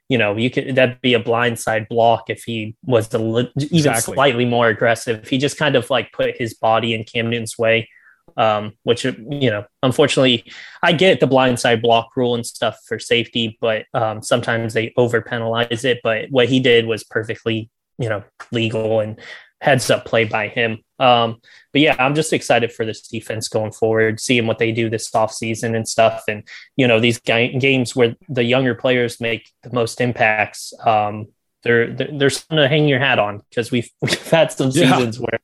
you 0.07 0.17
know, 0.17 0.35
you 0.35 0.49
could 0.49 0.75
that'd 0.75 1.01
be 1.01 1.13
a 1.13 1.21
blindside 1.21 1.87
block 1.87 2.29
if 2.29 2.43
he 2.43 2.75
was 2.83 3.13
a 3.13 3.19
li- 3.19 3.51
even 3.57 3.91
exactly. 3.91 4.15
slightly 4.15 4.45
more 4.45 4.67
aggressive. 4.67 5.27
He 5.27 5.37
just 5.37 5.57
kind 5.57 5.75
of 5.75 5.89
like 5.89 6.11
put 6.11 6.37
his 6.37 6.53
body 6.53 6.93
in 6.93 7.03
Cam 7.03 7.29
Newton's 7.29 7.57
way, 7.57 7.89
um, 8.37 8.73
which 8.83 9.03
you 9.03 9.49
know, 9.49 9.65
unfortunately, 9.83 10.51
I 10.81 10.93
get 10.93 11.19
the 11.19 11.27
blindside 11.27 11.81
block 11.81 12.15
rule 12.15 12.35
and 12.35 12.45
stuff 12.45 12.79
for 12.87 12.97
safety, 12.97 13.57
but 13.61 13.85
um, 13.93 14.23
sometimes 14.23 14.73
they 14.73 14.93
over 14.97 15.21
penalize 15.21 15.85
it. 15.85 15.99
But 16.03 16.31
what 16.31 16.49
he 16.49 16.59
did 16.59 16.87
was 16.87 17.03
perfectly 17.03 17.69
you 17.99 18.09
know 18.09 18.23
legal 18.51 19.01
and 19.01 19.19
heads 19.61 19.89
up 19.89 20.05
play 20.05 20.25
by 20.25 20.47
him. 20.47 20.79
Um, 20.99 21.41
but 21.71 21.81
yeah, 21.81 21.95
I'm 21.99 22.15
just 22.15 22.33
excited 22.33 22.71
for 22.71 22.85
this 22.85 23.07
defense 23.07 23.47
going 23.47 23.71
forward, 23.71 24.19
seeing 24.19 24.47
what 24.47 24.57
they 24.57 24.71
do 24.71 24.89
this 24.89 25.13
off 25.13 25.33
season 25.33 25.75
and 25.75 25.87
stuff. 25.87 26.23
And, 26.27 26.43
you 26.75 26.87
know, 26.87 26.99
these 26.99 27.19
ga- 27.19 27.57
games 27.57 27.95
where 27.95 28.15
the 28.27 28.43
younger 28.43 28.75
players 28.75 29.19
make 29.19 29.49
the 29.63 29.71
most 29.73 30.01
impacts, 30.01 30.73
um, 30.85 31.27
they're, 31.63 31.93
they're, 31.93 32.09
they're 32.11 32.29
something 32.29 32.57
to 32.57 32.67
hang 32.67 32.87
your 32.87 32.99
hat 32.99 33.19
on 33.19 33.41
because 33.49 33.71
we've, 33.71 33.89
we've 34.01 34.29
had 34.29 34.51
some 34.51 34.71
seasons 34.71 35.17
yeah. 35.17 35.21
where 35.21 35.39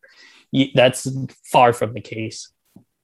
you, 0.52 0.68
that's 0.74 1.08
far 1.52 1.74
from 1.74 1.94
the 1.94 2.02
case. 2.02 2.52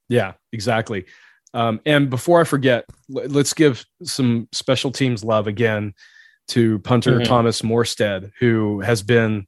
Yeah, 0.09 0.33
exactly. 0.51 1.05
Um, 1.53 1.81
and 1.85 2.09
before 2.09 2.39
I 2.39 2.45
forget, 2.45 2.85
let's 3.09 3.53
give 3.53 3.85
some 4.03 4.47
special 4.53 4.91
teams 4.91 5.23
love 5.23 5.47
again 5.47 5.93
to 6.49 6.79
punter 6.79 7.15
mm-hmm. 7.15 7.23
Thomas 7.23 7.61
Morstead, 7.61 8.31
who 8.39 8.81
has 8.81 9.03
been 9.03 9.47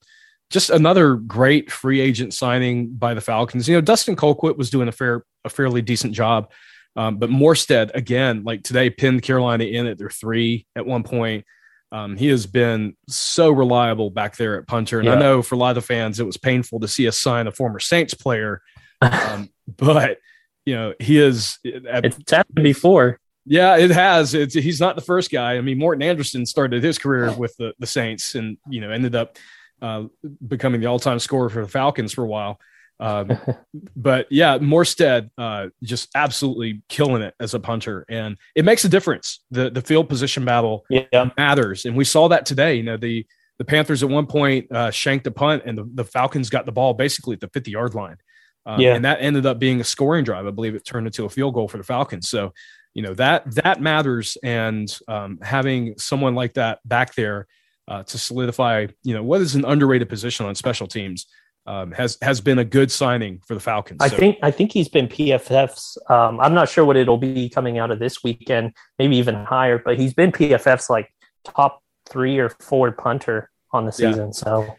just 0.53 0.69
another 0.69 1.15
great 1.15 1.71
free 1.71 1.99
agent 1.99 2.31
signing 2.33 2.93
by 2.93 3.15
the 3.15 3.21
Falcons. 3.21 3.67
You 3.67 3.75
know, 3.75 3.81
Dustin 3.81 4.15
Colquitt 4.15 4.55
was 4.55 4.69
doing 4.69 4.87
a 4.87 4.91
fair, 4.91 5.25
a 5.43 5.49
fairly 5.49 5.81
decent 5.81 6.13
job, 6.13 6.51
um, 6.95 7.17
but 7.17 7.31
Morstead 7.31 7.91
again, 7.95 8.43
like 8.43 8.63
today, 8.63 8.91
pinned 8.91 9.23
Carolina 9.23 9.63
in 9.63 9.87
at 9.87 9.97
their 9.97 10.11
three 10.11 10.67
at 10.75 10.85
one 10.85 11.03
point. 11.03 11.43
Um, 11.91 12.15
he 12.15 12.27
has 12.27 12.45
been 12.45 12.95
so 13.07 13.51
reliable 13.51 14.11
back 14.11 14.37
there 14.37 14.59
at 14.59 14.67
punter, 14.67 14.99
and 14.99 15.07
yeah. 15.07 15.15
I 15.15 15.19
know 15.19 15.41
for 15.41 15.55
a 15.55 15.57
lot 15.57 15.71
of 15.71 15.75
the 15.75 15.81
fans, 15.81 16.19
it 16.19 16.25
was 16.25 16.37
painful 16.37 16.79
to 16.81 16.87
see 16.87 17.07
us 17.07 17.19
sign 17.19 17.47
a 17.47 17.51
former 17.51 17.79
Saints 17.79 18.13
player, 18.13 18.61
um, 19.01 19.49
but 19.77 20.19
you 20.65 20.75
know 20.75 20.93
he 20.99 21.17
is. 21.19 21.57
At, 21.89 22.05
it's 22.05 22.31
happened 22.31 22.63
before. 22.63 23.19
Yeah, 23.45 23.75
it 23.77 23.89
has. 23.89 24.33
It's, 24.33 24.53
he's 24.53 24.79
not 24.79 24.95
the 24.95 25.01
first 25.01 25.31
guy. 25.31 25.57
I 25.57 25.61
mean, 25.61 25.77
Morten 25.77 26.01
Andersen 26.01 26.45
started 26.45 26.81
his 26.81 26.97
career 26.97 27.33
with 27.33 27.53
the, 27.57 27.73
the 27.77 27.85
Saints 27.85 28.35
and, 28.35 28.57
you 28.69 28.79
know, 28.79 28.89
ended 28.89 29.15
up 29.15 29.37
uh, 29.83 30.05
becoming 30.47 30.81
the 30.81 30.87
all 30.87 30.97
time 30.97 31.19
scorer 31.19 31.49
for 31.49 31.61
the 31.61 31.67
Falcons 31.67 32.13
for 32.13 32.23
a 32.23 32.27
while. 32.27 32.59
Um, 32.99 33.37
but 33.95 34.27
yeah, 34.31 34.57
Morstead 34.57 35.29
uh, 35.37 35.67
just 35.83 36.09
absolutely 36.15 36.81
killing 36.87 37.21
it 37.21 37.35
as 37.39 37.53
a 37.53 37.59
punter, 37.59 38.05
and 38.09 38.37
it 38.55 38.65
makes 38.65 38.85
a 38.85 38.89
difference. 38.89 39.41
The 39.51 39.69
the 39.69 39.81
field 39.81 40.09
position 40.09 40.45
battle 40.45 40.85
yeah. 40.89 41.29
matters, 41.37 41.85
and 41.85 41.95
we 41.95 42.05
saw 42.05 42.29
that 42.29 42.45
today. 42.45 42.75
You 42.75 42.83
know, 42.83 42.97
the 42.97 43.27
the 43.59 43.65
Panthers 43.65 44.01
at 44.01 44.09
one 44.09 44.25
point 44.25 44.71
uh, 44.71 44.89
shanked 44.89 45.27
a 45.27 45.31
punt, 45.31 45.63
and 45.65 45.77
the, 45.77 45.89
the 45.93 46.05
Falcons 46.05 46.49
got 46.49 46.65
the 46.65 46.71
ball 46.71 46.93
basically 46.93 47.33
at 47.33 47.41
the 47.41 47.49
fifty 47.49 47.71
yard 47.71 47.93
line. 47.93 48.17
Um, 48.65 48.79
yeah. 48.79 48.95
and 48.95 49.03
that 49.03 49.17
ended 49.19 49.45
up 49.45 49.59
being 49.59 49.81
a 49.81 49.83
scoring 49.83 50.23
drive. 50.23 50.47
I 50.47 50.51
believe 50.51 50.73
it 50.73 50.85
turned 50.85 51.05
into 51.05 51.25
a 51.25 51.29
field 51.29 51.53
goal 51.53 51.67
for 51.67 51.77
the 51.77 51.83
Falcons. 51.83 52.29
So 52.29 52.53
you 52.93 53.01
know 53.01 53.13
that 53.15 53.55
that 53.55 53.81
matters 53.81 54.37
and 54.43 54.97
um, 55.09 55.39
having 55.41 55.97
someone 55.97 56.35
like 56.35 56.53
that 56.53 56.79
back 56.87 57.15
there 57.15 57.47
uh, 57.87 58.03
to 58.03 58.17
solidify 58.17 58.87
you 59.03 59.13
know 59.13 59.23
what 59.23 59.41
is 59.41 59.55
an 59.55 59.65
underrated 59.65 60.09
position 60.09 60.45
on 60.45 60.55
special 60.55 60.87
teams 60.87 61.27
um, 61.65 61.91
has 61.91 62.17
has 62.21 62.41
been 62.41 62.59
a 62.59 62.65
good 62.65 62.91
signing 62.91 63.41
for 63.47 63.53
the 63.53 63.59
Falcons. 63.59 63.99
I 64.01 64.09
so. 64.09 64.17
think 64.17 64.37
I 64.43 64.51
think 64.51 64.71
he's 64.71 64.89
been 64.89 65.07
PFF's. 65.07 65.97
Um, 66.09 66.39
I'm 66.39 66.53
not 66.53 66.67
sure 66.67 66.83
what 66.83 66.97
it'll 66.97 67.17
be 67.17 67.49
coming 67.49 67.77
out 67.77 67.89
of 67.89 67.99
this 67.99 68.23
weekend, 68.23 68.73
maybe 68.99 69.15
even 69.15 69.35
higher, 69.35 69.77
but 69.77 69.97
he's 69.97 70.13
been 70.13 70.31
PFF's 70.31 70.89
like 70.89 71.13
top 71.45 71.81
three 72.09 72.37
or 72.37 72.49
four 72.49 72.91
punter 72.91 73.49
on 73.71 73.85
the 73.85 73.91
season. 73.93 74.27
Yeah. 74.27 74.31
So 74.31 74.75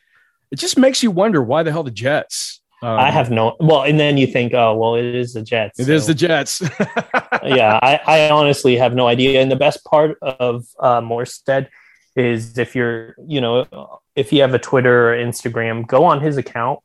it 0.51 0.57
just 0.57 0.77
makes 0.77 1.03
you 1.03 1.11
wonder 1.11 1.43
why 1.43 1.63
the 1.63 1.73
hell 1.73 1.85
the 1.85 1.91
Jets 1.91 2.61
um, 2.85 2.99
I 2.99 3.11
have 3.11 3.31
no 3.31 3.57
well, 3.61 3.83
and 3.83 3.99
then 3.99 4.19
you 4.19 4.27
think, 4.27 4.53
oh 4.53 4.77
well, 4.77 4.95
it 4.95 5.07
is 5.07 5.33
the 5.33 5.43
Jets. 5.43 5.81
It 5.81 5.87
so. 5.87 5.93
is 5.93 6.07
the 6.07 6.13
Jets. 6.13 6.61
yeah, 7.43 7.79
I, 7.83 7.99
I, 8.07 8.31
honestly 8.31 8.77
have 8.77 8.95
no 8.95 9.07
idea. 9.07 9.41
And 9.41 9.51
the 9.51 9.57
best 9.57 9.83
part 9.85 10.19
of 10.21 10.67
uh, 10.79 11.01
Morstead 11.01 11.69
is 12.17 12.59
if 12.59 12.75
you're, 12.75 13.17
you 13.27 13.41
know, 13.41 14.01
if 14.15 14.33
you 14.33 14.41
have 14.43 14.55
a 14.55 14.59
Twitter 14.59 15.13
or 15.13 15.17
Instagram, 15.17 15.87
go 15.87 16.05
on 16.05 16.21
his 16.21 16.37
account, 16.37 16.81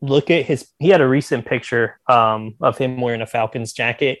look 0.00 0.30
at 0.30 0.44
his. 0.44 0.68
He 0.78 0.88
had 0.90 1.00
a 1.00 1.08
recent 1.08 1.46
picture 1.46 1.98
um, 2.08 2.54
of 2.60 2.78
him 2.78 3.00
wearing 3.00 3.22
a 3.22 3.26
Falcons 3.26 3.72
jacket, 3.72 4.20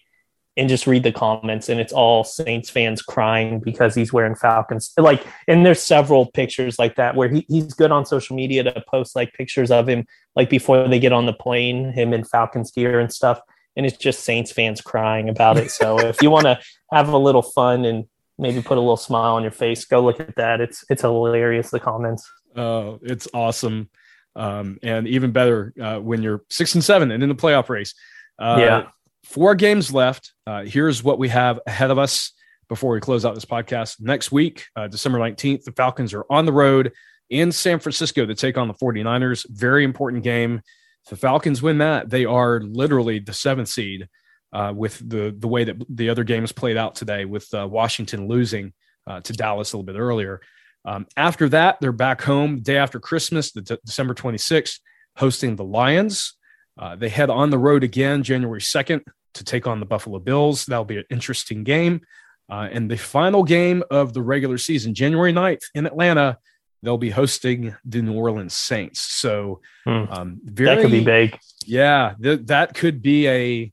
and 0.58 0.68
just 0.68 0.88
read 0.88 1.04
the 1.04 1.12
comments 1.12 1.68
and 1.68 1.78
it's 1.78 1.92
all 1.92 2.24
Saints 2.24 2.68
fans 2.68 3.00
crying 3.00 3.60
because 3.60 3.94
he's 3.94 4.12
wearing 4.12 4.34
Falcons. 4.34 4.92
Like, 4.98 5.24
and 5.46 5.64
there's 5.64 5.80
several 5.80 6.26
pictures 6.32 6.80
like 6.80 6.96
that 6.96 7.14
where 7.14 7.28
he, 7.28 7.46
he's 7.48 7.74
good 7.74 7.92
on 7.92 8.04
social 8.04 8.34
media 8.34 8.64
to 8.64 8.84
post 8.88 9.14
like 9.14 9.32
pictures 9.34 9.70
of 9.70 9.88
him 9.88 10.04
like 10.34 10.50
before 10.50 10.88
they 10.88 10.98
get 10.98 11.12
on 11.12 11.26
the 11.26 11.32
plane, 11.32 11.92
him 11.92 12.12
in 12.12 12.24
Falcons 12.24 12.72
gear 12.72 12.98
and 12.98 13.12
stuff. 13.12 13.40
And 13.76 13.86
it's 13.86 13.96
just 13.96 14.24
Saints 14.24 14.50
fans 14.50 14.80
crying 14.80 15.28
about 15.28 15.58
it. 15.58 15.70
So 15.70 16.00
if 16.00 16.20
you 16.20 16.30
want 16.30 16.46
to 16.46 16.58
have 16.92 17.08
a 17.08 17.16
little 17.16 17.42
fun 17.42 17.84
and 17.84 18.06
maybe 18.38 18.62
put 18.62 18.78
a 18.78 18.80
little 18.80 18.96
smile 18.96 19.34
on 19.34 19.42
your 19.42 19.52
face, 19.52 19.84
go 19.84 20.00
look 20.00 20.20
at 20.20 20.36
that. 20.36 20.60
It's 20.60 20.84
it's 20.88 21.02
hilarious, 21.02 21.70
the 21.70 21.80
comments. 21.80 22.30
Oh, 22.56 22.98
it's 23.02 23.28
awesome. 23.34 23.90
Um, 24.36 24.78
and 24.82 25.08
even 25.08 25.32
better 25.32 25.74
uh, 25.80 25.98
when 25.98 26.22
you're 26.22 26.44
six 26.48 26.74
and 26.74 26.84
seven 26.84 27.10
and 27.10 27.22
in 27.22 27.28
the 27.28 27.34
playoff 27.34 27.68
race. 27.68 27.94
Uh, 28.38 28.56
yeah. 28.58 28.88
Four 29.24 29.54
games 29.54 29.92
left. 29.92 30.32
Uh, 30.46 30.62
here's 30.62 31.02
what 31.02 31.18
we 31.18 31.28
have 31.28 31.60
ahead 31.66 31.90
of 31.90 31.98
us 31.98 32.32
before 32.68 32.92
we 32.92 33.00
close 33.00 33.24
out 33.24 33.34
this 33.34 33.44
podcast. 33.44 34.00
Next 34.00 34.30
week, 34.30 34.66
uh, 34.76 34.86
December 34.86 35.18
19th, 35.18 35.64
the 35.64 35.72
Falcons 35.72 36.14
are 36.14 36.24
on 36.30 36.46
the 36.46 36.52
road 36.52 36.92
in 37.30 37.52
San 37.52 37.78
Francisco 37.78 38.26
to 38.26 38.34
take 38.34 38.56
on 38.56 38.68
the 38.68 38.74
49ers. 38.74 39.44
Very 39.50 39.84
important 39.84 40.22
game. 40.22 40.62
If 41.04 41.10
the 41.10 41.16
Falcons 41.16 41.62
win 41.62 41.78
that, 41.78 42.10
they 42.10 42.24
are 42.24 42.60
literally 42.60 43.18
the 43.18 43.32
seventh 43.32 43.68
seed 43.68 44.08
uh, 44.52 44.72
with 44.74 44.98
the, 45.08 45.34
the 45.36 45.48
way 45.48 45.64
that 45.64 45.76
the 45.88 46.10
other 46.10 46.24
games 46.24 46.52
played 46.52 46.76
out 46.76 46.94
today, 46.94 47.24
with 47.24 47.52
uh, 47.54 47.66
Washington 47.66 48.28
losing 48.28 48.72
uh, 49.06 49.20
to 49.20 49.32
Dallas 49.32 49.72
a 49.72 49.76
little 49.76 49.92
bit 49.92 49.98
earlier. 49.98 50.40
Um, 50.84 51.06
after 51.16 51.48
that, 51.50 51.78
they're 51.80 51.92
back 51.92 52.22
home 52.22 52.60
day 52.60 52.76
after 52.76 53.00
Christmas, 53.00 53.52
the 53.52 53.62
d- 53.62 53.78
December 53.84 54.14
26th, 54.14 54.78
hosting 55.16 55.56
the 55.56 55.64
Lions. 55.64 56.34
Uh, 56.78 56.96
they 56.96 57.08
head 57.08 57.30
on 57.30 57.50
the 57.50 57.58
road 57.58 57.84
again 57.84 58.22
January 58.22 58.60
2nd 58.60 59.02
to 59.34 59.44
take 59.44 59.66
on 59.66 59.80
the 59.80 59.86
Buffalo 59.86 60.18
Bills. 60.18 60.64
That'll 60.66 60.84
be 60.84 60.98
an 60.98 61.04
interesting 61.10 61.64
game. 61.64 62.02
Uh, 62.50 62.68
and 62.70 62.90
the 62.90 62.96
final 62.96 63.42
game 63.42 63.82
of 63.90 64.14
the 64.14 64.22
regular 64.22 64.56
season, 64.56 64.94
January 64.94 65.32
9th 65.32 65.64
in 65.74 65.86
Atlanta, 65.86 66.38
they'll 66.82 66.96
be 66.96 67.10
hosting 67.10 67.74
the 67.84 68.00
New 68.00 68.14
Orleans 68.14 68.54
Saints. 68.54 69.00
So, 69.00 69.60
hmm. 69.84 70.04
um, 70.10 70.40
very, 70.44 70.76
that 70.76 70.82
could 70.82 70.90
be 70.90 71.04
big. 71.04 71.38
Yeah, 71.66 72.14
th- 72.22 72.46
that 72.46 72.74
could 72.74 73.02
be 73.02 73.28
a 73.28 73.72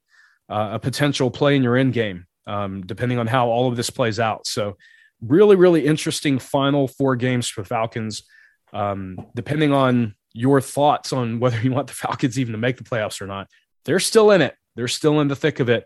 uh, 0.49 0.71
a 0.73 0.79
potential 0.79 1.31
play 1.31 1.55
in 1.55 1.63
your 1.63 1.75
end 1.75 1.93
game, 1.93 2.25
um, 2.47 2.85
depending 2.85 3.17
on 3.17 3.27
how 3.27 3.47
all 3.47 3.67
of 3.67 3.75
this 3.75 3.89
plays 3.89 4.19
out. 4.19 4.47
So, 4.47 4.77
really, 5.21 5.55
really 5.55 5.85
interesting 5.85 6.39
final 6.39 6.87
four 6.87 7.15
games 7.15 7.47
for 7.47 7.63
Falcons. 7.63 8.23
Um, 8.73 9.17
depending 9.33 9.71
on 9.71 10.15
your 10.33 10.59
thoughts 10.59 11.13
on 11.13 11.39
whether 11.39 11.59
you 11.61 11.71
want 11.71 11.87
the 11.87 11.93
Falcons 12.05 12.37
even 12.37 12.51
to 12.51 12.57
make 12.57 12.77
the 12.77 12.83
playoffs 12.83 13.21
or 13.21 13.27
not, 13.27 13.47
they're 13.85 13.99
still 13.99 14.31
in 14.31 14.41
it. 14.41 14.55
They're 14.75 14.87
still 14.87 15.21
in 15.21 15.27
the 15.27 15.35
thick 15.35 15.59
of 15.59 15.69
it. 15.69 15.85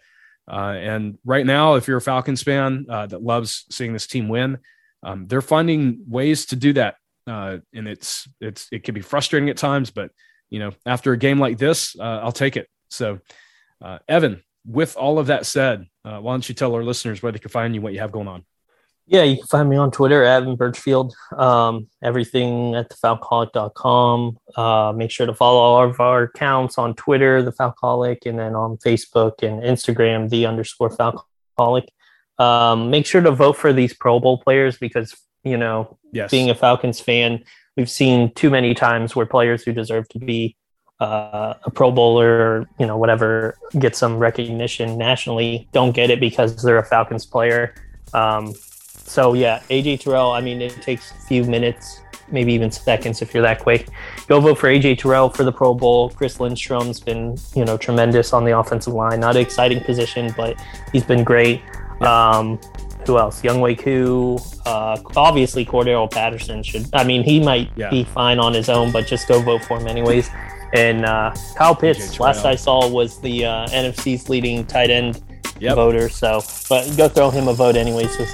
Uh, 0.49 0.75
and 0.79 1.17
right 1.23 1.45
now, 1.45 1.75
if 1.75 1.87
you're 1.87 1.97
a 1.97 2.01
Falcons 2.01 2.41
fan 2.41 2.87
uh, 2.89 3.05
that 3.05 3.21
loves 3.21 3.65
seeing 3.69 3.93
this 3.93 4.07
team 4.07 4.27
win, 4.27 4.57
um, 5.03 5.27
they're 5.27 5.41
finding 5.41 6.03
ways 6.07 6.47
to 6.47 6.55
do 6.55 6.73
that. 6.73 6.95
Uh, 7.27 7.59
and 7.73 7.87
it's 7.87 8.27
it's 8.41 8.67
it 8.71 8.83
can 8.83 8.95
be 8.95 9.01
frustrating 9.01 9.49
at 9.49 9.57
times, 9.57 9.91
but 9.91 10.09
you 10.49 10.57
know, 10.57 10.71
after 10.85 11.13
a 11.13 11.17
game 11.17 11.39
like 11.39 11.59
this, 11.59 11.95
uh, 11.99 12.21
I'll 12.23 12.31
take 12.31 12.57
it. 12.57 12.67
So, 12.89 13.19
uh, 13.83 13.99
Evan, 14.07 14.41
with 14.69 14.95
all 14.95 15.17
of 15.17 15.27
that 15.27 15.47
said, 15.47 15.87
uh, 16.05 16.19
why 16.19 16.33
don't 16.33 16.47
you 16.47 16.53
tell 16.53 16.75
our 16.75 16.83
listeners 16.83 17.23
where 17.23 17.31
they 17.31 17.39
can 17.39 17.49
find 17.49 17.73
you, 17.73 17.81
what 17.81 17.91
you 17.91 17.99
have 17.99 18.11
going 18.11 18.27
on? 18.27 18.45
Yeah, 19.07 19.23
you 19.23 19.37
can 19.37 19.47
find 19.47 19.67
me 19.67 19.75
on 19.75 19.89
Twitter, 19.89 20.23
Evan 20.23 20.55
Birchfield. 20.55 21.15
Um, 21.35 21.87
everything 22.03 22.75
at 22.75 22.91
thefalcoholic.com. 22.91 24.37
Uh, 24.55 24.93
make 24.95 25.09
sure 25.09 25.25
to 25.25 25.33
follow 25.33 25.57
all 25.59 25.89
of 25.89 25.99
our 25.99 26.23
accounts 26.23 26.77
on 26.77 26.93
Twitter, 26.93 27.41
the 27.41 27.51
Falcoholic, 27.51 28.27
and 28.27 28.37
then 28.37 28.53
on 28.53 28.77
Facebook 28.77 29.41
and 29.41 29.63
Instagram, 29.63 30.29
the 30.29 30.45
underscore 30.45 30.91
Falcoholic. 30.91 31.87
Um, 32.37 32.91
make 32.91 33.07
sure 33.07 33.21
to 33.21 33.31
vote 33.31 33.57
for 33.57 33.73
these 33.73 33.95
Pro 33.95 34.19
Bowl 34.19 34.37
players 34.37 34.77
because, 34.77 35.15
you 35.43 35.57
know, 35.57 35.97
yes. 36.13 36.29
being 36.29 36.51
a 36.51 36.55
Falcons 36.55 36.99
fan, 36.99 37.43
we've 37.75 37.89
seen 37.89 38.31
too 38.35 38.51
many 38.51 38.75
times 38.75 39.15
where 39.15 39.25
players 39.25 39.63
who 39.63 39.73
deserve 39.73 40.07
to 40.09 40.19
be 40.19 40.55
uh, 40.99 41.53
a 41.63 41.71
Pro 41.71 41.91
Bowler 41.91 42.29
or, 42.29 42.69
you 42.77 42.85
know, 42.85 42.97
whatever, 42.97 43.57
get 43.79 43.95
some 43.95 44.17
recognition 44.17 44.97
nationally, 44.97 45.67
don't 45.71 45.91
get 45.91 46.09
it 46.09 46.19
because 46.19 46.61
they're 46.61 46.77
a 46.77 46.85
Falcons 46.85 47.25
player. 47.25 47.73
Um, 48.13 48.53
so 49.09 49.33
yeah, 49.33 49.61
AJ 49.69 50.01
Terrell. 50.01 50.31
I 50.31 50.41
mean, 50.41 50.61
it 50.61 50.81
takes 50.81 51.11
a 51.11 51.15
few 51.21 51.43
minutes, 51.45 52.01
maybe 52.31 52.53
even 52.53 52.69
seconds 52.69 53.21
if 53.21 53.33
you're 53.33 53.43
that 53.43 53.59
quick. 53.59 53.87
Go 54.27 54.39
vote 54.39 54.59
for 54.59 54.67
AJ 54.67 54.99
Terrell 54.99 55.29
for 55.29 55.43
the 55.43 55.51
Pro 55.51 55.73
Bowl. 55.73 56.09
Chris 56.09 56.37
Lindstrom's 56.37 56.99
been, 56.99 57.37
you 57.55 57.65
know, 57.65 57.77
tremendous 57.77 58.33
on 58.33 58.43
the 58.43 58.57
offensive 58.57 58.93
line. 58.93 59.21
Not 59.21 59.35
an 59.35 59.41
exciting 59.41 59.83
position, 59.83 60.33
but 60.35 60.61
he's 60.91 61.03
been 61.03 61.23
great. 61.23 61.61
Um, 62.01 62.59
who 63.05 63.17
else? 63.17 63.41
Younghoe 63.41 63.79
Koo. 63.79 64.37
Uh, 64.65 65.01
obviously, 65.15 65.65
Cordarrelle 65.65 66.11
Patterson 66.11 66.61
should. 66.61 66.85
I 66.93 67.03
mean, 67.03 67.23
he 67.23 67.39
might 67.39 67.71
yeah. 67.75 67.89
be 67.89 68.03
fine 68.03 68.37
on 68.37 68.53
his 68.53 68.69
own, 68.69 68.91
but 68.91 69.07
just 69.07 69.27
go 69.27 69.41
vote 69.41 69.63
for 69.63 69.79
him 69.79 69.87
anyways. 69.87 70.29
And 70.73 71.05
uh, 71.05 71.33
Kyle 71.55 71.75
Pitts, 71.75 72.19
last 72.19 72.45
I 72.45 72.55
saw, 72.55 72.87
was 72.87 73.19
the 73.19 73.45
uh, 73.45 73.67
NFC's 73.67 74.29
leading 74.29 74.65
tight 74.65 74.89
end 74.89 75.21
yep. 75.59 75.75
voter. 75.75 76.09
So, 76.09 76.41
but 76.69 76.95
go 76.95 77.07
throw 77.07 77.29
him 77.29 77.47
a 77.47 77.53
vote 77.53 77.75
anyway. 77.75 78.07
So, 78.07 78.25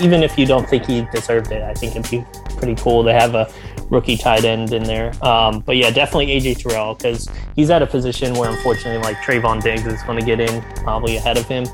even 0.00 0.22
if 0.22 0.38
you 0.38 0.46
don't 0.46 0.68
think 0.68 0.86
he 0.86 1.06
deserved 1.12 1.52
it, 1.52 1.62
I 1.62 1.74
think 1.74 1.96
it'd 1.96 2.10
be 2.10 2.24
pretty 2.56 2.74
cool 2.74 3.04
to 3.04 3.12
have 3.12 3.34
a 3.34 3.52
rookie 3.90 4.16
tight 4.16 4.44
end 4.44 4.72
in 4.72 4.82
there. 4.82 5.12
Um, 5.24 5.60
but 5.60 5.76
yeah, 5.76 5.90
definitely 5.90 6.26
AJ 6.28 6.62
Terrell 6.62 6.94
because 6.94 7.28
he's 7.56 7.70
at 7.70 7.82
a 7.82 7.86
position 7.86 8.34
where 8.34 8.50
unfortunately, 8.50 9.02
like 9.02 9.16
Trevon 9.18 9.62
Diggs 9.62 9.86
is 9.86 10.02
going 10.02 10.18
to 10.18 10.24
get 10.24 10.40
in 10.40 10.62
probably 10.82 11.16
ahead 11.16 11.36
of 11.36 11.46
him, 11.46 11.66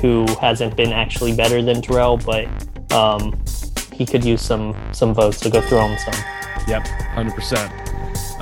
who 0.00 0.26
hasn't 0.40 0.76
been 0.76 0.92
actually 0.92 1.34
better 1.34 1.62
than 1.62 1.80
Terrell, 1.80 2.16
but 2.18 2.46
um, 2.92 3.34
he 3.92 4.04
could 4.04 4.24
use 4.24 4.42
some 4.42 4.76
some 4.92 5.14
votes. 5.14 5.38
So 5.38 5.50
go 5.50 5.60
throw 5.60 5.86
him 5.86 5.98
some. 5.98 6.24
Yep, 6.66 6.86
hundred 6.86 7.34
percent. 7.34 7.72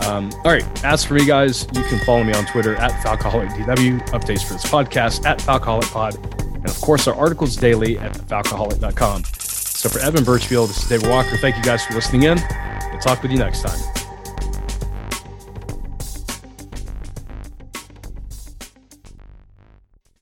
Um, 0.07 0.30
all 0.44 0.53
right. 0.53 0.84
As 0.84 1.05
for 1.05 1.14
me, 1.14 1.24
guys, 1.24 1.66
you 1.74 1.82
can 1.84 1.98
follow 2.05 2.24
me 2.24 2.32
on 2.32 2.44
Twitter 2.46 2.76
at 2.76 2.90
FalcoholicDW, 3.05 4.00
updates 4.11 4.42
for 4.44 4.55
this 4.55 4.64
podcast 4.64 5.24
at 5.24 5.38
FalcoholicPod, 5.38 6.55
and 6.55 6.66
of 6.68 6.80
course, 6.80 7.07
our 7.07 7.14
articles 7.14 7.57
daily 7.57 7.98
at 7.98 8.12
falcoholic.com. 8.12 9.24
So 9.24 9.88
for 9.88 9.98
Evan 10.00 10.24
Birchfield, 10.24 10.70
this 10.70 10.82
is 10.82 10.88
David 10.88 11.09
Walker. 11.09 11.36
Thank 11.36 11.57
you 11.57 11.62
guys 11.62 11.84
for 11.84 11.94
listening 11.94 12.24
in. 12.24 12.38
We'll 12.90 13.00
talk 13.00 13.22
with 13.22 13.32
you 13.32 13.38
next 13.38 13.62
time. 13.62 14.01